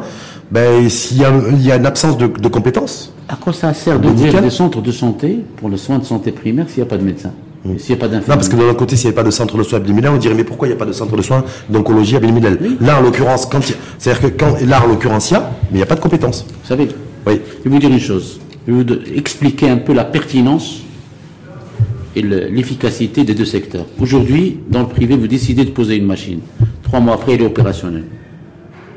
Ben, 0.52 0.90
s'il 0.90 1.18
y, 1.18 1.22
y, 1.22 1.72
a 1.72 1.76
une 1.76 1.86
absence 1.86 2.18
de, 2.18 2.28
compétences. 2.48 3.14
À 3.28 3.36
quoi 3.36 3.52
ça 3.52 3.74
sert 3.74 4.00
de 4.00 4.10
dire 4.10 4.42
des 4.42 4.50
centres 4.50 4.82
de 4.82 4.92
santé 4.92 5.44
pour 5.58 5.70
le 5.70 5.76
soin 5.76 5.98
de 6.00 6.06
santé 6.06 6.32
primaire 6.32 6.70
s'il 6.70 6.78
n'y 6.78 6.88
a 6.88 6.90
pas 6.90 6.98
de 6.98 7.04
médecin? 7.04 7.32
S'il 7.78 7.96
n'y 7.96 8.02
a 8.02 8.02
pas 8.02 8.08
d'infirmier? 8.08 8.30
Non, 8.30 8.36
parce 8.36 8.48
que 8.48 8.56
de 8.56 8.62
l'autre 8.62 8.78
côté, 8.78 8.96
s'il 8.96 9.08
n'y 9.08 9.10
avait 9.10 9.24
pas 9.24 9.28
de 9.28 9.32
centre 9.32 9.58
de 9.58 9.64
soins 9.64 9.80
à 9.80 9.82
Bélimilel, 9.82 10.12
on 10.12 10.18
dirait, 10.18 10.36
mais 10.36 10.46
pourquoi 10.46 10.68
il 10.68 10.72
n'y 10.72 10.76
a 10.76 10.80
pas 10.80 10.86
de 10.86 10.94
centre 10.94 11.16
de 11.18 11.22
soins 11.22 11.44
d'oncologie 11.70 12.16
à 12.16 12.20
Bélimilel 12.20 12.58
Là, 12.80 13.00
en 13.00 13.02
l'occurrence, 13.02 13.46
quand 13.46 13.60
c'est-à-dire 13.98 14.22
que 14.22 14.38
quand, 14.38 14.56
là, 14.66 14.84
en 14.84 14.88
l'occurrence, 14.88 15.32
il 15.32 15.34
y 15.34 15.38
a, 15.38 15.40
mais 15.40 15.68
il 15.72 15.78
n'y 15.78 15.84
a 15.84 15.86
pas 15.86 15.96
de 15.96 16.00
compétences. 16.00 16.46
Vous 16.48 16.68
savez, 16.68 16.88
oui. 17.28 17.42
je 17.60 17.64
vais 17.64 17.70
vous 17.70 17.80
dire 17.80 17.92
une 17.92 18.00
chose. 18.00 18.40
Je 18.68 18.74
vais 18.74 18.84
vous 18.84 18.94
expliquer 19.16 19.70
un 19.70 19.78
peu 19.78 19.94
la 19.94 20.04
pertinence 20.04 20.82
et 22.16 22.22
l'efficacité 22.22 23.24
des 23.24 23.36
deux 23.36 23.46
secteurs. 23.46 23.86
Aujourd'hui, 24.00 24.60
dans 24.70 24.82
le 24.82 24.88
privé, 24.88 25.16
vous 25.16 25.28
décidez 25.28 25.66
de 25.66 25.70
poser 25.70 25.98
une 25.98 26.06
machine. 26.06 26.40
Trois 26.84 27.00
mois 27.00 27.14
après, 27.14 27.34
elle 27.34 27.42
est 27.42 27.46
opérationnelle. 27.46 28.06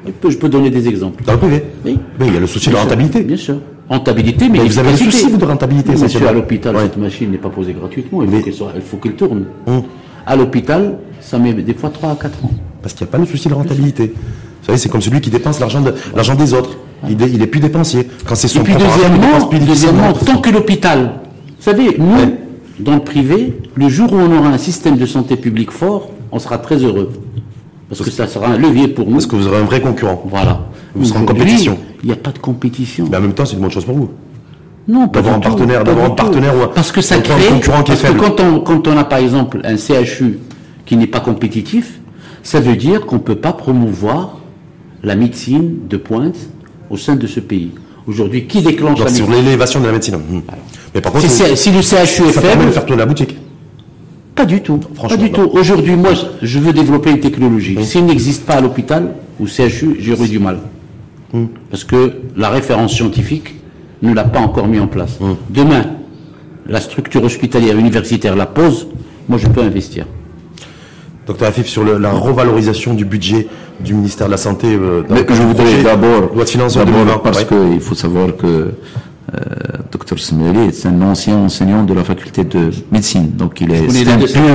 Je 0.06 0.36
peux, 0.36 0.48
donner 0.48 0.70
des 0.70 0.88
exemples. 0.88 1.22
Dans 1.24 1.34
le 1.34 1.38
privé 1.38 1.62
Oui. 1.84 1.98
Mais 2.18 2.28
il 2.28 2.34
y 2.34 2.36
a 2.36 2.40
le 2.40 2.46
souci 2.46 2.70
de 2.70 2.76
rentabilité. 2.76 3.22
Bien 3.22 3.36
sûr. 3.36 3.56
Rentabilité, 3.88 4.48
mais, 4.48 4.60
vous 4.60 4.78
avez 4.78 4.92
le 4.92 4.96
souci 4.96 5.30
de 5.30 5.44
rentabilité. 5.44 5.92
Monsieur, 5.92 6.26
à 6.26 6.32
l'hôpital, 6.32 6.76
cette 6.80 6.96
machine 6.96 7.30
n'est 7.30 7.38
pas 7.38 7.50
posée 7.50 7.72
gratuitement. 7.72 8.22
Il 8.22 8.82
faut 8.82 8.96
qu'elle 8.96 9.14
tourne. 9.14 9.44
Hum. 9.66 9.82
À 10.26 10.36
l'hôpital, 10.36 10.98
ça 11.20 11.38
met 11.38 11.52
des 11.52 11.74
fois 11.74 11.90
3 11.90 12.12
à 12.12 12.14
4 12.14 12.44
ans. 12.44 12.50
Parce 12.82 12.94
qu'il 12.94 13.04
n'y 13.04 13.10
a 13.10 13.12
pas 13.12 13.18
le 13.18 13.26
souci 13.26 13.48
de 13.48 13.54
rentabilité. 13.54 14.14
Vous 14.14 14.66
savez, 14.66 14.78
c'est 14.78 14.88
comme 14.88 15.00
celui 15.00 15.20
qui 15.20 15.30
dépense 15.30 15.60
l'argent 15.60 15.80
de, 15.80 15.92
des 16.36 16.54
autres. 16.54 16.76
Il, 17.08 17.42
est, 17.42 17.46
plus 17.46 17.60
dépensier. 17.60 18.06
Quand 18.26 18.34
c'est 18.34 18.48
son 18.48 18.60
Et 18.60 18.64
puis 18.64 18.74
deuxièmement, 18.74 19.66
deuxièmement 19.66 20.12
tant 20.12 20.38
que 20.38 20.50
l'hôpital, 20.50 21.20
vous 21.58 21.64
savez, 21.64 21.96
nous, 21.98 22.36
dans 22.78 22.94
le 22.94 23.00
privé, 23.00 23.56
le 23.74 23.88
jour 23.88 24.12
où 24.12 24.16
on 24.16 24.36
aura 24.36 24.48
un 24.48 24.58
système 24.58 24.96
de 24.96 25.06
santé 25.06 25.36
publique 25.36 25.70
fort, 25.70 26.10
on 26.32 26.38
sera 26.38 26.58
très 26.58 26.76
heureux. 26.76 27.10
Parce 27.88 28.02
que 28.02 28.10
ça 28.10 28.26
sera 28.26 28.48
un 28.48 28.58
levier 28.58 28.88
pour 28.88 29.06
nous. 29.06 29.14
Parce 29.14 29.26
que 29.26 29.36
vous 29.36 29.46
aurez 29.46 29.58
un 29.58 29.64
vrai 29.64 29.80
concurrent. 29.80 30.22
Voilà. 30.26 30.60
Vous 30.94 31.06
serez 31.06 31.20
en 31.20 31.24
compétition. 31.24 31.78
Il 32.02 32.06
n'y 32.06 32.12
a 32.12 32.16
pas 32.16 32.30
de 32.30 32.38
compétition. 32.38 33.06
Mais 33.10 33.16
en 33.16 33.20
même 33.20 33.32
temps, 33.32 33.44
c'est 33.44 33.54
une 33.54 33.62
bonne 33.62 33.70
chose 33.70 33.84
pour 33.84 33.96
vous. 33.96 34.10
Non, 34.88 35.08
pas 35.08 35.20
d'avoir 35.20 35.36
un 35.36 35.40
partenaire, 35.40 35.84
d'avoir 35.84 36.06
un 36.06 36.14
partenaire 36.14 36.54
ou 36.54 36.66
parce 36.74 36.90
que 36.90 37.00
ça 37.00 37.18
crée 37.18 37.48
un 37.48 37.52
concurrent 37.54 37.82
qui 37.82 37.92
est 37.92 37.96
faible. 37.96 38.18
Que 38.18 38.24
quand 38.24 38.40
on 38.40 38.60
quand 38.60 38.88
on 38.88 38.96
a 38.96 39.04
par 39.04 39.18
exemple 39.18 39.60
un 39.64 39.76
CHU 39.76 40.38
qui 40.86 40.96
n'est 40.96 41.06
pas 41.06 41.20
compétitif, 41.20 42.00
ça 42.42 42.60
veut 42.60 42.76
dire 42.76 43.06
qu'on 43.06 43.16
ne 43.16 43.20
peut 43.20 43.36
pas 43.36 43.52
promouvoir 43.52 44.38
la 45.02 45.14
médecine 45.14 45.86
de 45.88 45.96
pointe 45.96 46.36
au 46.90 46.96
sein 46.96 47.16
de 47.16 47.26
ce 47.26 47.40
pays. 47.40 47.70
Aujourd'hui, 48.06 48.46
qui 48.46 48.60
déclenche 48.60 48.98
la 48.98 49.04
médecine 49.06 49.24
Sur 49.24 49.34
l'élévation 49.34 49.80
de 49.80 49.86
la 49.86 49.92
médecine. 49.92 50.18
Mais 50.94 51.00
par 51.00 51.12
contre, 51.12 51.28
si, 51.28 51.70
le 51.70 51.80
CHU 51.82 52.28
est 52.28 52.32
faible, 52.32 52.66
de 52.66 52.70
faire 52.70 52.84
tourner 52.84 53.00
la 53.00 53.06
boutique. 53.06 53.36
Pas 54.34 54.44
du 54.44 54.60
tout. 54.60 54.78
Pas 54.78 55.16
du 55.16 55.30
tout. 55.30 55.48
Aujourd'hui, 55.52 55.96
moi, 55.96 56.12
je 56.42 56.58
veux 56.58 56.72
développer 56.72 57.10
une 57.10 57.20
technologie. 57.20 57.78
S'il 57.84 58.06
n'existe 58.06 58.44
pas 58.44 58.54
à 58.54 58.60
l'hôpital 58.60 59.14
ou 59.38 59.46
CHU, 59.46 59.96
j'aurai 60.00 60.28
du 60.28 60.38
mal. 60.38 60.58
Hmm. 61.32 61.46
Parce 61.70 61.84
que 61.84 62.14
la 62.36 62.48
référence 62.48 62.92
scientifique 62.92 63.54
ne 64.02 64.12
l'a 64.12 64.24
pas 64.24 64.40
encore 64.40 64.66
mis 64.66 64.80
en 64.80 64.88
place. 64.88 65.20
Hmm. 65.20 65.34
Demain, 65.48 65.84
la 66.66 66.80
structure 66.80 67.22
hospitalière 67.22 67.76
universitaire 67.76 68.34
la 68.34 68.46
pose, 68.46 68.88
moi 69.28 69.38
je 69.38 69.46
peux 69.46 69.60
investir. 69.62 70.06
Docteur 71.26 71.48
Afif, 71.48 71.66
sur 71.66 71.84
la 71.84 72.10
revalorisation 72.12 72.94
du 72.94 73.04
budget 73.04 73.46
du 73.80 73.94
ministère 73.94 74.26
de 74.26 74.32
la 74.32 74.36
Santé. 74.36 74.68
Euh, 74.68 75.02
Mais 75.08 75.24
je 75.28 75.42
voudrais 75.42 75.82
d'abord, 75.82 76.30
parce 77.22 77.44
qu'il 77.44 77.80
faut 77.80 77.94
savoir 77.94 78.36
que 78.36 78.72
euh, 79.34 79.38
Dr 79.92 80.18
Smeli 80.18 80.68
est 80.68 80.86
un 80.86 81.02
ancien 81.02 81.36
enseignant 81.36 81.84
de 81.84 81.94
la 81.94 82.02
faculté 82.02 82.44
de 82.44 82.70
médecine, 82.90 83.30
donc 83.36 83.60
il 83.60 83.70
est. 83.72 83.88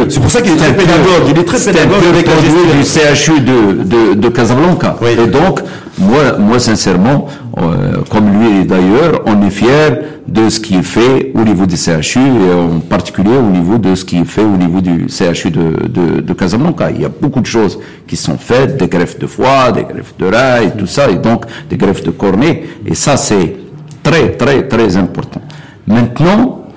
C'est 0.09 0.19
pour 0.19 0.31
ça 0.31 0.41
qu'il 0.41 0.51
est 0.51 0.57
très 0.57 0.75
pédagogue. 0.75 1.29
Il 1.29 1.39
est 1.39 1.43
très 1.43 1.71
pédagogue 1.71 2.03
avec 2.09 2.25
du 2.25 2.83
CHU 2.83 3.39
de, 3.39 3.83
de, 3.83 4.13
de 4.15 4.29
Casablanca. 4.29 4.97
Et 5.07 5.27
donc, 5.27 5.61
moi, 5.97 6.37
moi 6.39 6.59
sincèrement, 6.59 7.27
euh, 7.57 8.01
comme 8.09 8.25
lui 8.37 8.65
d'ailleurs, 8.65 9.21
on 9.25 9.45
est 9.45 9.49
fier 9.49 9.99
de 10.27 10.49
ce 10.49 10.59
qui 10.59 10.75
est 10.75 10.83
fait 10.83 11.31
au 11.35 11.43
niveau 11.43 11.65
du 11.65 11.77
CHU 11.77 12.19
et 12.19 12.53
en 12.53 12.79
particulier 12.79 13.37
au 13.37 13.49
niveau 13.51 13.77
de 13.77 13.95
ce 13.95 14.03
qui 14.03 14.17
est 14.17 14.25
fait 14.25 14.43
au 14.43 14.57
niveau 14.57 14.81
du 14.81 15.07
CHU 15.07 15.51
de, 15.51 15.87
de, 15.87 16.21
de 16.21 16.33
Casablanca. 16.33 16.91
Il 16.91 17.01
y 17.01 17.05
a 17.05 17.09
beaucoup 17.09 17.39
de 17.41 17.45
choses 17.45 17.79
qui 18.07 18.17
sont 18.17 18.37
faites, 18.37 18.75
des 18.77 18.87
greffes 18.87 19.19
de 19.19 19.27
foie, 19.27 19.71
des 19.71 19.83
greffes 19.83 20.15
de 20.17 20.25
et 20.25 20.71
tout 20.77 20.87
ça, 20.87 21.09
et 21.09 21.15
donc 21.15 21.45
des 21.69 21.77
greffes 21.77 22.03
de 22.03 22.11
cornée. 22.11 22.65
Et 22.85 22.95
ça, 22.95 23.15
c'est 23.15 23.55
très, 24.05 24.31
très, 24.33 24.67
très 24.67 24.97
important. 24.97 25.41
Maintenant, 25.87 26.67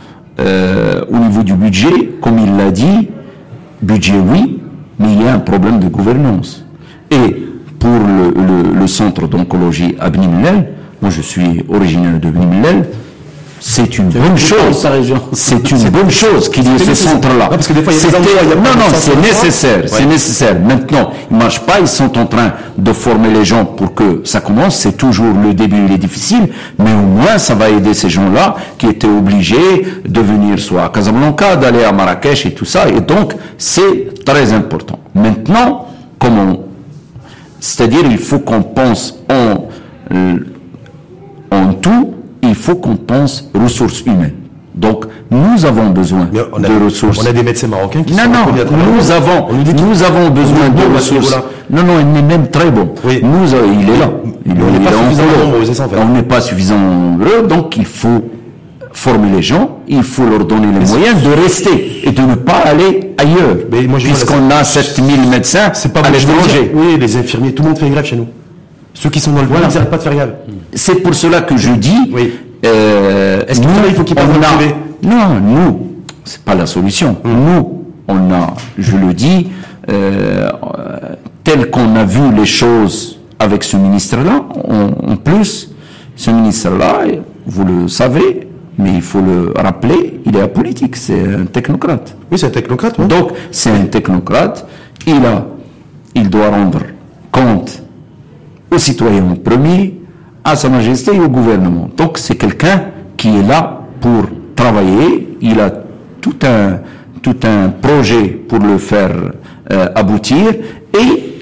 euh, 0.40 1.04
au 1.10 1.18
niveau 1.18 1.42
du 1.42 1.52
budget, 1.54 2.12
comme 2.22 2.38
il 2.38 2.56
l'a 2.56 2.70
dit, 2.70 3.10
budget 3.82 4.14
oui, 4.18 4.60
mais 4.98 5.12
il 5.12 5.22
y 5.22 5.28
a 5.28 5.34
un 5.34 5.38
problème 5.38 5.78
de 5.78 5.88
gouvernance. 5.88 6.64
Et 7.10 7.44
pour 7.78 7.90
le, 7.90 8.86
centre 8.86 9.28
d'oncologie 9.28 9.94
à 10.00 10.10
moi 10.10 11.10
je 11.10 11.20
suis 11.20 11.62
originaire 11.68 12.18
de 12.18 12.31
Bnimlel, 12.31 12.88
c'est 13.61 13.98
une 13.98 14.09
bonne 14.09 14.37
chose. 14.37 14.87
C'est 15.33 15.71
une 15.71 15.90
bonne 15.90 16.11
chose 16.11 16.48
qu'il 16.48 16.65
y 16.65 16.75
ait 16.75 16.79
ce 16.79 16.94
centre-là. 16.94 17.50
Non, 17.50 18.71
non, 18.77 18.87
c'est 18.94 19.17
nécessaire. 19.17 19.83
C'est 19.87 20.06
nécessaire. 20.06 20.56
Maintenant, 20.61 21.11
il 21.31 21.37
ne 21.37 21.42
marche 21.42 21.61
pas. 21.61 21.81
Ils 21.81 21.88
sont 21.88 22.17
en 22.19 22.27
train 22.27 22.52
de 22.77 22.92
former 22.92 23.31
les 23.31 23.44
gens 23.44 23.65
pour 23.65 23.94
que 23.94 24.23
ça 24.25 24.40
commence. 24.40 24.77
C'est 24.77 24.96
toujours 24.96 25.35
le 25.42 25.54
début, 25.54 25.85
il 25.88 25.94
est 25.94 25.98
difficile. 25.98 26.48
Mais 26.79 26.92
au 26.92 27.06
moins, 27.06 27.38
ça 27.38 27.54
va 27.54 27.69
aider 27.69 27.94
ces 27.94 28.09
gens-là 28.09 28.56
qui 28.79 28.87
étaient 28.87 29.09
obligés 29.09 29.87
de 30.06 30.21
venir 30.21 30.59
soit 30.59 30.85
à 30.85 30.88
Casablanca, 30.88 31.56
d'aller 31.56 31.85
à 31.85 31.92
Marrakech 31.92 32.46
et 32.46 32.54
tout 32.54 32.65
ça. 32.65 32.88
Et 32.88 33.00
donc, 33.00 33.35
c'est 33.56 34.25
très 34.25 34.52
important. 34.52 34.98
Maintenant, 35.15 35.87
comment? 36.19 36.65
C'est-à-dire, 37.61 38.04
il 38.09 38.19
faut 38.19 38.38
qu'on 38.38 38.63
pense 38.63 39.19
en, 39.31 39.69
en 41.50 41.73
tout 41.75 42.15
il 42.49 42.55
faut 42.55 42.77
qu'on 42.77 42.96
pense 42.96 43.51
ressources 43.55 44.01
humaines. 44.03 44.35
Donc, 44.75 45.07
nous 45.31 45.67
avons 45.67 45.90
besoin 45.90 46.27
de 46.27 46.85
ressources. 46.85 47.19
On 47.23 47.27
a 47.27 47.33
des 47.33 47.42
médecins 47.42 47.67
marocains 47.67 48.05
qui 48.05 48.15
non, 48.15 48.23
sont 48.23 48.31
Non, 48.31 48.94
nous 48.94 49.11
avons, 49.11 49.49
nous 49.53 50.03
avons 50.03 50.31
besoin 50.31 50.69
de 50.69 50.94
ressources. 50.94 51.37
Non, 51.69 51.83
non, 51.83 51.94
il 52.01 52.19
est 52.19 52.23
même 52.23 52.49
très 52.49 52.71
bon. 52.71 52.90
Oui. 53.05 53.21
Nous, 53.23 53.55
euh, 53.55 53.67
il 53.81 53.90
est 53.90 53.99
là. 53.99 54.11
Il, 54.46 54.53
on 54.53 54.71
n'est 54.71 56.23
pas 56.23 56.37
pas 56.37 56.40
suffisamment 56.40 56.94
nombreux, 56.94 57.46
donc 57.46 57.77
il 57.77 57.85
faut 57.85 58.25
former 58.92 59.31
les 59.37 59.42
gens, 59.42 59.79
il 59.87 60.03
faut 60.03 60.25
leur 60.25 60.44
donner 60.44 60.69
les 60.69 60.87
moyens 60.87 61.23
de 61.23 61.31
rester 61.42 62.01
et 62.05 62.11
de 62.11 62.23
ne 62.23 62.35
pas 62.37 62.59
aller 62.65 63.15
ailleurs. 63.19 63.57
Puisqu'on 63.99 64.51
a 64.51 64.65
7000 64.65 65.29
médecins 65.29 65.71
c'est 65.75 65.92
pas 65.92 66.01
à 66.01 66.11
l'étranger. 66.11 66.73
Oui, 66.75 66.96
les 66.99 67.17
infirmiers, 67.17 67.53
tout 67.53 67.63
le 67.63 67.71
monde 67.71 67.79
fait 67.79 67.90
grève 67.90 68.05
chez 68.05 68.17
nous. 68.17 68.27
Ceux 69.01 69.11
qui 69.11 69.21
sont 69.21 69.33
dans 69.33 69.42
le 69.42 69.46
voilà. 69.46 69.69
ils 69.69 69.75
n'arrêtent 69.75 69.90
pas 69.90 69.96
de 69.99 70.03
faire. 70.03 70.29
C'est 70.75 70.96
pour 70.96 71.15
cela 71.15 71.42
que 71.42 71.57
je 71.57 71.71
dis. 71.71 72.11
Oui. 72.13 72.35
Euh, 72.67 73.44
Est-ce 73.46 73.61
qu'il 73.61 73.94
faut 73.94 74.03
qu'ils 74.03 74.17
parlent 74.17 74.29
Non, 75.05 75.38
nous, 75.40 75.87
c'est 76.25 76.42
pas 76.42 76.57
la 76.57 76.67
solution. 76.67 77.17
Hum. 77.25 77.33
Nous, 77.33 77.85
on 78.09 78.33
a, 78.33 78.55
je 78.77 78.96
le 78.96 79.15
dis, 79.15 79.51
euh, 79.88 80.51
tel 81.44 81.71
qu'on 81.71 81.94
a 81.94 82.03
vu 82.05 82.35
les 82.35 82.44
choses 82.46 83.21
avec 83.38 83.63
ce 83.63 83.77
ministre-là, 83.77 84.42
en 84.69 85.17
plus, 85.17 85.71
ce 86.17 86.33
ministre-là, 86.33 87.03
vous 87.46 87.65
le 87.65 87.87
savez, 87.87 88.49
mais 88.79 88.94
il 88.94 89.03
faut 89.03 89.21
le 89.21 89.53
rappeler, 89.57 90.21
il 90.27 90.35
est 90.37 90.40
apolitique, 90.40 90.96
c'est 90.96 91.35
un 91.37 91.44
technocrate. 91.44 92.17
Oui, 92.33 92.38
c'est 92.38 92.46
un 92.46 92.51
technocrate. 92.51 93.01
Donc, 93.07 93.31
c'est 93.53 93.71
un 93.71 93.85
technocrate, 93.85 94.67
il, 95.07 95.25
a, 95.25 95.46
il 96.17 96.29
doit 96.29 96.49
rendre 96.49 96.81
compte 97.31 97.85
aux 98.71 98.79
citoyens 98.79 99.37
premier, 99.42 100.00
à 100.44 100.56
Sa 100.56 100.69
Majesté 100.69 101.14
et 101.14 101.21
au 101.21 101.29
gouvernement. 101.29 101.88
Donc, 101.96 102.19
c'est 102.19 102.37
quelqu'un 102.37 102.83
qui 103.16 103.29
est 103.29 103.42
là 103.42 103.83
pour 104.00 104.27
travailler, 104.54 105.37
il 105.40 105.60
a 105.60 105.71
tout 106.21 106.37
un, 106.44 106.81
tout 107.23 107.37
un 107.44 107.69
projet 107.69 108.25
pour 108.27 108.58
le 108.58 108.79
faire 108.79 109.10
euh, 109.71 109.88
aboutir. 109.94 110.54
Et 110.98 111.35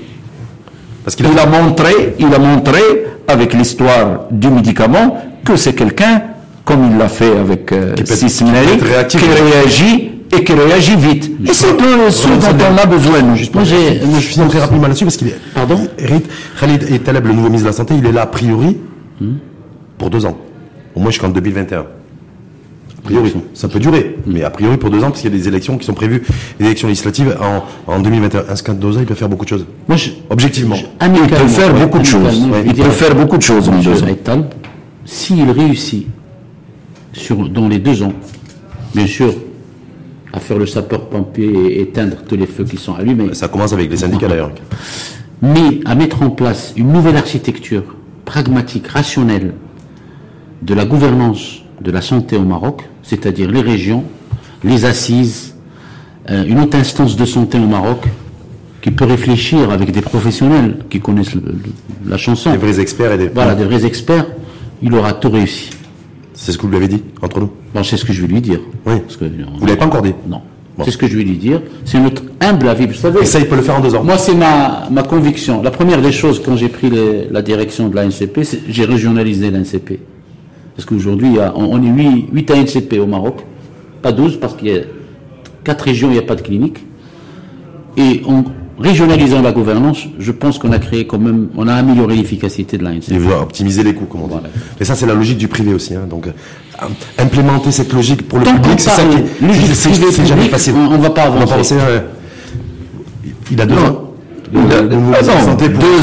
parce 1.04 1.14
qu'il 1.16 1.26
a, 1.26 1.42
a 1.42 1.46
montré, 1.46 2.14
il 2.18 2.32
a 2.32 2.38
montré 2.38 2.80
avec 3.28 3.54
l'histoire 3.54 4.24
du 4.30 4.48
médicament 4.48 5.18
que 5.44 5.56
c'est 5.56 5.74
quelqu'un 5.74 6.22
comme 6.64 6.90
il 6.90 6.98
l'a 6.98 7.08
fait 7.08 7.36
avec 7.38 7.70
euh, 7.72 7.94
qui 7.94 9.18
réagit 9.18 10.15
et 10.32 10.44
qui 10.44 10.52
réagit 10.52 10.96
vite. 10.96 11.30
Et 11.44 11.52
c'est 11.52 11.68
ce 11.68 12.28
dont 12.28 12.64
on 12.74 12.78
a 12.78 12.86
besoin. 12.86 13.22
Moi, 13.22 13.64
j'ai, 13.64 14.00
je 14.00 14.20
finis 14.20 14.48
très 14.48 14.60
rapidement 14.60 14.86
là-dessus 14.88 15.04
parce 15.04 15.16
qu'il 15.16 15.28
est. 15.28 15.38
Pardon 15.54 15.86
Khalid 16.60 16.86
et 16.90 16.98
Taleb, 16.98 17.26
le 17.26 17.32
nouveau 17.32 17.48
ministre 17.48 17.64
de 17.66 17.70
la 17.70 17.76
Santé, 17.76 17.94
il 17.96 18.06
est 18.06 18.12
là 18.12 18.22
a 18.22 18.26
priori 18.26 18.76
hmm. 19.20 19.34
pour 19.98 20.10
deux 20.10 20.24
ans. 20.26 20.36
Au 20.94 21.00
moins 21.00 21.10
jusqu'en 21.10 21.28
2021. 21.28 21.80
A 23.06 23.08
priori, 23.08 23.34
ça 23.54 23.68
peut 23.68 23.78
durer, 23.78 24.16
mais 24.26 24.42
a 24.42 24.50
priori 24.50 24.78
pour 24.78 24.90
deux 24.90 24.98
ans, 24.98 25.10
parce 25.10 25.20
qu'il 25.20 25.30
y 25.30 25.34
a 25.34 25.38
des 25.38 25.46
élections 25.46 25.78
qui 25.78 25.86
sont 25.86 25.94
prévues, 25.94 26.24
des 26.58 26.66
élections 26.66 26.88
législatives 26.88 27.36
en, 27.40 27.92
en 27.92 28.00
2021. 28.00 28.40
Un 28.48 28.74
deux 28.74 28.96
ans, 28.96 29.00
il 29.00 29.06
peut 29.06 29.14
faire 29.14 29.28
beaucoup 29.28 29.44
de 29.44 29.50
choses? 29.50 29.64
Moi, 29.86 29.96
Objectivement. 30.28 30.74
il 30.74 31.12
peut 31.28 31.36
faire 31.46 31.72
beaucoup 31.72 32.00
de 32.00 32.04
choses. 32.04 32.48
il 32.66 32.74
peut 32.74 32.90
faire 32.90 33.14
beaucoup 33.14 33.36
de 33.36 33.42
choses 33.42 33.68
en 33.68 33.78
deux 33.78 34.02
ans. 34.02 34.48
S'il 35.04 35.48
réussit 35.52 36.08
sur, 37.12 37.48
dans 37.48 37.68
les 37.68 37.78
deux 37.78 38.02
ans, 38.02 38.12
bien 38.92 39.06
sûr, 39.06 39.32
à 40.36 40.40
faire 40.40 40.58
le 40.58 40.66
sapeur-pompier 40.66 41.46
et 41.46 41.80
éteindre 41.80 42.18
tous 42.28 42.36
les 42.36 42.46
feux 42.46 42.64
qui 42.64 42.76
sont 42.76 42.94
allumés. 42.94 43.32
Ça 43.32 43.48
commence 43.48 43.72
avec 43.72 43.90
les 43.90 43.96
syndicats 43.96 44.28
d'ailleurs. 44.28 44.52
Mais 45.40 45.80
à 45.86 45.94
mettre 45.94 46.22
en 46.22 46.30
place 46.30 46.74
une 46.76 46.92
nouvelle 46.92 47.16
architecture 47.16 47.84
pragmatique, 48.26 48.86
rationnelle 48.88 49.54
de 50.62 50.74
la 50.74 50.84
gouvernance 50.84 51.62
de 51.80 51.90
la 51.90 52.02
santé 52.02 52.36
au 52.36 52.42
Maroc, 52.42 52.84
c'est-à-dire 53.02 53.50
les 53.50 53.62
régions, 53.62 54.04
les 54.62 54.84
assises, 54.84 55.54
euh, 56.30 56.44
une 56.44 56.60
autre 56.60 56.76
instance 56.76 57.16
de 57.16 57.24
santé 57.24 57.58
au 57.58 57.66
Maroc 57.66 58.04
qui 58.82 58.90
peut 58.90 59.04
réfléchir 59.04 59.70
avec 59.70 59.90
des 59.90 60.00
professionnels 60.00 60.78
qui 60.90 61.00
connaissent 61.00 61.36
la 62.06 62.16
chanson. 62.18 62.50
Des 62.50 62.56
vrais 62.58 62.78
experts 62.80 63.12
et 63.12 63.18
des... 63.18 63.28
Voilà, 63.28 63.54
des 63.54 63.64
vrais 63.64 63.84
experts, 63.84 64.26
il 64.82 64.94
aura 64.94 65.12
tout 65.14 65.30
réussi. 65.30 65.70
C'est 66.36 66.52
ce 66.52 66.58
que 66.58 66.62
vous 66.62 66.68
lui 66.68 66.76
avez 66.76 66.88
dit, 66.88 67.02
entre 67.22 67.40
nous 67.40 67.50
Bon, 67.74 67.82
c'est 67.82 67.96
ce 67.96 68.04
que 68.04 68.12
je 68.12 68.20
vais 68.22 68.28
lui 68.28 68.40
dire. 68.40 68.60
Oui. 68.84 69.00
Parce 69.00 69.16
que, 69.16 69.24
vous 69.24 69.30
ne 69.60 69.66
l'avez 69.66 69.78
pas 69.78 69.86
encore 69.86 70.02
dit 70.02 70.14
Non. 70.28 70.42
C'est 70.84 70.90
ce 70.90 70.98
que 70.98 71.06
je 71.06 71.16
vais 71.16 71.24
lui 71.24 71.38
dire. 71.38 71.62
C'est 71.86 71.98
notre 71.98 72.22
humble 72.40 72.68
avis. 72.68 72.86
Vous 72.86 72.92
savez, 72.92 73.22
Et 73.22 73.24
ça, 73.24 73.38
il 73.40 73.46
peut 73.46 73.56
le 73.56 73.62
faire 73.62 73.76
en 73.76 73.80
deux 73.80 73.94
ans. 73.94 74.04
Moi, 74.04 74.18
c'est 74.18 74.34
ma, 74.34 74.88
ma 74.90 75.02
conviction. 75.02 75.62
La 75.62 75.70
première 75.70 76.02
des 76.02 76.12
choses, 76.12 76.42
quand 76.44 76.54
j'ai 76.54 76.68
pris 76.68 76.90
la 77.30 77.40
direction 77.40 77.88
de 77.88 77.96
l'ANCP, 77.96 78.40
j'ai 78.68 78.84
régionalisé 78.84 79.50
l'ANCP. 79.50 79.98
Parce 80.76 80.84
qu'aujourd'hui, 80.84 81.38
on, 81.54 81.82
est 81.82 81.88
8, 81.88 82.28
8 82.32 82.50
ANCP 82.50 82.98
au 83.00 83.06
Maroc. 83.06 83.42
Pas 84.02 84.12
12, 84.12 84.38
parce 84.38 84.54
qu'il 84.54 84.68
y 84.68 84.76
a 84.76 84.82
4 85.64 85.82
régions, 85.82 86.08
il 86.10 86.12
n'y 86.12 86.18
a 86.18 86.22
pas 86.22 86.34
de 86.34 86.42
clinique. 86.42 86.84
Et 87.96 88.20
on, 88.26 88.44
régionalisant 88.78 89.42
la 89.42 89.52
gouvernance, 89.52 90.04
je 90.18 90.32
pense 90.32 90.58
qu'on 90.58 90.72
a 90.72 90.78
créé 90.78 91.06
quand 91.06 91.18
même, 91.18 91.48
on 91.56 91.66
a 91.66 91.74
amélioré 91.74 92.16
l'efficacité 92.16 92.76
de 92.78 92.84
l'ANCP. 92.84 93.12
Et 93.12 93.32
optimiser 93.40 93.82
les 93.82 93.94
coûts, 93.94 94.04
comme 94.04 94.22
on 94.22 94.28
dit. 94.28 94.34
Mais 94.78 94.84
ça, 94.84 94.94
c'est 94.94 95.06
la 95.06 95.14
logique 95.14 95.38
du 95.38 95.48
privé 95.48 95.72
aussi. 95.72 95.94
Hein. 95.94 96.06
Donc, 96.08 96.26
euh, 96.26 96.86
implémenter 97.18 97.72
cette 97.72 97.92
logique 97.92 98.28
pour 98.28 98.38
le 98.38 98.44
public, 98.44 98.78
c'est 98.78 98.90
ça 98.90 99.02
qui 99.02 99.74
c'est 99.74 100.26
jamais 100.26 100.48
facile. 100.48 100.74
On, 100.76 100.96
ne 100.96 101.02
va 101.02 101.10
pas 101.10 101.22
avancer. 101.22 101.76
Euh, 101.80 102.00
il 103.50 103.60
a 103.60 103.66
deux 103.66 103.76
ans. 103.76 104.02
Il 104.52 104.58
a, 104.72 104.82
deux 104.82 104.94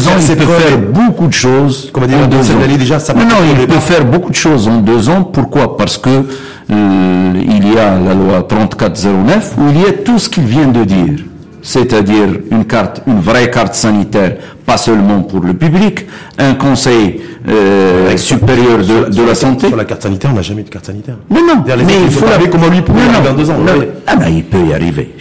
ans, 0.07 0.11
il 0.19 0.35
peut 0.35 0.45
faire 0.45 0.77
beaucoup 0.77 1.27
de 1.27 1.33
choses. 1.33 1.89
Comme 1.93 2.07
dire, 2.07 2.27
deux 2.27 2.51
ans. 2.51 2.77
déjà, 2.77 2.99
ça 2.99 3.13
non, 3.13 3.21
non, 3.21 3.35
il 3.57 3.67
peut 3.67 3.79
faire 3.79 4.03
beaucoup 4.03 4.31
de 4.31 4.35
choses 4.35 4.67
en 4.67 4.81
deux 4.81 5.07
ans. 5.09 5.23
Pourquoi? 5.23 5.77
Parce 5.77 5.97
que 5.97 6.09
euh, 6.09 7.33
il 7.35 7.73
y 7.73 7.77
a 7.77 7.97
la 7.99 8.13
loi 8.13 8.43
3409 8.43 9.53
où 9.57 9.61
il 9.69 9.81
y 9.81 9.85
a 9.85 9.93
tout 9.93 10.19
ce 10.19 10.29
qu'il 10.29 10.43
vient 10.43 10.67
de 10.67 10.83
dire 10.83 11.19
c'est-à-dire 11.63 12.27
une 12.51 12.65
carte, 12.65 13.01
une 13.07 13.21
vraie 13.21 13.49
carte 13.49 13.73
sanitaire, 13.73 14.35
pas 14.65 14.77
seulement 14.77 15.21
pour 15.21 15.39
le 15.39 15.53
public, 15.53 16.05
un 16.37 16.55
conseil 16.55 17.21
euh, 17.47 18.15
supérieur 18.17 18.79
de, 18.79 19.09
de 19.09 19.23
la 19.23 19.33
santé. 19.33 19.67
Sur 19.67 19.77
la 19.77 19.85
carte 19.85 20.03
sanitaire, 20.03 20.31
on 20.31 20.35
n'a 20.35 20.41
jamais 20.41 20.61
eu 20.61 20.65
de 20.65 20.69
carte 20.69 20.85
sanitaire. 20.85 21.15
Non, 21.29 21.39
non, 21.47 21.63
mais 21.65 21.93
il 22.03 22.11
faut 22.11 22.25
la... 22.25 22.37
comment 22.49 22.67
lui 22.67 22.81
pour 22.81 22.95
dans 22.95 23.33
deux 23.33 23.49
ans. 23.49 23.55
Ah 24.05 24.15
ben, 24.17 24.27
il 24.27 24.43
peut 24.43 24.65
y 24.69 24.73
arriver. 24.73 25.15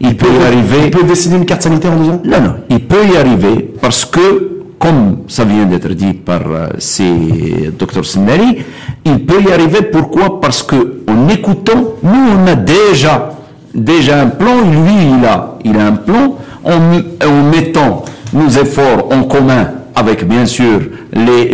Il, 0.00 0.16
peut, 0.16 0.26
y 0.26 0.44
arriver. 0.44 0.76
Il 0.84 0.90
peut 0.90 1.04
décider 1.04 1.36
une 1.36 1.44
carte 1.44 1.62
sanitaire 1.62 1.92
en 1.92 1.96
deux 1.96 2.10
ans? 2.10 2.22
Non, 2.24 2.40
non, 2.40 2.54
il 2.70 2.80
peut 2.80 3.06
y 3.12 3.16
arriver 3.16 3.74
parce 3.80 4.04
que, 4.06 4.62
comme 4.78 5.24
ça 5.28 5.44
vient 5.44 5.66
d'être 5.66 5.88
dit 5.88 6.14
par 6.14 6.40
euh, 6.46 6.68
ces 6.78 7.70
Dr 7.78 8.04
Sneri, 8.04 8.64
il 9.04 9.26
peut 9.26 9.42
y 9.46 9.52
arriver. 9.52 9.82
Pourquoi? 9.82 10.40
Parce 10.40 10.62
que 10.62 11.02
en 11.06 11.28
écoutant, 11.28 11.96
nous 12.02 12.28
on 12.34 12.46
a 12.46 12.54
déjà 12.54 13.30
déjà 13.76 14.22
un 14.22 14.28
plan, 14.28 14.62
lui 14.62 15.18
il 15.18 15.24
a, 15.24 15.58
il 15.64 15.76
a 15.76 15.86
un 15.86 15.92
plan, 15.92 16.36
en, 16.64 16.80
mettant 17.54 18.04
nos 18.32 18.48
efforts 18.48 19.08
en 19.12 19.22
commun 19.22 19.68
avec 19.94 20.26
bien 20.26 20.46
sûr 20.46 20.80
les, 21.12 21.50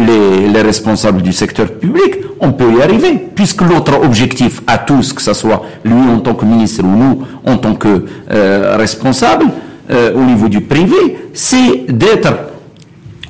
les, 0.48 0.62
responsables 0.62 1.22
du 1.22 1.32
secteur 1.32 1.68
public, 1.68 2.16
on 2.40 2.52
peut 2.52 2.72
y 2.78 2.82
arriver, 2.82 3.28
puisque 3.34 3.62
l'autre 3.62 4.02
objectif 4.02 4.62
à 4.66 4.78
tous, 4.78 5.12
que 5.12 5.22
ce 5.22 5.32
soit 5.32 5.62
lui 5.84 5.92
en 5.92 6.18
tant 6.20 6.34
que 6.34 6.44
ministre 6.44 6.82
ou 6.82 6.88
nous 6.88 7.22
en 7.46 7.56
tant 7.56 7.74
que 7.74 8.04
euh, 8.30 8.76
responsable 8.76 9.46
euh, 9.90 10.14
au 10.14 10.24
niveau 10.24 10.48
du 10.48 10.60
privé, 10.62 11.18
c'est 11.34 11.84
d'être 11.88 12.32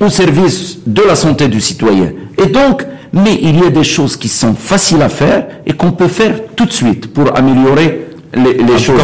au 0.00 0.08
service 0.08 0.78
de 0.86 1.02
la 1.02 1.14
santé 1.14 1.48
du 1.48 1.60
citoyen. 1.60 2.12
Et 2.38 2.46
donc, 2.46 2.86
mais 3.12 3.38
il 3.42 3.62
y 3.62 3.66
a 3.66 3.70
des 3.70 3.84
choses 3.84 4.16
qui 4.16 4.28
sont 4.28 4.54
faciles 4.54 5.02
à 5.02 5.08
faire 5.08 5.46
et 5.66 5.74
qu'on 5.74 5.92
peut 5.92 6.08
faire 6.08 6.34
tout 6.56 6.64
de 6.64 6.72
suite 6.72 7.12
pour 7.12 7.36
améliorer 7.36 8.11
les, 8.34 8.78
choses 8.78 9.00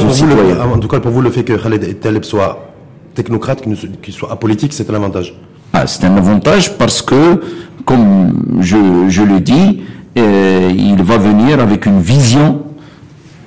En 0.60 0.78
tout 0.78 0.88
cas, 0.88 1.00
pour 1.00 1.12
vous, 1.12 1.20
le 1.20 1.30
fait 1.30 1.44
que 1.44 1.52
Khaled 1.54 2.00
Taleb 2.00 2.24
soit 2.24 2.72
technocrate, 3.14 3.62
qu'il 4.02 4.14
soit 4.14 4.32
apolitique, 4.32 4.72
c'est 4.72 4.88
un 4.90 4.94
avantage 4.94 5.34
ah, 5.72 5.86
C'est 5.86 6.04
un 6.04 6.16
avantage 6.16 6.76
parce 6.78 7.02
que, 7.02 7.40
comme 7.84 8.60
je, 8.60 8.76
je 9.08 9.22
le 9.22 9.40
dis, 9.40 9.82
euh, 10.16 10.70
il 10.74 11.02
va 11.02 11.18
venir 11.18 11.60
avec 11.60 11.86
une 11.86 12.00
vision 12.00 12.62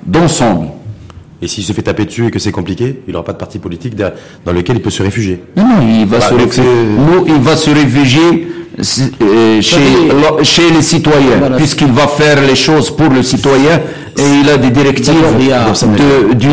d'ensemble. 0.06 0.68
Et 1.40 1.48
s'il 1.48 1.64
se 1.64 1.72
fait 1.72 1.82
taper 1.82 2.04
dessus 2.04 2.26
et 2.26 2.30
que 2.30 2.38
c'est 2.38 2.52
compliqué, 2.52 3.02
il 3.08 3.12
n'aura 3.12 3.24
pas 3.24 3.32
de 3.32 3.38
parti 3.38 3.58
politique 3.58 3.96
dans 3.96 4.52
lequel 4.52 4.76
il 4.76 4.82
peut 4.82 4.90
se 4.90 5.02
réfugier. 5.02 5.42
Non, 5.56 5.64
non, 5.64 5.82
il 5.82 6.06
va, 6.06 6.18
bah, 6.18 6.28
se, 6.28 6.34
réfugier, 6.34 6.64
il 7.26 7.40
va 7.40 7.56
se 7.56 7.70
réfugier 7.70 8.48
euh, 8.78 9.60
chez, 9.60 9.80
chez 10.42 10.70
les 10.74 10.82
citoyens, 10.82 11.50
puisqu'il 11.56 11.92
va 11.92 12.06
faire 12.06 12.40
les 12.46 12.56
choses 12.56 12.90
pour 12.90 13.10
le 13.10 13.22
citoyen 13.22 13.80
et 14.18 14.22
il 14.42 14.48
a 14.48 14.56
des 14.58 14.70
directives 14.70 15.14
de, 15.14 16.34
du, 16.34 16.48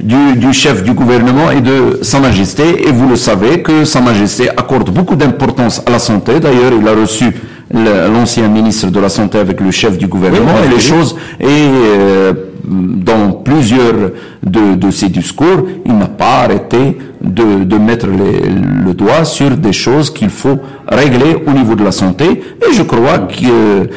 du, 0.00 0.36
du, 0.36 0.52
chef 0.52 0.82
du 0.82 0.92
gouvernement 0.92 1.50
et 1.50 1.60
de 1.60 2.00
Sa 2.02 2.18
Majesté. 2.20 2.88
Et 2.88 2.92
vous 2.92 3.08
le 3.08 3.16
savez 3.16 3.62
que 3.62 3.84
Sa 3.84 4.00
Majesté 4.00 4.48
accorde 4.50 4.90
beaucoup 4.90 5.16
d'importance 5.16 5.82
à 5.86 5.90
la 5.90 5.98
santé. 5.98 6.40
D'ailleurs, 6.40 6.72
il 6.80 6.86
a 6.86 6.94
reçu 6.94 7.26
l'ancien 7.72 8.48
ministre 8.48 8.90
de 8.90 9.00
la 9.00 9.08
Santé 9.08 9.38
avec 9.38 9.60
le 9.60 9.70
chef 9.70 9.98
du 9.98 10.06
gouvernement 10.06 10.58
et 10.64 10.72
les 10.72 10.80
choses. 10.80 11.16
Et 11.40 11.46
euh, 11.48 12.32
dans 12.64 13.30
plusieurs 13.32 14.10
de, 14.42 14.74
de 14.74 14.90
ses 14.90 15.08
discours, 15.08 15.66
il 15.84 15.96
n'a 15.96 16.06
pas 16.08 16.42
arrêté 16.44 16.98
de, 17.26 17.64
de 17.64 17.76
mettre 17.76 18.06
le 18.06 18.94
doigt 18.94 19.24
sur 19.24 19.50
des 19.56 19.72
choses 19.72 20.10
qu'il 20.12 20.30
faut 20.30 20.58
régler 20.88 21.36
au 21.46 21.50
niveau 21.50 21.74
de 21.74 21.84
la 21.84 21.92
santé. 21.92 22.24
Et 22.24 22.72
je 22.74 22.82
crois 22.82 23.18
que 23.18 23.88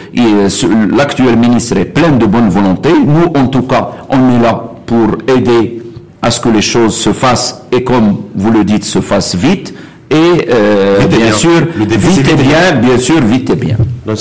l'actuel 0.96 1.38
ministre 1.38 1.78
est 1.78 1.86
plein 1.86 2.12
de 2.12 2.26
bonne 2.26 2.50
volonté. 2.50 2.90
Nous, 3.06 3.40
en 3.40 3.48
tout 3.48 3.64
cas, 3.64 3.92
on 4.10 4.36
est 4.36 4.42
là 4.42 4.64
pour 4.86 5.18
aider 5.28 5.82
à 6.22 6.32
ce 6.32 6.40
que 6.40 6.50
les 6.50 6.62
choses 6.62 6.96
se 6.96 7.14
fassent 7.14 7.64
et 7.72 7.84
comme 7.84 8.18
vous 8.36 8.52
le 8.52 8.64
dites, 8.64 8.84
se 8.84 9.00
fassent 9.00 9.36
vite. 9.36 9.74
Et 10.12 10.48
euh, 10.52 11.06
bien, 11.06 11.32
sûr, 11.32 11.68
vite 11.78 12.28
et 12.32 12.36
bien, 12.36 12.74
bien 12.82 12.98
sûr, 12.98 13.22
vite 13.22 13.52
et 13.52 13.56
bien. 13.56 13.78
Dans 14.06 14.14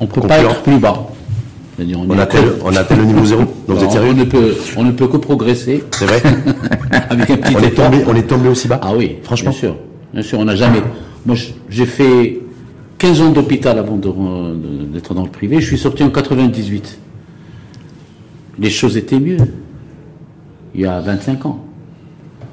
on 0.00 0.04
ne 0.04 0.10
peut 0.10 0.20
pas 0.22 0.38
être 0.38 0.62
plus 0.62 0.78
bas. 0.78 1.11
On, 1.78 2.10
on, 2.10 2.18
atteint, 2.18 2.38
on, 2.62 2.76
atteint, 2.76 2.96
le 2.96 3.04
niveau 3.04 3.24
zéro. 3.24 3.42
Donc 3.66 3.78
on 3.80 4.12
ne, 4.12 4.24
peut, 4.24 4.54
on 4.76 4.84
ne 4.84 4.92
peut 4.92 5.08
que 5.08 5.16
progresser. 5.16 5.82
C'est 5.92 6.04
vrai 6.04 6.22
Avec 7.10 7.30
un 7.30 7.36
petit 7.38 7.56
on 7.56 7.60
est, 7.60 7.70
tombé, 7.70 8.04
on 8.06 8.14
est 8.14 8.22
tombé 8.28 8.48
aussi 8.50 8.68
bas 8.68 8.78
Ah 8.82 8.92
oui, 8.94 9.16
franchement. 9.22 9.50
Bien 9.50 9.58
sûr. 9.58 9.76
Bien 10.12 10.22
sûr, 10.22 10.38
on 10.38 10.44
n'a 10.44 10.54
jamais. 10.54 10.82
Moi, 11.24 11.36
j'ai 11.70 11.86
fait 11.86 12.40
15 12.98 13.20
ans 13.22 13.30
d'hôpital 13.30 13.78
avant 13.78 13.96
d'être 13.96 15.14
dans 15.14 15.24
le 15.24 15.30
privé. 15.30 15.60
Je 15.60 15.66
suis 15.66 15.78
sorti 15.78 16.04
en 16.04 16.10
98. 16.10 16.98
Les 18.58 18.70
choses 18.70 18.98
étaient 18.98 19.18
mieux. 19.18 19.38
Il 20.74 20.82
y 20.82 20.86
a 20.86 21.00
25 21.00 21.46
ans. 21.46 21.64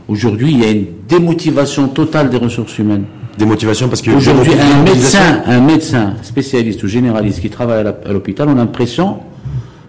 Aujourd'hui, 0.08 0.52
il 0.54 0.60
y 0.60 0.64
a 0.64 0.72
une 0.72 0.86
démotivation 1.08 1.90
totale 1.90 2.30
des 2.30 2.38
ressources 2.38 2.78
humaines. 2.80 3.06
Démotivation 3.40 3.88
parce 3.88 4.02
que 4.02 4.12
aujourd'hui 4.12 4.52
un 4.52 4.84
médecin, 4.84 5.44
un 5.46 5.62
médecin 5.62 6.16
spécialiste 6.24 6.84
ou 6.84 6.88
généraliste 6.90 7.40
qui 7.40 7.50
travaille 7.50 7.88
à 7.88 8.12
l'hôpital, 8.12 8.50
on 8.50 8.52
a 8.52 8.56
l'impression 8.56 9.20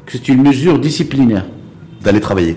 que 0.07 0.13
c'est 0.13 0.29
une 0.29 0.41
mesure 0.41 0.79
disciplinaire. 0.79 1.45
D'aller 2.01 2.21
travailler. 2.21 2.57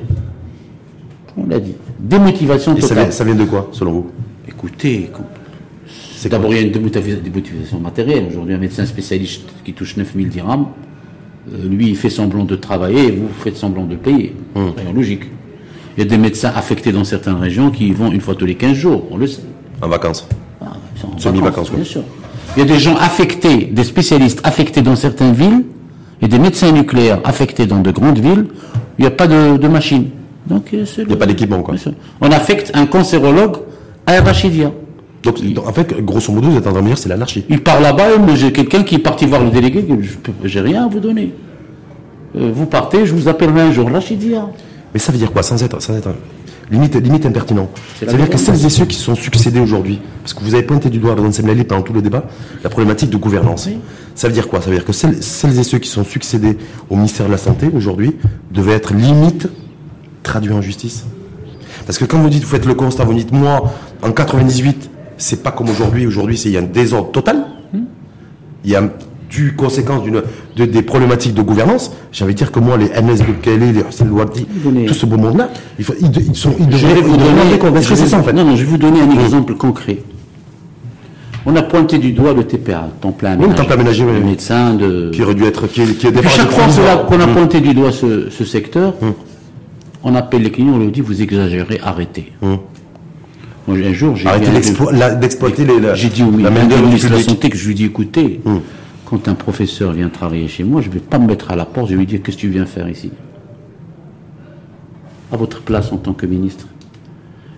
On 1.36 1.48
l'a 1.48 1.60
dit. 1.60 1.74
Démotivation 2.00 2.76
totale. 2.76 2.88
Ça 2.88 2.96
vient, 2.96 3.12
ça 3.12 3.24
vient, 3.24 3.34
de 3.34 3.44
quoi, 3.44 3.70
selon 3.72 3.91
vous? 3.91 4.12
Écoutez, 4.48 5.10
c'est 6.16 6.30
d'abord 6.30 6.54
il 6.54 6.58
y 6.58 6.60
a 6.60 6.68
une 6.68 6.72
démotivation 6.72 7.80
matérielle. 7.80 8.26
Aujourd'hui, 8.30 8.54
un 8.54 8.60
médecin 8.60 8.86
spécialiste 8.86 9.50
qui 9.66 9.74
touche 9.74 9.98
9000 9.98 10.30
dirhams, 10.30 10.68
euh, 11.52 11.68
lui, 11.68 11.89
il 11.89 11.98
fait 11.98 12.12
semblant 12.12 12.46
de 12.46 12.56
travailler 12.56 13.08
et 13.08 13.12
vous 13.12 13.30
faites 13.44 13.58
semblant 13.58 13.86
de 13.86 13.96
payer. 13.96 14.36
Hum. 14.54 14.74
C'est 14.78 14.94
logique. 14.94 15.24
Il 15.98 16.04
y 16.04 16.06
a 16.06 16.10
des 16.10 16.20
médecins 16.20 16.54
affectés 16.56 16.91
dans 16.91 17.04
certaines 17.04 17.38
régions 17.38 17.72
qui 17.72 17.88
y 17.88 17.94
vont 17.94 18.12
une 18.12 18.22
fois 18.22 18.36
tous 18.36 18.46
les 18.46 18.56
15 18.56 18.74
jours, 18.78 19.08
on 19.10 19.18
le 19.18 19.26
sait. 19.26 19.41
En 19.82 19.89
vacances 19.89 20.28
Semi-vacances, 21.18 21.72
bien 21.72 21.84
sûr. 21.84 22.01
Il 22.55 22.59
y 22.59 22.64
a 22.64 22.66
des 22.66 22.80
gens 22.80 22.95
affectés, 22.97 23.66
des 23.66 23.84
spécialistes 23.84 24.41
affectés 24.43 24.82
dans 24.82 24.95
certaines 24.95 25.34
villes, 25.34 25.64
et 26.22 26.28
des 26.28 26.39
médecins 26.39 26.72
nucléaires 26.72 27.20
affectés 27.26 27.66
dans 27.66 27.80
de 27.80 27.91
grandes 27.91 28.20
villes, 28.20 28.45
il 28.97 29.01
n'y 29.01 29.07
a 29.07 29.11
pas 29.11 29.28
de, 29.28 29.57
de 29.57 29.68
machine. 29.68 30.05
Donc, 30.47 30.68
euh, 30.74 30.86
il 30.97 31.07
n'y 31.07 31.14
a 31.14 31.18
pas 31.18 31.26
d'équipement, 31.26 31.61
quoi. 31.61 31.76
On 32.22 32.32
affecte 32.32 32.72
un 32.74 32.86
cancérologue 32.86 33.57
à 34.05 34.22
Rachidia. 34.22 34.72
Donc, 35.24 35.39
en 35.66 35.74
fait, 35.74 36.01
grosso 36.03 36.32
modo, 36.32 36.49
vous 36.49 36.57
êtes 36.57 36.68
en 36.68 36.72
train 36.72 36.82
de 36.82 36.88
dire 36.88 36.97
c'est 36.97 37.09
l'anarchie. 37.09 37.45
Il 37.49 37.61
part 37.61 37.80
là-bas, 37.80 38.18
mais 38.26 38.36
j'ai 38.36 38.51
quelqu'un 38.51 38.84
qui 38.84 38.95
est 38.95 38.99
parti 38.99 39.26
voir 39.26 39.43
le 39.43 39.49
délégué, 39.49 39.86
je 40.43 40.59
n'ai 40.59 40.70
rien 40.70 40.86
à 40.86 40.88
vous 40.88 40.99
donner. 40.99 41.34
Euh, 42.36 42.51
vous 42.53 42.66
partez, 42.66 43.05
je 43.05 43.14
vous 43.14 43.28
appellerai 43.28 43.61
un 43.61 43.72
jour, 43.72 43.89
Rachidia. 43.89 44.49
Mais 44.93 44.99
ça 44.99 45.11
veut 45.11 45.18
dire 45.18 45.32
quoi, 45.32 45.43
sans 45.43 45.61
être, 45.64 45.82
sans 45.82 45.95
être 45.95 46.09
limite, 46.74 46.95
limite 46.95 47.26
impertinent 47.26 47.69
Ça 47.99 48.07
veut 48.07 48.17
dire 48.17 48.30
que 48.30 48.38
celles 48.38 48.65
et 48.65 48.69
ceux 48.69 48.86
qui 48.86 48.97
sont 48.97 49.15
succédés 49.15 49.59
aujourd'hui, 49.59 50.01
parce 50.21 50.34
que 50.34 50.43
vous 50.43 50.53
avez 50.53 50.63
pointé 50.63 50.89
du 50.89 50.99
doigt 50.99 51.15
dans 51.15 51.32
Semlali 51.32 51.63
pendant 51.63 51.84
tout 51.84 51.93
le 51.93 52.01
débat, 52.01 52.26
la 52.63 52.69
problématique 52.69 53.09
de 53.09 53.17
gouvernance. 53.17 53.69
Ça 54.15 54.28
veut 54.28 54.34
dire 54.34 54.47
quoi? 54.47 54.61
Ça 54.61 54.69
veut 54.69 54.76
dire 54.76 54.86
que 54.86 54.93
celles, 54.93 55.24
celles, 55.24 55.57
et 55.57 55.63
ceux 55.63 55.80
qui 55.80 55.89
sont 55.89 56.03
succédés 56.03 56.57
au 56.89 56.95
ministère 56.95 57.28
de 57.28 57.32
la 57.32 57.38
Santé 57.38 57.69
aujourd'hui 57.74 58.15
devaient 58.51 58.74
être 58.74 58.93
limite 58.93 59.47
traduits 60.24 60.53
en 60.53 60.61
justice? 60.61 61.05
Parce 61.86 61.97
que 61.97 62.05
quand 62.05 62.19
vous 62.19 62.30
dites, 62.30 62.43
vous 62.43 62.49
faites 62.49 62.65
le 62.65 62.76
constat, 62.76 63.03
vous 63.03 63.13
dites, 63.13 63.32
moi, 63.32 63.74
en 64.01 64.11
98, 64.11 64.89
c'est 65.17 65.43
pas 65.43 65.51
comme 65.51 65.69
aujourd'hui. 65.69 66.05
Aujourd'hui, 66.07 66.39
il 66.45 66.51
y 66.51 66.57
a 66.57 66.59
un 66.59 66.63
désordre 66.63 67.11
total. 67.11 67.45
Hmm. 67.74 67.84
Il 68.63 68.71
y 68.71 68.76
a 68.76 68.89
du 69.34 69.56
conséquence 69.56 70.04
d'une 70.04 70.22
de, 70.56 70.66
des 70.66 70.84
problématiques 70.84 71.34
de 71.34 71.42
gouvernance, 71.42 71.92
j'ai 72.12 72.24
envie 72.24 72.34
de 72.34 72.38
dire 72.38 72.52
que 72.52 72.60
moi, 72.60 72.78
les 72.78 72.90
MS 72.90 73.24
Boukele, 73.26 73.74
les 73.74 73.82
Hussein 73.90 74.06
Louabdi, 74.06 74.46
tout 74.88 74.94
ce 74.94 75.06
beau 75.08 75.18
monde-là, 75.18 75.50
ils, 75.80 75.86
ils, 76.30 76.36
sont, 76.36 76.54
ils 76.60 76.68
devraient 76.68 77.02
vous 77.02 77.18
donner 77.18 77.58
compte. 77.60 77.76
Est-ce 77.76 77.90
que 77.90 77.96
c'est 77.96 78.08
ça 78.08 78.20
en 78.20 78.24
fait 78.24 78.34
Non, 78.34 78.46
non, 78.46 78.56
je 78.56 78.64
vais 78.64 78.70
vous 78.70 78.78
donner 78.78 79.02
un 79.02 79.10
exemple 79.24 79.56
concret. 79.56 79.98
On 81.46 81.56
a 81.56 81.64
pointé 81.64 81.98
du 81.98 82.14
doigt 82.14 82.34
le 82.34 82.46
TPA, 82.46 82.90
temps 83.02 83.12
plein 83.12 83.32
aménagé. 83.32 83.50
Oui, 83.50 83.58
temps 83.58 83.66
plein 83.66 83.76
aménagé, 83.76 84.06
oui. 84.06 84.22
médecin 84.24 84.76
de... 84.76 85.10
Qui 85.12 85.24
aurait 85.24 85.34
dû 85.34 85.44
être, 85.44 85.68
qui, 85.68 85.84
qui 85.96 86.08
est 86.08 86.28
chaque 86.30 86.52
fois 86.52 86.66
qu'on 87.08 87.20
a, 87.20 87.28
pointé 87.28 87.60
du 87.60 87.74
doigt 87.74 87.92
ce, 87.92 88.30
ce 88.30 88.46
secteur, 88.46 88.94
hum. 89.02 89.14
on 90.04 90.16
appelle 90.16 90.44
les 90.44 90.52
clients, 90.52 90.74
on 90.76 90.78
leur 90.78 90.92
dit, 90.92 91.02
vous 91.02 91.22
exagérez, 91.22 91.82
arrêtez. 91.84 92.32
Hum. 92.44 92.60
Moi, 93.68 93.78
un 93.78 93.94
jour, 93.94 94.16
j'ai 94.16 94.28
Arrêtez 94.28 94.52
d'exploiter 94.52 95.66
les, 95.66 95.96
J'ai 95.96 96.10
dit 96.10 96.24
oui, 96.24 96.44
la 96.44 96.52
main 96.52 96.66
de 96.66 96.76
la 97.10 97.20
santé 97.20 97.50
que 97.50 97.58
je 97.58 97.68
lui 97.68 97.76
dis, 97.76 97.86
écoutez, 97.86 98.40
hum 98.46 98.62
quand 99.14 99.28
un 99.28 99.36
professeur 99.36 99.91
vient 99.91 100.09
travailler 100.09 100.47
chez 100.47 100.64
moi, 100.64 100.82
je 100.82 100.89
ne 100.89 100.93
vais 100.93 100.99
pas 100.99 101.20
me 101.20 101.28
mettre 101.28 101.51
à 101.51 101.55
la 101.55 101.66
porte, 101.66 101.89
je 101.89 101.93
vais 101.93 101.99
lui 101.99 102.07
dire 102.07 102.24
qu'est-ce 102.24 102.38
que 102.38 102.41
tu 102.41 102.49
viens 102.49 102.66
faire 102.66 102.89
ici? 102.89 103.11
À 105.32 105.38
votre 105.38 105.61
place 105.61 105.91
en 105.91 105.97
tant 105.97 106.14
que 106.14 106.26
ministre, 106.26 106.66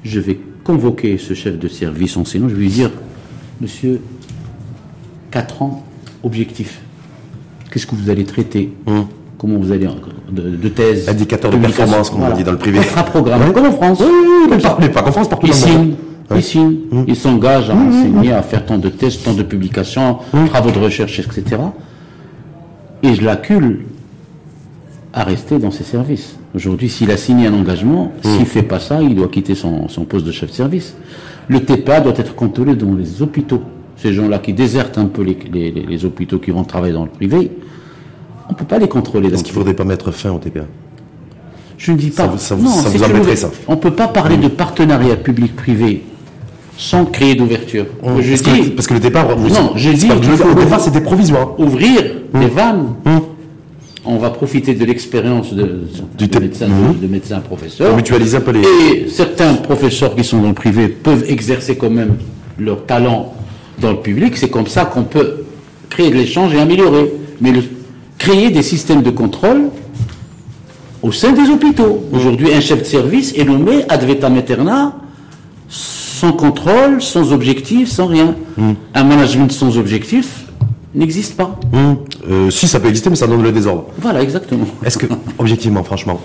je 0.04 0.20
vais 0.20 0.38
convoquer 0.66 1.18
ce 1.18 1.34
chef 1.34 1.58
de 1.58 1.70
service 1.70 2.18
enseignant, 2.18 2.50
je 2.50 2.56
vais 2.56 2.62
lui 2.62 2.70
dire, 2.70 2.92
monsieur, 3.62 4.02
4 5.32 5.62
ans, 5.62 5.86
objectif. 6.24 6.82
Qu'est-ce 7.72 7.88
que 7.88 7.96
vous 7.96 8.10
allez 8.10 8.26
traiter? 8.26 8.74
Hum. 8.86 9.08
Comment 9.38 9.58
vous 9.58 9.72
allez 9.72 9.88
de, 10.32 10.70
thèse? 10.70 11.08
Indicateur 11.08 11.52
de 11.52 11.58
performance, 11.58 12.10
comme 12.10 12.24
on 12.24 12.36
dit 12.36 12.44
dans 12.44 12.52
le 12.52 12.58
privé. 12.58 12.80
Un 12.98 13.04
programme, 13.04 13.54
comme 13.54 13.66
en 13.68 13.72
France. 13.72 14.02
Oui, 14.02 14.58
mais 14.80 14.90
pas, 14.90 15.02
qu'en 15.04 15.12
France, 15.12 15.30
partout 15.30 15.48
dans 15.48 15.54
le 15.54 15.78
monde. 15.78 15.96
Mmh. 16.30 17.04
il 17.08 17.16
s'engage 17.16 17.70
à 17.70 17.76
mmh, 17.76 17.78
mmh, 17.78 17.88
enseigner, 17.88 18.32
à 18.32 18.42
faire 18.42 18.66
tant 18.66 18.80
de 18.80 18.90
tests, 18.90 19.24
tant 19.24 19.34
de 19.34 19.44
publications, 19.44 20.18
travaux 20.48 20.72
de 20.72 20.80
recherche, 20.80 21.20
etc. 21.20 21.62
Et 23.04 23.14
je 23.14 23.24
l'accule 23.24 23.86
à 25.14 25.24
rester 25.24 25.60
dans 25.60 25.72
ses 25.72 25.84
services. 25.84 26.38
Aujourd'hui, 26.56 26.90
s'il 26.90 27.12
a 27.12 27.18
signé 27.18 27.48
un 27.48 27.54
engagement, 27.54 28.12
s'il 28.24 28.40
ne 28.40 28.46
fait 28.46 28.64
pas 28.64 28.80
ça, 28.80 29.02
il 29.02 29.16
doit 29.16 29.28
quitter 29.28 29.56
son, 29.56 29.88
poste 30.10 30.26
de 30.26 30.32
chef 30.32 30.50
de 30.50 30.56
service. 30.56 30.96
Le 31.48 31.64
TPA 31.64 32.02
doit 32.02 32.14
être 32.18 32.34
contrôlé 32.34 32.76
dans 32.76 32.94
les 32.96 33.22
hôpitaux. 33.22 33.62
Ces 33.98 34.12
gens-là 34.14 34.40
qui 34.40 34.54
désertent 34.54 34.98
un 34.98 35.06
peu 35.06 35.22
les, 35.22 36.06
hôpitaux, 36.06 36.40
qui 36.40 36.52
vont 36.52 36.64
travailler 36.64 36.94
dans 36.94 37.04
le 37.04 37.12
privé, 37.12 37.52
on 38.50 38.54
ne 38.54 38.58
peut 38.58 38.66
pas 38.66 38.80
les 38.80 38.88
contrôler. 38.88 39.30
Est-ce 39.30 39.44
qu'il 39.44 39.54
ne 39.54 39.60
faudrait 39.60 39.74
pas 39.74 39.86
mettre 39.86 40.12
fin 40.12 40.32
au 40.32 40.40
TPA 40.40 40.66
Je 41.78 41.92
ne 41.92 41.98
dis 41.98 42.10
pas. 42.10 42.36
Ça, 42.38 42.56
vous, 42.56 42.68
ça, 42.68 42.90
embêterait, 43.06 43.36
ça 43.36 43.52
On 43.68 43.74
ne 43.74 43.80
peut 43.80 43.94
pas 43.94 44.08
parler 44.08 44.38
de 44.38 44.48
partenariat 44.48 45.16
public-privé 45.16 46.04
sans 46.78 47.06
créer 47.06 47.36
d'ouverture. 47.36 47.86
je 48.20 48.30
parce, 48.30 48.42
dis, 48.42 48.62
que, 48.62 48.70
parce 48.70 48.88
que 48.88 48.94
le 48.96 49.00
départ, 49.00 49.28
non, 49.38 49.74
je 49.76 49.92
dis 49.92 50.10
au 50.12 50.54
départ 50.54 50.82
c'était 50.82 51.02
provisoire. 51.02 51.60
Ouvrir 51.60 52.02
mmh. 52.34 52.40
des 52.40 52.48
vannes. 52.48 52.96
Mmh. 53.06 53.10
On 54.08 54.18
va 54.18 54.30
profiter 54.30 54.76
de 54.76 54.86
l'expérience 54.86 55.52
de, 55.54 55.88
du 56.16 56.28
de, 56.28 56.40
médecin, 56.40 56.68
mmh. 56.68 57.00
de, 57.02 57.08
médecin 57.08 57.40
professeur. 57.40 57.96
Mutualiser 57.96 58.38
un 58.38 58.42
peu 58.42 58.52
les. 58.52 58.62
Et 58.62 59.10
certains 59.10 59.54
professeurs 59.56 60.16
qui 60.16 60.24
sont 60.24 60.42
dans 60.42 60.50
le 60.50 60.54
privé 60.54 60.88
peuvent 60.90 61.26
exercer 61.28 61.76
quand 61.76 61.90
même 61.90 62.18
leur 62.60 62.86
talent 62.86 63.34
dans 63.80 63.92
le 63.92 63.98
public. 63.98 64.38
C'est 64.38 64.50
comme 64.50 64.68
ça 64.68 64.86
qu'on 64.86 65.04
peut 65.04 65.46
créer 65.90 66.12
de 66.12 66.16
l'échange 66.16 66.54
et 66.54 66.60
améliorer. 66.60 67.12
Mais 67.42 67.52
le, 67.52 67.64
créer 68.18 68.50
des 68.52 68.64
systèmes 68.64 69.02
de 69.02 69.10
contrôle 69.10 69.70
au 71.02 71.12
sein 71.12 71.32
des 71.32 71.50
hôpitaux. 71.50 72.06
Aujourd'hui, 72.12 72.54
un 72.54 72.62
chef 72.62 72.80
de 72.80 72.86
service 72.86 73.34
est 73.38 73.44
nommé 73.44 73.84
ad 73.90 74.04
vitam 74.04 74.36
aeterna 74.38 74.96
sans 76.16 76.32
contrôle, 76.32 77.02
sans 77.02 77.34
objectif, 77.34 77.90
sans 77.90 78.08
rien. 78.08 78.36
Hmm. 78.58 78.74
Un 78.94 79.04
management 79.04 79.52
sans 79.52 79.78
objectif 79.78 80.46
n'existe 80.94 81.36
pas. 81.36 81.60
Hmm. 81.74 81.96
Euh, 82.30 82.50
si, 82.50 82.68
ça 82.68 82.80
peut 82.80 82.88
exister, 82.88 83.10
mais 83.10 83.18
ça 83.18 83.28
donne 83.28 83.44
le 83.44 83.52
désordre. 83.52 83.86
Voilà, 84.00 84.22
exactement. 84.22 84.66
Est-ce 84.84 84.98
que, 84.98 85.08
objectivement, 85.38 85.84
franchement, 85.84 86.22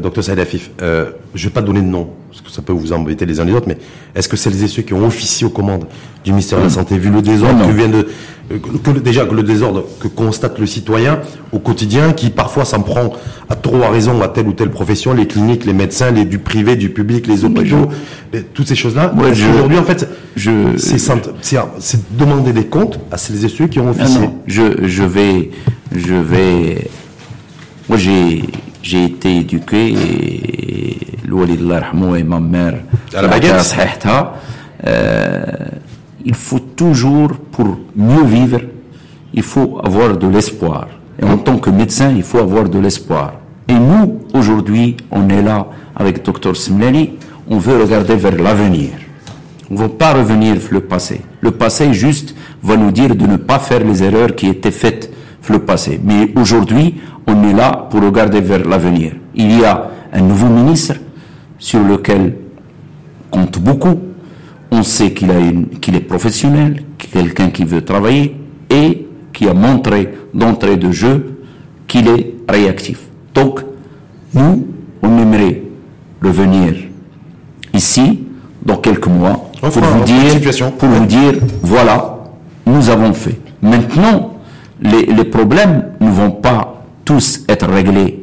docteur 0.00 0.24
Saïd 0.24 0.38
Afif, 0.38 0.70
euh, 0.82 1.10
je 1.34 1.44
ne 1.44 1.48
vais 1.48 1.54
pas 1.54 1.62
donner 1.62 1.80
de 1.80 1.86
nom, 1.86 2.08
parce 2.30 2.42
que 2.42 2.50
ça 2.50 2.62
peut 2.62 2.72
vous 2.72 2.92
embêter 2.92 3.26
les 3.26 3.40
uns 3.40 3.44
les 3.44 3.52
autres, 3.52 3.68
mais 3.68 3.78
est-ce 4.14 4.28
que 4.28 4.36
celles 4.36 4.62
et 4.62 4.68
ceux 4.68 4.82
qui 4.82 4.94
ont 4.94 5.06
officié 5.06 5.46
aux 5.46 5.50
commandes 5.50 5.86
du 6.24 6.30
ministère 6.32 6.58
de 6.58 6.64
la 6.64 6.70
Santé, 6.70 6.98
vu 6.98 7.10
le 7.10 7.22
désordre 7.22 7.66
que 7.66 7.72
vient 7.72 7.88
de, 7.88 8.08
euh, 8.52 8.58
déjà 9.02 9.24
que 9.24 9.34
le 9.34 9.42
désordre 9.42 9.84
que 10.00 10.08
constate 10.08 10.58
le 10.58 10.66
citoyen 10.66 11.20
au 11.52 11.58
quotidien, 11.58 12.12
qui 12.12 12.30
parfois 12.30 12.64
s'en 12.64 12.82
prend 12.82 13.12
à 13.48 13.54
trop 13.56 13.82
à 13.82 13.90
raison 13.90 14.20
à 14.22 14.28
telle 14.28 14.48
ou 14.48 14.52
telle 14.52 14.70
profession, 14.70 15.14
les 15.14 15.26
cliniques, 15.26 15.64
les 15.64 15.72
médecins, 15.72 16.10
les 16.10 16.24
du 16.24 16.38
privé, 16.38 16.76
du 16.76 16.90
public, 16.90 17.26
les 17.26 17.44
hôpitaux, 17.44 17.88
toutes 18.52 18.68
ces 18.68 18.74
choses-là. 18.74 19.14
Aujourd'hui, 19.16 19.78
en 19.78 19.84
fait, 19.84 20.08
c'est 20.36 22.16
demander 22.16 22.52
des 22.52 22.66
comptes 22.66 22.98
à 23.10 23.16
celles 23.16 23.44
et 23.44 23.48
ceux 23.48 23.66
qui 23.66 23.80
ont 23.80 23.90
officié? 23.90 24.28
je, 24.46 24.86
je 24.86 25.02
vais, 25.02 25.50
je 25.94 26.14
vais, 26.14 26.88
moi 27.88 27.98
j'ai 27.98 28.44
j'ai 28.84 29.04
été 29.04 29.38
éduqué 29.38 29.92
et 29.92 30.98
et 32.16 32.22
ma 32.22 32.38
mère 32.38 32.74
à 33.14 33.22
la 33.22 33.28
baguette? 33.28 33.76
Euh, 34.86 35.42
il 36.24 36.34
faut 36.34 36.60
toujours 36.76 37.30
pour 37.50 37.78
mieux 37.96 38.24
vivre 38.24 38.60
il 39.32 39.42
faut 39.42 39.80
avoir 39.82 40.16
de 40.16 40.28
l'espoir. 40.28 40.88
Et 41.20 41.24
en 41.24 41.38
tant 41.38 41.56
que 41.58 41.70
médecin 41.70 42.12
il 42.14 42.22
faut 42.22 42.38
avoir 42.38 42.68
de 42.68 42.78
l'espoir. 42.78 43.32
Et 43.68 43.74
nous 43.74 44.20
aujourd'hui 44.34 44.96
on 45.10 45.28
est 45.28 45.42
là 45.42 45.66
avec 45.96 46.24
docteur 46.24 46.54
Simlani 46.54 47.14
on 47.48 47.58
veut 47.58 47.80
regarder 47.80 48.16
vers 48.16 48.36
l'avenir. 48.36 48.90
On 49.70 49.74
ne 49.74 49.78
veut 49.78 49.88
pas 49.88 50.12
revenir 50.12 50.56
le 50.70 50.80
passé. 50.80 51.22
Le 51.40 51.50
passé 51.50 51.92
juste 51.94 52.34
va 52.62 52.76
nous 52.76 52.90
dire 52.90 53.16
de 53.16 53.26
ne 53.26 53.36
pas 53.36 53.58
faire 53.58 53.82
les 53.82 54.02
erreurs 54.02 54.34
qui 54.34 54.46
étaient 54.48 54.70
faites 54.70 55.10
le 55.52 55.60
passé. 55.60 56.00
Mais 56.02 56.32
aujourd'hui, 56.36 56.96
on 57.26 57.42
est 57.44 57.52
là 57.52 57.86
pour 57.90 58.02
regarder 58.02 58.40
vers 58.40 58.66
l'avenir. 58.66 59.12
Il 59.34 59.58
y 59.58 59.64
a 59.64 59.90
un 60.12 60.20
nouveau 60.20 60.48
ministre 60.48 60.94
sur 61.58 61.80
lequel 61.80 62.36
compte 63.30 63.58
beaucoup. 63.58 63.98
On 64.70 64.82
sait 64.82 65.12
qu'il 65.12 65.30
est 65.30 66.00
professionnel, 66.00 66.82
quelqu'un 66.98 67.50
qui 67.50 67.64
veut 67.64 67.84
travailler 67.84 68.36
et 68.70 69.06
qui 69.32 69.48
a 69.48 69.54
montré 69.54 70.14
d'entrée 70.32 70.76
de 70.76 70.90
jeu 70.90 71.38
qu'il 71.86 72.08
est 72.08 72.34
réactif. 72.48 73.00
Donc, 73.34 73.60
nous, 74.32 74.66
on 75.02 75.18
aimerait 75.18 75.62
revenir 76.22 76.74
ici, 77.72 78.20
dans 78.64 78.76
quelques 78.76 79.06
mois, 79.06 79.50
pour 79.60 79.70
vous 79.70 80.04
dire, 80.04 80.72
pour 80.78 80.88
vous 80.88 81.06
dire, 81.06 81.34
voilà, 81.62 82.18
nous 82.66 82.88
avons 82.88 83.12
fait. 83.12 83.38
Maintenant, 83.62 84.33
les, 84.84 85.06
les 85.06 85.24
problèmes 85.24 85.86
ne 86.00 86.10
vont 86.10 86.30
pas 86.30 86.82
tous 87.04 87.40
être 87.48 87.66
réglés 87.66 88.20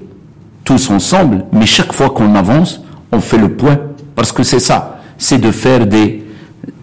tous 0.64 0.90
ensemble, 0.92 1.46
mais 1.52 1.66
chaque 1.66 1.92
fois 1.92 2.12
qu'on 2.12 2.36
avance, 2.36 2.82
on 3.12 3.20
fait 3.20 3.38
le 3.38 3.50
point. 3.50 3.78
Parce 4.16 4.32
que 4.32 4.44
c'est 4.44 4.60
ça, 4.60 5.00
c'est 5.18 5.40
de 5.40 5.52
faire 5.52 5.88
des 5.88 6.24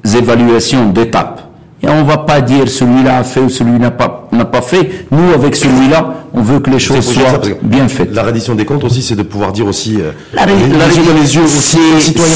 évaluations 0.04 0.90
d'étapes. 0.90 1.42
Et 1.80 1.88
on 1.88 2.02
va 2.02 2.18
pas 2.18 2.40
dire 2.40 2.68
celui-là 2.68 3.18
a 3.18 3.22
fait 3.22 3.38
ou 3.40 3.48
celui-là 3.48 3.78
n'a 3.78 3.90
pas, 3.92 4.28
n'a 4.32 4.44
pas 4.44 4.62
fait. 4.62 5.06
Nous, 5.12 5.32
avec 5.32 5.54
celui-là, 5.54 6.14
on 6.34 6.42
veut 6.42 6.58
que 6.58 6.70
les 6.70 6.80
choses 6.80 7.04
ça, 7.04 7.12
soient 7.12 7.40
bien 7.62 7.86
faites. 7.86 8.12
La 8.12 8.24
reddition 8.24 8.56
des 8.56 8.64
comptes 8.64 8.82
aussi, 8.82 9.00
c'est 9.00 9.14
de 9.14 9.22
pouvoir 9.22 9.52
dire 9.52 9.66
aussi, 9.66 9.98
euh, 10.00 10.10
La 10.34 10.44
les, 10.46 10.54
la 10.54 10.88
les 10.88 11.36
yeux 11.36 11.42
aussi 11.44 11.78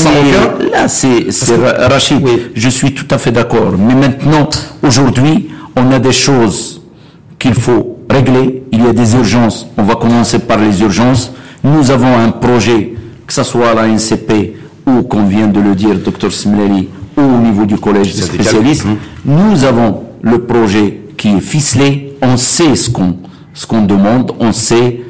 marocains. 0.05 0.71
Là, 0.73 0.87
c'est 0.87 1.33
c'est 1.33 1.57
Ra- 1.57 1.89
Rachid. 1.89 2.21
Oui. 2.23 2.51
Je 2.55 2.69
suis 2.69 2.95
tout 2.95 3.07
à 3.11 3.19
fait 3.19 3.33
d'accord. 3.33 3.73
Mais 3.77 3.95
maintenant, 3.95 4.49
aujourd'hui, 4.87 5.49
on 5.75 5.91
a 5.91 5.99
des 5.99 6.13
choses 6.13 6.82
qu'il 7.43 7.55
faut 7.55 7.99
régler. 8.09 8.63
Il 8.71 8.85
y 8.85 8.87
a 8.87 8.93
des 8.93 9.15
urgences. 9.17 9.67
On 9.77 9.83
va 9.83 9.97
commencer 9.97 10.39
par 10.39 10.59
les 10.59 10.81
urgences. 10.81 11.33
Nous 11.65 11.91
avons 11.91 12.17
un 12.17 12.31
projet, 12.31 12.95
que 13.27 13.33
ce 13.33 13.43
soit 13.43 13.71
à 13.71 13.75
la 13.75 13.89
NCP 13.89 14.55
ou, 14.87 15.03
comme 15.03 15.29
vient 15.29 15.49
de 15.49 15.61
le 15.61 15.75
dire 15.75 15.97
Dr 15.99 16.31
Smilali, 16.33 16.89
ou 17.17 17.21
au 17.21 17.39
niveau 17.39 17.67
du 17.67 17.77
collège 17.77 18.15
des 18.15 18.23
spécialistes, 18.23 18.85
Mhm. 18.87 18.97
nous 19.25 19.65
avons 19.65 20.05
le 20.23 20.39
projet 20.45 21.01
qui 21.17 21.29
est 21.37 21.41
ficelé. 21.41 22.17
On 22.23 22.37
sait 22.37 22.77
ce 22.77 22.89
qu'on 22.91 23.17
ce 23.55 23.67
qu'on 23.67 23.83
demande, 23.85 24.33
on 24.41 24.51
sait 24.53 25.01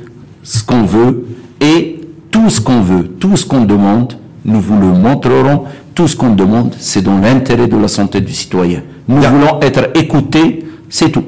ce 0.43 0.65
qu'on 0.65 0.83
veut 0.85 1.27
et 1.61 2.01
tout 2.31 2.49
ce 2.51 2.61
qu'on 2.61 2.81
veut, 2.81 3.05
tout 3.21 3.37
ce 3.37 3.45
qu'on 3.47 3.65
demande, 3.65 4.15
nous 4.45 4.61
vous 4.61 4.79
le 4.81 4.89
montrerons. 4.89 5.65
Tout 5.95 6.09
ce 6.09 6.17
qu'on 6.17 6.35
demande, 6.35 6.75
c'est 6.79 7.03
dans 7.03 7.19
l'intérêt 7.19 7.67
de 7.69 7.77
la 7.77 7.87
santé 7.87 8.21
du 8.23 8.33
citoyen. 8.33 8.81
Nous 9.07 9.19
Bien. 9.21 9.31
voulons 9.31 9.61
être 9.61 9.91
écoutés, 9.95 10.65
c'est 10.89 11.11
tout. 11.11 11.23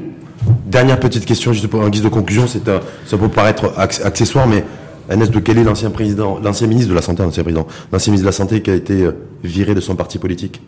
Dernière 0.75 0.99
petite 0.99 1.25
question, 1.25 1.53
juste 1.53 1.69
pour, 1.69 1.81
en 1.83 1.89
guise 1.89 2.03
de 2.03 2.09
conclusion, 2.09 2.49
c'est 2.49 2.69
un- 2.69 2.81
ça 3.07 3.17
peut 3.17 3.29
paraître 3.29 3.73
acc- 3.79 4.03
accessoire, 4.05 4.49
mais 4.49 4.65
Agnès 5.09 5.31
de 5.31 5.39
quel 5.39 5.59
est 5.59 5.63
l'ancien 5.63 5.91
président, 5.91 6.41
l'ancien 6.43 6.67
ministre 6.67 6.91
de 6.91 6.95
la 6.97 7.03
Santé, 7.03 7.23
l'ancien 7.23 7.45
président, 7.45 7.67
l'ancien 7.93 8.11
ministre 8.11 8.25
de 8.25 8.29
la 8.29 8.33
Santé 8.33 8.61
qui 8.61 8.71
a 8.71 8.75
été 8.75 9.03
euh, 9.05 9.13
viré 9.45 9.75
de 9.77 9.81
son 9.81 9.95
parti 9.95 10.19
politique 10.19 10.61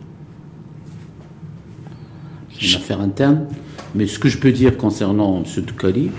C'est 2.57 2.67
une 2.69 2.75
affaire 2.77 3.01
interne. 3.01 3.47
Mais 3.95 4.07
ce 4.07 4.17
que 4.17 4.29
je 4.29 4.37
peux 4.37 4.51
dire 4.53 4.77
concernant 4.77 5.43
M. 5.43 5.63
Toukali, 5.65 6.11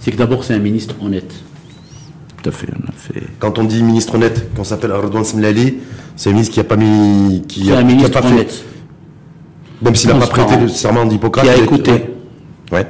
c'est 0.00 0.10
que 0.12 0.16
d'abord, 0.16 0.42
c'est 0.44 0.54
un 0.54 0.58
ministre 0.60 0.94
honnête. 1.02 1.34
Tout 2.42 2.48
à 2.48 2.52
fait, 2.52 2.68
on 2.82 2.88
a 2.88 2.92
fait. 2.92 3.24
Quand 3.40 3.58
on 3.58 3.64
dit 3.64 3.82
ministre 3.82 4.14
honnête, 4.14 4.48
quand 4.54 4.62
on 4.62 4.64
s'appelle 4.64 4.92
Redouane 4.92 5.24
Smlali, 5.24 5.74
c'est 6.16 6.30
un 6.30 6.32
ministre 6.32 6.54
qui 6.54 6.60
a 6.60 6.64
pas 6.64 6.76
mis, 6.76 7.42
qui 7.46 7.66
C'est 7.66 7.72
a, 7.72 7.78
un 7.78 7.80
qui 7.80 7.84
a 7.84 7.86
ministre 7.94 8.10
pas 8.12 8.22
fait, 8.22 8.34
honnête. 8.34 8.64
même 9.82 9.94
s'il 9.96 10.08
n'a 10.08 10.14
pas 10.18 10.28
prêté 10.28 10.56
le 10.56 10.68
serment 10.68 11.04
d'Hippocrate, 11.04 11.44
qui 11.44 11.50
a 11.50 11.56
écouté. 11.56 11.92
ouais. 12.72 12.86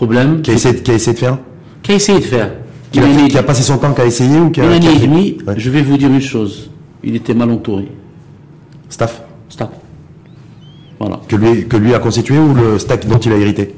Problème, 0.00 0.40
Qui 0.40 0.50
a 0.52 0.54
essayé, 0.54 0.74
de- 0.74 0.80
qui 0.80 0.90
a 0.90 0.94
essayé 0.94 1.12
de 1.12 1.18
faire, 1.18 1.36
qui 1.82 1.92
a 1.92 1.94
essayé 1.96 2.18
de 2.20 2.24
faire. 2.24 2.50
qui 2.90 3.00
a, 3.00 3.02
fait- 3.02 3.08
année, 3.20 3.28
qui 3.28 3.36
a 3.36 3.42
passé 3.42 3.62
son 3.62 3.76
temps, 3.76 3.92
qui 3.92 4.00
a 4.00 4.06
essayé 4.06 4.38
ou 4.40 4.48
qui 4.48 4.62
a, 4.62 4.64
une 4.64 4.80
qui 4.80 4.88
année 4.88 4.96
et 4.96 5.06
demie, 5.06 5.36
Ouais. 5.46 5.52
je 5.58 5.68
vais 5.68 5.82
vous 5.82 5.98
dire 5.98 6.08
une 6.08 6.22
chose. 6.22 6.70
Il 7.04 7.14
était 7.16 7.34
mal 7.34 7.50
entouré. 7.50 7.86
staff 8.88 9.22
Stop. 9.50 9.72
Voilà. 10.98 11.20
que 11.28 11.36
lui, 11.36 11.66
que 11.68 11.76
lui 11.76 11.92
a 11.94 11.98
constitué 11.98 12.38
ou 12.38 12.54
le 12.54 12.78
stack 12.78 13.06
dont 13.06 13.18
il 13.18 13.30
a 13.32 13.36
hérité 13.36 13.74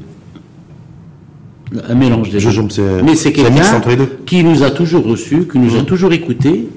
Un 1.89 1.95
mélange 1.97 2.31
des 2.31 2.39
deux. 2.39 3.03
Mais 3.05 3.17
c'est 3.17 3.33
quelqu'un 3.33 3.81
qui 4.25 4.45
nous 4.45 4.63
a 4.63 4.71
toujours 4.71 5.05
reçus, 5.05 5.49
qui 5.51 5.59
nous 5.59 5.75
a 5.77 5.83
toujours 5.83 6.13
écoutés. 6.13 6.69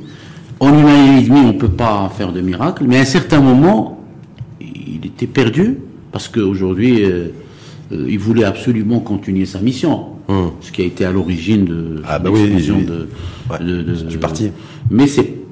En 0.59 0.69
une 0.69 0.87
année 0.87 1.19
et 1.19 1.23
demie, 1.23 1.39
on 1.41 1.47
ne 1.53 1.59
peut 1.59 1.67
pas 1.69 2.11
faire 2.17 2.31
de 2.31 2.41
miracle, 2.41 2.85
mais 2.87 2.97
à 2.97 3.01
un 3.01 3.05
certain 3.05 3.41
moment, 3.41 4.03
il 4.59 5.05
était 5.05 5.27
perdu 5.27 5.77
parce 6.11 6.27
qu'aujourd'hui, 6.29 7.03
euh, 7.03 7.27
euh, 7.91 8.05
il 8.09 8.19
voulait 8.19 8.43
absolument 8.45 8.99
continuer 8.99 9.45
sa 9.45 9.59
mission, 9.59 10.05
ce 10.61 10.71
qui 10.71 10.81
a 10.81 10.85
été 10.85 11.05
à 11.05 11.11
l'origine 11.11 11.65
de. 11.65 12.01
Ah 12.07 12.19
bah 12.19 12.29
oui, 12.31 12.39
l'exclusion 12.41 12.77
oui, 12.79 12.85
de, 12.85 13.07
Ouais, 13.49 13.59
de- 13.63 13.81
de- 13.83 14.03
du 14.03 14.17
parti. 14.17 14.49
Mais 14.89 15.05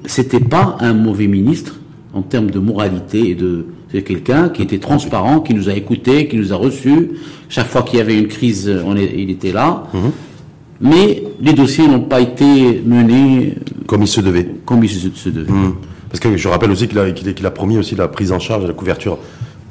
c'était 0.06 0.40
pas 0.40 0.76
un 0.80 0.92
mauvais 0.94 1.26
ministre 1.28 1.78
en 2.12 2.22
termes 2.22 2.50
de 2.50 2.58
moralité 2.58 3.30
et 3.30 3.34
de 3.34 3.66
c'est 3.92 4.02
quelqu'un 4.02 4.48
qui 4.48 4.62
était 4.62 4.78
transparent, 4.78 5.40
qui 5.40 5.54
nous 5.54 5.68
a 5.68 5.74
écoutés, 5.74 6.26
qui 6.26 6.36
nous 6.36 6.52
a 6.52 6.56
reçus. 6.56 7.10
Chaque 7.48 7.68
fois 7.68 7.82
qu'il 7.82 7.98
y 7.98 8.02
avait 8.02 8.18
une 8.18 8.26
crise, 8.26 8.68
on 8.84 8.96
est- 8.96 9.12
il 9.16 9.30
était 9.30 9.52
là. 9.52 9.84
Mhm. 9.94 10.00
Mais 10.80 11.22
les 11.40 11.52
dossiers 11.52 11.86
n'ont 11.86 12.00
pas 12.00 12.20
été 12.20 12.82
menés 12.84 13.54
Comme 13.86 14.02
il 14.02 14.08
se 14.08 14.20
devait. 14.20 14.48
comme 14.66 14.82
il 14.82 14.90
se, 14.90 15.08
se 15.14 15.28
devait. 15.28 15.52
Mmh. 15.52 15.74
Parce 16.10 16.18
que 16.20 16.36
je 16.36 16.48
rappelle 16.48 16.70
aussi 16.72 16.88
qu'il 16.88 16.98
a, 16.98 17.02
a- 17.04 17.50
promis 17.50 17.78
aussi 17.78 17.94
la 17.94 18.08
prise 18.08 18.32
en 18.32 18.40
charge 18.40 18.66
la 18.66 18.72
couverture, 18.72 19.18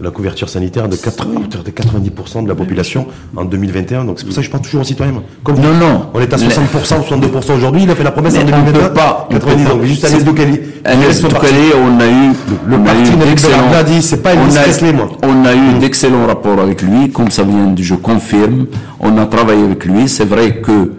la 0.04 0.12
couverture 0.12 0.50
sanitaire 0.50 0.88
de, 0.90 0.96
80, 0.96 1.32
de 1.66 1.72
90% 1.72 2.44
de 2.44 2.50
la 2.50 2.56
population 2.56 3.08
en 3.36 3.46
2021. 3.46 4.06
Donc 4.06 4.20
c'est 4.20 4.26
pour 4.26 4.34
ça 4.34 4.42
que 4.42 4.46
je 4.48 4.52
pense 4.52 4.62
toujours 4.62 4.82
aux 4.82 4.86
citoyens. 4.86 5.14
Comme 5.44 5.56
Non, 5.56 5.74
non. 5.74 6.06
On 6.14 6.20
est 6.20 6.34
à 6.34 6.38
Mais- 6.38 6.44
60%, 6.44 7.02
62% 7.02 7.54
aujourd'hui. 7.56 7.84
Il 7.84 7.90
a 7.90 7.96
fait 7.96 8.04
la 8.04 8.12
promesse 8.12 8.34
en 8.36 8.40
Mais 8.40 8.44
on 8.54 8.58
2021. 8.64 8.88
peut 8.90 8.94
pas, 8.94 9.28
on 9.30 9.34
90 9.34 9.64
peut 9.64 9.70
ans. 9.72 9.76
pas. 9.76 9.82
Mais 9.82 9.88
juste 9.88 10.02
C'est- 10.06 10.08
Agnès 10.14 10.24
Doukali. 10.26 10.60
Agnès 10.86 11.22
Toukali, 11.22 11.56
on 11.82 12.00
a 12.00 12.06
eu, 12.08 12.34
le 12.68 12.76
on 12.78 12.82
a 12.82 12.86
parti 12.86 13.12
eu 13.12 13.16
Belabla 13.16 13.84
dit, 13.84 14.02
c'est 14.02 14.22
pas 14.22 14.32
on 14.36 14.42
Elvis 14.44 14.58
a- 14.58 14.62
Presley, 14.62 14.94
moi. 14.94 15.10
On 15.24 15.46
a 15.46 15.54
eu 15.56 15.80
d'excellents 15.80 16.28
rapports 16.28 16.60
avec 16.60 16.82
lui, 16.82 17.10
comme 17.12 17.32
ça 17.32 17.44
vient 17.44 17.68
de, 17.68 17.82
je 17.82 17.96
confirme. 17.96 18.68
On 19.00 19.18
a 19.18 19.26
travaillé 19.26 19.64
avec 19.64 19.86
lui. 19.86 20.08
C'est 20.10 20.26
vrai 20.26 20.58
que 20.62 20.92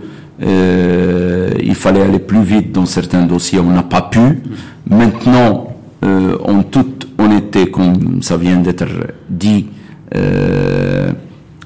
euh, 0.43 1.51
il 1.63 1.75
fallait 1.75 2.03
aller 2.03 2.19
plus 2.19 2.43
vite 2.43 2.73
dans 2.73 2.87
certains 2.87 3.23
dossiers, 3.23 3.61
on 3.61 3.71
n'a 3.71 3.83
pas 3.83 4.03
pu. 4.03 4.43
Maintenant, 4.89 5.69
euh, 6.05 6.37
en 6.45 6.63
toute 6.63 7.04
honnêteté, 7.25 7.71
comme 7.71 8.23
ça 8.23 8.37
vient 8.37 8.57
d'être 8.59 8.87
dit, 9.29 9.67
euh, 10.15 11.11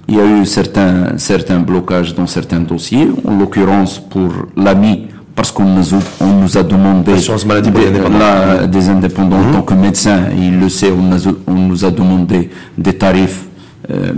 il 0.08 0.14
y 0.16 0.20
a 0.20 0.24
eu 0.26 0.46
certains, 0.46 1.18
certains 1.18 1.60
blocages 1.60 2.14
dans 2.14 2.26
certains 2.26 2.60
dossiers, 2.60 3.08
en 3.26 3.36
l'occurrence 3.38 3.98
pour 3.98 4.30
l'AMI, 4.56 5.06
parce 5.34 5.52
qu'on 5.52 5.64
nous, 5.66 5.94
a- 5.94 5.98
on 6.20 6.40
nous 6.42 6.56
a 6.56 6.62
demandé 6.62 7.12
maladie 7.46 7.70
des- 7.70 7.86
indépendants. 7.88 8.18
la- 8.18 8.66
des 8.66 8.88
indépendants 8.88 9.36
en 9.48 9.52
tant 9.52 9.62
que 9.62 9.74
médecin, 9.74 10.20
il 10.36 10.58
le 10.58 10.68
sait, 10.68 10.90
on, 10.90 11.12
a- 11.12 11.32
on 11.46 11.54
nous 11.54 11.84
a 11.84 11.90
demandé 11.90 12.50
des 12.76 12.94
tarifs 12.94 13.44
euh, 13.90 14.12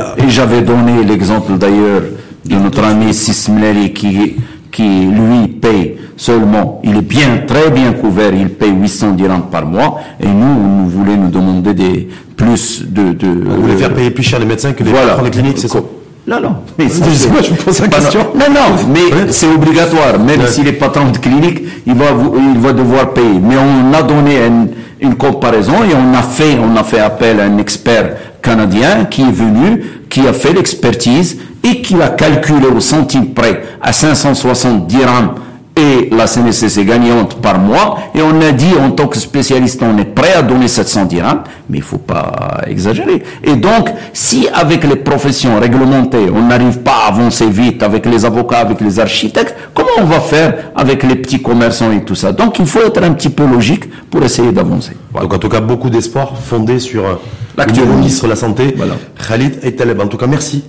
a- 0.00 0.14
Et 0.18 0.28
j'avais 0.30 0.62
donné 0.62 1.02
l'exemple 1.04 1.56
d'ailleurs 1.58 2.02
de 2.44 2.54
notre 2.56 2.84
ami 2.84 3.12
Sismleri 3.12 3.92
qui, 3.92 4.36
qui 4.70 5.06
lui 5.06 5.48
paye 5.48 5.95
seulement, 6.16 6.80
il 6.84 6.96
est 6.96 7.02
bien, 7.02 7.42
très 7.46 7.70
bien 7.70 7.92
couvert, 7.92 8.32
il 8.34 8.48
paye 8.50 8.72
800 8.72 9.10
dirhams 9.12 9.42
par 9.50 9.66
mois, 9.66 10.00
et 10.20 10.26
nous, 10.26 10.82
nous 10.82 10.88
voulait 10.88 11.16
nous 11.16 11.28
demander 11.28 11.74
des 11.74 12.08
plus 12.36 12.82
de... 12.86 13.12
de 13.12 13.26
Vous 13.26 13.62
voulez 13.62 13.76
faire 13.76 13.92
payer 13.94 14.10
plus 14.10 14.22
cher 14.24 14.38
les 14.38 14.46
médecins 14.46 14.72
que 14.72 14.82
les 14.84 14.90
voilà. 14.90 15.08
patrons 15.08 15.24
des 15.24 15.30
cliniques, 15.30 15.58
c'est 15.58 15.68
ça 15.68 15.78
Non, 16.26 16.40
non. 16.40 16.56
Mais 16.78 16.88
c'est- 16.88 17.04
je 17.04 17.28
vous 17.50 17.54
pose 17.64 17.80
la 17.80 17.88
question. 17.88 18.20
Non, 18.34 18.46
non, 18.50 18.76
mais 18.92 19.30
c'est 19.32 19.46
obligatoire. 19.48 20.18
Même 20.18 20.40
Ouais. 20.40 20.46
s'il 20.46 20.66
est 20.68 20.72
patron 20.72 21.10
de 21.10 21.18
clinique, 21.18 21.62
il 21.86 21.94
va, 21.94 22.06
il 22.54 22.58
va 22.60 22.72
devoir 22.72 23.10
payer. 23.10 23.38
Mais 23.42 23.54
on 23.56 23.94
a 23.94 24.02
donné 24.02 24.36
une, 24.46 24.68
une 25.00 25.14
comparaison 25.14 25.74
et 25.84 25.94
on 25.94 26.16
a 26.18 26.22
fait, 26.22 26.58
on 26.58 26.76
a 26.78 26.82
fait 26.84 26.98
appel 27.00 27.40
à 27.40 27.44
un 27.44 27.58
expert 27.58 28.16
canadien 28.42 29.04
qui 29.10 29.22
est 29.22 29.30
venu, 29.32 29.82
qui 30.08 30.26
a 30.26 30.32
fait 30.32 30.52
l'expertise 30.52 31.38
et 31.64 31.80
qui 31.82 32.00
a 32.00 32.08
calculé 32.08 32.66
au 32.66 32.80
centime 32.80 33.28
près 33.32 33.62
à 33.82 33.92
560 33.92 34.86
dirhams 34.86 35.30
et 35.76 36.08
la 36.10 36.24
est 36.24 36.84
gagnante 36.84 37.34
par 37.42 37.58
mois, 37.58 37.98
et 38.14 38.22
on 38.22 38.40
a 38.40 38.50
dit 38.52 38.72
en 38.82 38.90
tant 38.90 39.06
que 39.08 39.18
spécialiste, 39.18 39.82
on 39.82 39.98
est 39.98 40.06
prêt 40.06 40.32
à 40.32 40.42
donner 40.42 40.68
700 40.68 41.04
dirhams, 41.04 41.42
mais 41.68 41.78
il 41.78 41.82
faut 41.82 41.98
pas 41.98 42.62
exagérer. 42.66 43.22
Et 43.44 43.56
donc, 43.56 43.90
si 44.14 44.48
avec 44.52 44.84
les 44.84 44.96
professions 44.96 45.60
réglementées, 45.60 46.30
on 46.34 46.46
n'arrive 46.46 46.78
pas 46.78 47.04
à 47.06 47.08
avancer 47.12 47.48
vite 47.50 47.82
avec 47.82 48.06
les 48.06 48.24
avocats, 48.24 48.58
avec 48.60 48.80
les 48.80 48.98
architectes, 48.98 49.54
comment 49.74 49.90
on 49.98 50.04
va 50.04 50.20
faire 50.20 50.70
avec 50.74 51.02
les 51.02 51.16
petits 51.16 51.42
commerçants 51.42 51.92
et 51.92 52.02
tout 52.04 52.14
ça? 52.14 52.32
Donc, 52.32 52.58
il 52.58 52.66
faut 52.66 52.80
être 52.82 53.02
un 53.02 53.12
petit 53.12 53.30
peu 53.30 53.44
logique 53.46 53.84
pour 54.10 54.22
essayer 54.22 54.52
d'avancer. 54.52 54.92
Voilà. 55.12 55.26
Donc 55.26 55.34
en 55.34 55.38
tout 55.38 55.48
cas, 55.48 55.60
beaucoup 55.60 55.90
d'espoir 55.90 56.32
fondé 56.38 56.78
sur 56.78 57.04
euh, 57.04 57.12
le 57.12 57.18
L'actuel 57.64 57.86
ministre. 57.88 58.24
de 58.24 58.30
la 58.30 58.36
Santé, 58.36 58.74
Voilà. 58.76 58.94
Khalid 59.28 59.58
Etaleb. 59.62 60.00
En 60.00 60.06
tout 60.06 60.16
cas, 60.16 60.26
merci 60.26 60.64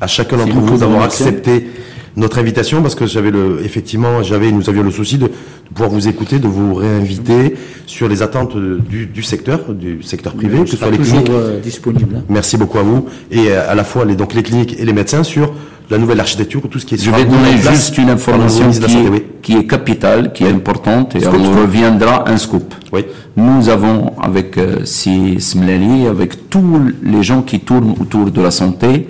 à 0.00 0.06
chacun 0.06 0.36
d'entre 0.36 0.54
vous 0.54 0.76
d'avoir 0.76 1.02
accepté 1.04 1.68
notre 2.16 2.38
invitation 2.38 2.82
parce 2.82 2.94
que 2.94 3.06
j'avais 3.06 3.30
le, 3.30 3.60
effectivement, 3.64 4.22
j'avais, 4.22 4.52
nous 4.52 4.68
avions 4.68 4.82
le 4.82 4.90
souci 4.90 5.16
de, 5.18 5.26
de 5.26 5.30
pouvoir 5.74 5.90
vous 5.90 6.08
écouter, 6.08 6.38
de 6.38 6.48
vous 6.48 6.74
réinviter 6.74 7.54
sur 7.86 8.08
les 8.08 8.22
attentes 8.22 8.56
du, 8.56 9.06
du 9.06 9.22
secteur, 9.22 9.72
du 9.72 10.02
secteur 10.02 10.34
privé, 10.34 10.58
On 10.60 10.64
que 10.64 10.70
ce 10.70 10.76
soit 10.76 10.90
les 10.90 10.98
cliniques. 10.98 11.30
euh, 11.30 11.60
disponible. 11.60 12.16
hein. 12.18 12.22
Merci 12.28 12.56
beaucoup 12.56 12.78
à 12.78 12.82
vous 12.82 13.06
et 13.30 13.48
euh, 13.50 13.70
à 13.70 13.74
la 13.74 13.84
fois 13.84 14.04
les, 14.04 14.14
donc 14.16 14.34
les 14.34 14.42
cliniques 14.42 14.76
et 14.78 14.84
les 14.84 14.92
médecins 14.92 15.22
sur 15.22 15.52
la 15.90 15.98
nouvelle 15.98 16.20
architecture, 16.20 16.62
tout 16.70 16.78
ce 16.78 16.86
qui 16.86 16.94
est 16.94 17.02
Je 17.02 17.10
vais 17.10 17.24
donner 17.24 17.56
place 17.60 17.74
juste 17.74 17.98
une 17.98 18.08
information 18.08 18.70
qui 18.70 18.76
Santé, 18.76 19.26
qui 19.42 19.56
est 19.56 19.66
capitale, 19.66 20.32
qui 20.32 20.44
est 20.44 20.48
importante, 20.50 21.16
et 21.16 21.20
Scoop, 21.20 21.34
on 21.38 21.44
scoop. 21.44 21.56
reviendra 21.60 22.28
un 22.30 22.36
scoop. 22.38 22.74
Oui. 22.92 23.04
Nous 23.36 23.68
avons, 23.68 24.12
avec 24.22 24.56
euh, 24.58 24.84
Si 24.84 25.38
Smlali, 25.40 26.06
avec 26.06 26.48
tous 26.48 26.80
les 27.02 27.22
gens 27.22 27.42
qui 27.42 27.60
tournent 27.60 27.94
autour 28.00 28.30
de 28.30 28.40
la 28.40 28.50
santé, 28.50 29.06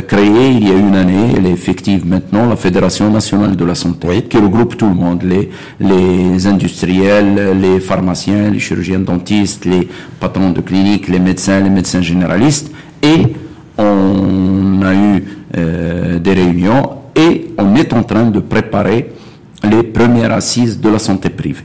créée 0.00 0.50
il 0.50 0.66
y 0.66 0.70
a 0.70 0.74
une 0.74 0.94
année, 0.94 1.34
elle 1.36 1.46
est 1.46 1.52
effective 1.52 2.06
maintenant, 2.06 2.48
la 2.48 2.56
Fédération 2.56 3.10
nationale 3.10 3.56
de 3.56 3.64
la 3.64 3.74
santé, 3.74 4.22
qui 4.22 4.38
regroupe 4.38 4.76
tout 4.76 4.88
le 4.88 4.94
monde, 4.94 5.22
les, 5.22 5.50
les 5.80 6.46
industriels, 6.46 7.58
les 7.60 7.80
pharmaciens, 7.80 8.50
les 8.50 8.58
chirurgiens 8.58 9.00
dentistes, 9.00 9.64
les 9.66 9.88
patrons 10.18 10.50
de 10.50 10.60
cliniques, 10.60 11.08
les 11.08 11.18
médecins, 11.18 11.60
les 11.60 11.70
médecins 11.70 12.02
généralistes, 12.02 12.72
et 13.02 13.34
on 13.76 14.80
a 14.82 14.94
eu 14.94 15.24
euh, 15.56 16.18
des 16.18 16.32
réunions 16.32 16.98
et 17.14 17.52
on 17.58 17.74
est 17.74 17.92
en 17.92 18.02
train 18.02 18.30
de 18.30 18.40
préparer 18.40 19.12
les 19.62 19.82
premières 19.82 20.32
assises 20.32 20.80
de 20.80 20.88
la 20.88 20.98
santé 20.98 21.28
privée. 21.30 21.64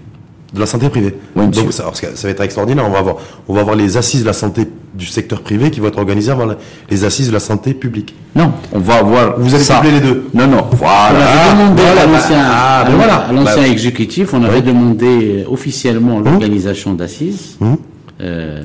De 0.54 0.62
la 0.62 0.66
santé 0.66 0.88
privée. 0.88 1.14
Oui, 1.36 1.48
Donc 1.48 1.74
ça, 1.74 1.92
ça, 1.94 2.28
va 2.28 2.30
être 2.30 2.42
extraordinaire. 2.42 2.86
On 2.88 2.90
va 2.92 3.00
avoir, 3.00 3.18
on 3.50 3.54
va 3.54 3.62
avoir 3.62 3.76
les 3.76 3.98
assises 3.98 4.22
de 4.22 4.28
la 4.28 4.34
santé 4.34 4.66
du 4.94 5.06
secteur 5.06 5.42
privé 5.42 5.72
qui 5.72 5.82
vont 5.82 5.88
être 5.88 5.98
organisées 5.98 6.32
avant 6.32 6.48
les 6.90 7.04
assises 7.04 7.28
de 7.28 7.34
la 7.34 7.42
santé 7.42 7.74
publique. 7.74 8.16
Non, 8.34 8.54
on 8.72 8.80
va 8.80 8.96
avoir. 8.96 9.38
Vous 9.40 9.54
allez 9.54 9.64
ça. 9.64 9.76
coupler 9.76 9.92
les 9.92 10.00
deux. 10.00 10.30
Non, 10.34 10.48
non. 10.48 10.66
Voilà. 10.72 11.12
On 11.12 11.16
avait 11.22 11.64
demandé 11.64 11.82
voilà, 11.84 12.02
à 12.02 12.06
l'ancien, 12.06 12.38
ah, 12.40 12.84
ben 12.88 12.96
voilà. 12.96 13.28
l'ancien 13.34 13.62
Bah, 13.64 13.68
exécutif, 13.68 14.34
on 14.34 14.44
avait 14.44 14.62
demandé 14.62 15.44
euh, 15.46 15.52
officiellement 15.52 16.20
l'organisation 16.20 16.94
d'assises 16.94 17.58
Hum. 17.60 17.78
euh, 18.22 18.64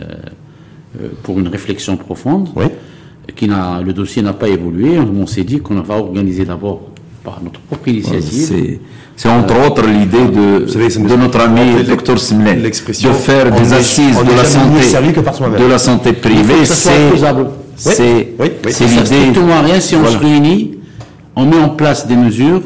euh, 1.01 1.09
pour 1.25 1.39
une 1.41 1.49
réflexion 1.49 1.97
profonde. 1.97 2.49
Oui. 2.55 2.67
Qui 3.35 3.47
le 3.49 3.93
dossier 3.93 4.23
n'a 4.23 4.35
pas 4.35 4.49
évolué. 4.49 4.99
On 4.99 5.27
s'est 5.27 5.45
dit 5.45 5.61
qu'on 5.61 5.81
va 5.81 5.97
organiser 5.97 6.45
d'abord 6.45 6.92
par 7.25 7.41
notre 7.43 7.61
propre 7.61 7.89
initiative. 7.89 8.47
C'est, 8.49 8.81
c'est 9.17 9.29
entre 9.29 9.55
autres 9.67 9.87
l'idée 9.87 10.27
de, 10.27 10.67
savez, 10.67 10.89
de 10.89 11.17
notre 11.17 11.41
ami 11.41 11.61
Dr 11.85 12.19
Semlen, 12.19 12.63
l'expression, 12.63 13.11
de 13.11 13.15
faire 13.15 13.51
des 13.53 13.73
assises 13.73 14.17
de 14.19 14.37
la 14.37 14.45
santé, 14.45 15.59
de 15.63 15.67
la 15.69 15.79
santé 15.79 16.13
privée. 16.13 16.65
C'est, 16.65 16.75
c'est, 17.77 18.33
Oui, 18.39 18.47
oui, 18.65 18.73
c'est 18.73 18.87
Ça 18.87 19.03
l'idée. 19.03 19.05
strictement 19.05 19.63
rien 19.63 19.81
si 19.81 19.97
on 19.97 20.01
Voilà. 20.01 20.19
se 20.19 20.23
réunit, 20.23 20.79
on 21.37 21.47
met 21.47 21.59
en 21.59 21.71
place 21.71 22.07
des 22.07 22.17
mesures 22.17 22.63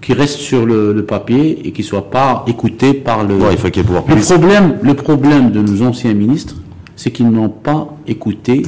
qui 0.00 0.12
restent 0.12 0.38
sur 0.38 0.64
le, 0.64 0.92
le 0.92 1.04
papier 1.04 1.60
et 1.66 1.72
qui 1.72 1.82
soient 1.82 2.10
pas 2.10 2.44
écoutées 2.46 2.94
par 2.94 3.24
le. 3.24 3.34
Ouais, 3.36 3.48
il 3.52 3.58
faut 3.58 3.68
qu'il 3.68 3.78
y 3.82 3.84
ait 3.84 3.86
pouvoir 3.86 4.04
le 4.08 4.16
problème, 4.20 4.76
le 4.82 4.94
problème 4.94 5.50
de 5.50 5.60
nos 5.60 5.82
anciens 5.82 6.14
ministres, 6.14 6.54
c'est 6.94 7.10
qu'ils 7.10 7.28
n'ont 7.30 7.48
pas 7.48 7.88
écouté 8.06 8.62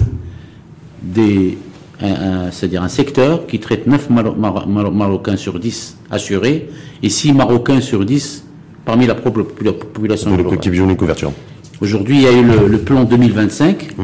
des, 1.03 1.57
c'est-à-dire 2.01 2.82
un 2.82 2.88
secteur 2.88 3.46
qui 3.46 3.59
traite 3.59 3.86
9 3.86 4.11
Maro- 4.11 4.34
Maro- 4.34 4.66
Maro- 4.66 4.90
Marocains 4.90 5.36
sur 5.36 5.59
10 5.59 5.96
assurés 6.11 6.68
et 7.03 7.09
6 7.09 7.32
Marocains 7.32 7.80
sur 7.80 8.05
10 8.05 8.44
parmi 8.84 9.07
la 9.07 9.14
propre 9.14 9.40
popula- 9.42 9.72
population 9.72 10.30
globale. 10.36 10.96
couverture. 10.96 11.32
Aujourd'hui, 11.80 12.16
il 12.16 12.22
y 12.22 12.26
a 12.26 12.32
eu 12.32 12.44
le, 12.44 12.66
le 12.68 12.78
plan 12.78 13.05
2025 13.05 13.94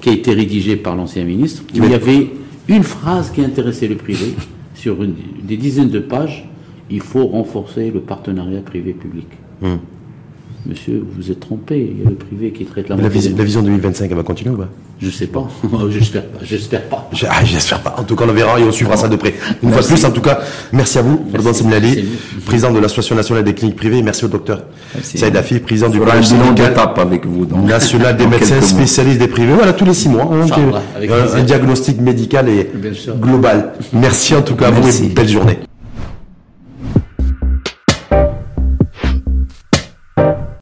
qui 0.00 0.08
a 0.08 0.12
été 0.12 0.32
rédigé 0.32 0.76
par 0.76 0.94
l'ancien 0.96 1.24
ministre. 1.24 1.62
où 1.62 1.76
Il 1.84 1.90
y 1.90 1.94
avait 1.94 2.28
une 2.68 2.82
phrase 2.82 3.30
qui 3.30 3.42
intéressait 3.42 3.88
le 3.88 3.96
privé 3.96 4.34
sur 4.74 5.02
une- 5.02 5.14
des 5.42 5.56
dizaines 5.56 5.90
de 5.90 6.00
pages. 6.00 6.48
Il 6.90 7.00
faut 7.00 7.26
renforcer 7.26 7.90
le 7.90 8.00
partenariat 8.00 8.60
privé-public. 8.60 9.26
Monsieur, 10.66 11.02
vous 11.16 11.30
êtes 11.30 11.40
trompé. 11.40 11.78
Il 11.96 12.02
y 12.02 12.06
a 12.06 12.10
le 12.10 12.16
privé 12.16 12.50
qui 12.52 12.64
traite 12.64 12.88
la 12.88 12.96
La, 12.96 13.08
des- 13.08 13.28
la 13.30 13.44
vision 13.44 13.62
2025, 13.62 14.10
elle 14.10 14.16
va 14.16 14.22
continuer 14.22 14.54
ou 14.54 14.58
pas? 14.58 14.68
Je 15.04 15.10
sais 15.10 15.26
pas. 15.26 15.46
J'espère 15.90 16.24
pas. 16.24 16.38
J'espère 16.42 16.82
pas. 16.84 17.08
Je- 17.12 17.26
ah, 17.28 17.44
J'espère 17.44 17.80
pas. 17.80 17.94
En 17.98 18.04
tout 18.04 18.16
cas, 18.16 18.24
on 18.28 18.32
verra 18.32 18.58
et 18.58 18.64
on 18.64 18.72
suivra 18.72 18.96
ça 18.96 19.08
de 19.08 19.16
près. 19.16 19.34
Une 19.62 19.70
fois 19.72 19.82
de 19.82 19.86
plus, 19.86 20.04
en 20.04 20.10
tout 20.10 20.20
cas, 20.20 20.40
merci 20.72 20.98
à 20.98 21.02
vous, 21.02 21.24
Merci. 21.32 21.54
Semlali, 21.62 22.04
président 22.46 22.70
de 22.70 22.78
l'Association 22.78 23.14
nationale 23.16 23.44
des 23.44 23.54
cliniques 23.54 23.76
privées. 23.76 24.02
Merci 24.02 24.24
au 24.24 24.28
docteur 24.28 24.62
Merci. 24.94 25.18
Saïd 25.18 25.36
Afi, 25.36 25.58
président 25.60 25.88
du 25.88 25.98
d'étape 26.54 26.98
avec 26.98 27.26
vous. 27.26 27.44
donc, 27.44 27.64
national 27.66 28.16
des 28.16 28.26
médecins 28.26 28.60
spécialistes 28.60 29.18
des 29.18 29.28
privés. 29.28 29.52
Voilà, 29.54 29.72
tous 29.72 29.84
les 29.84 29.94
six 29.94 30.08
mois. 30.08 30.30
hein, 30.32 30.46
un, 31.34 31.38
un 31.38 31.42
diagnostic 31.42 32.00
médical 32.00 32.48
et 32.48 32.70
global. 33.20 33.72
Merci 33.92 34.34
en 34.34 34.42
tout 34.42 34.54
cas 34.56 34.68
à 34.68 34.70
vous 34.70 34.88
et 35.04 35.08
belle 35.08 35.28
journée. 35.28 35.58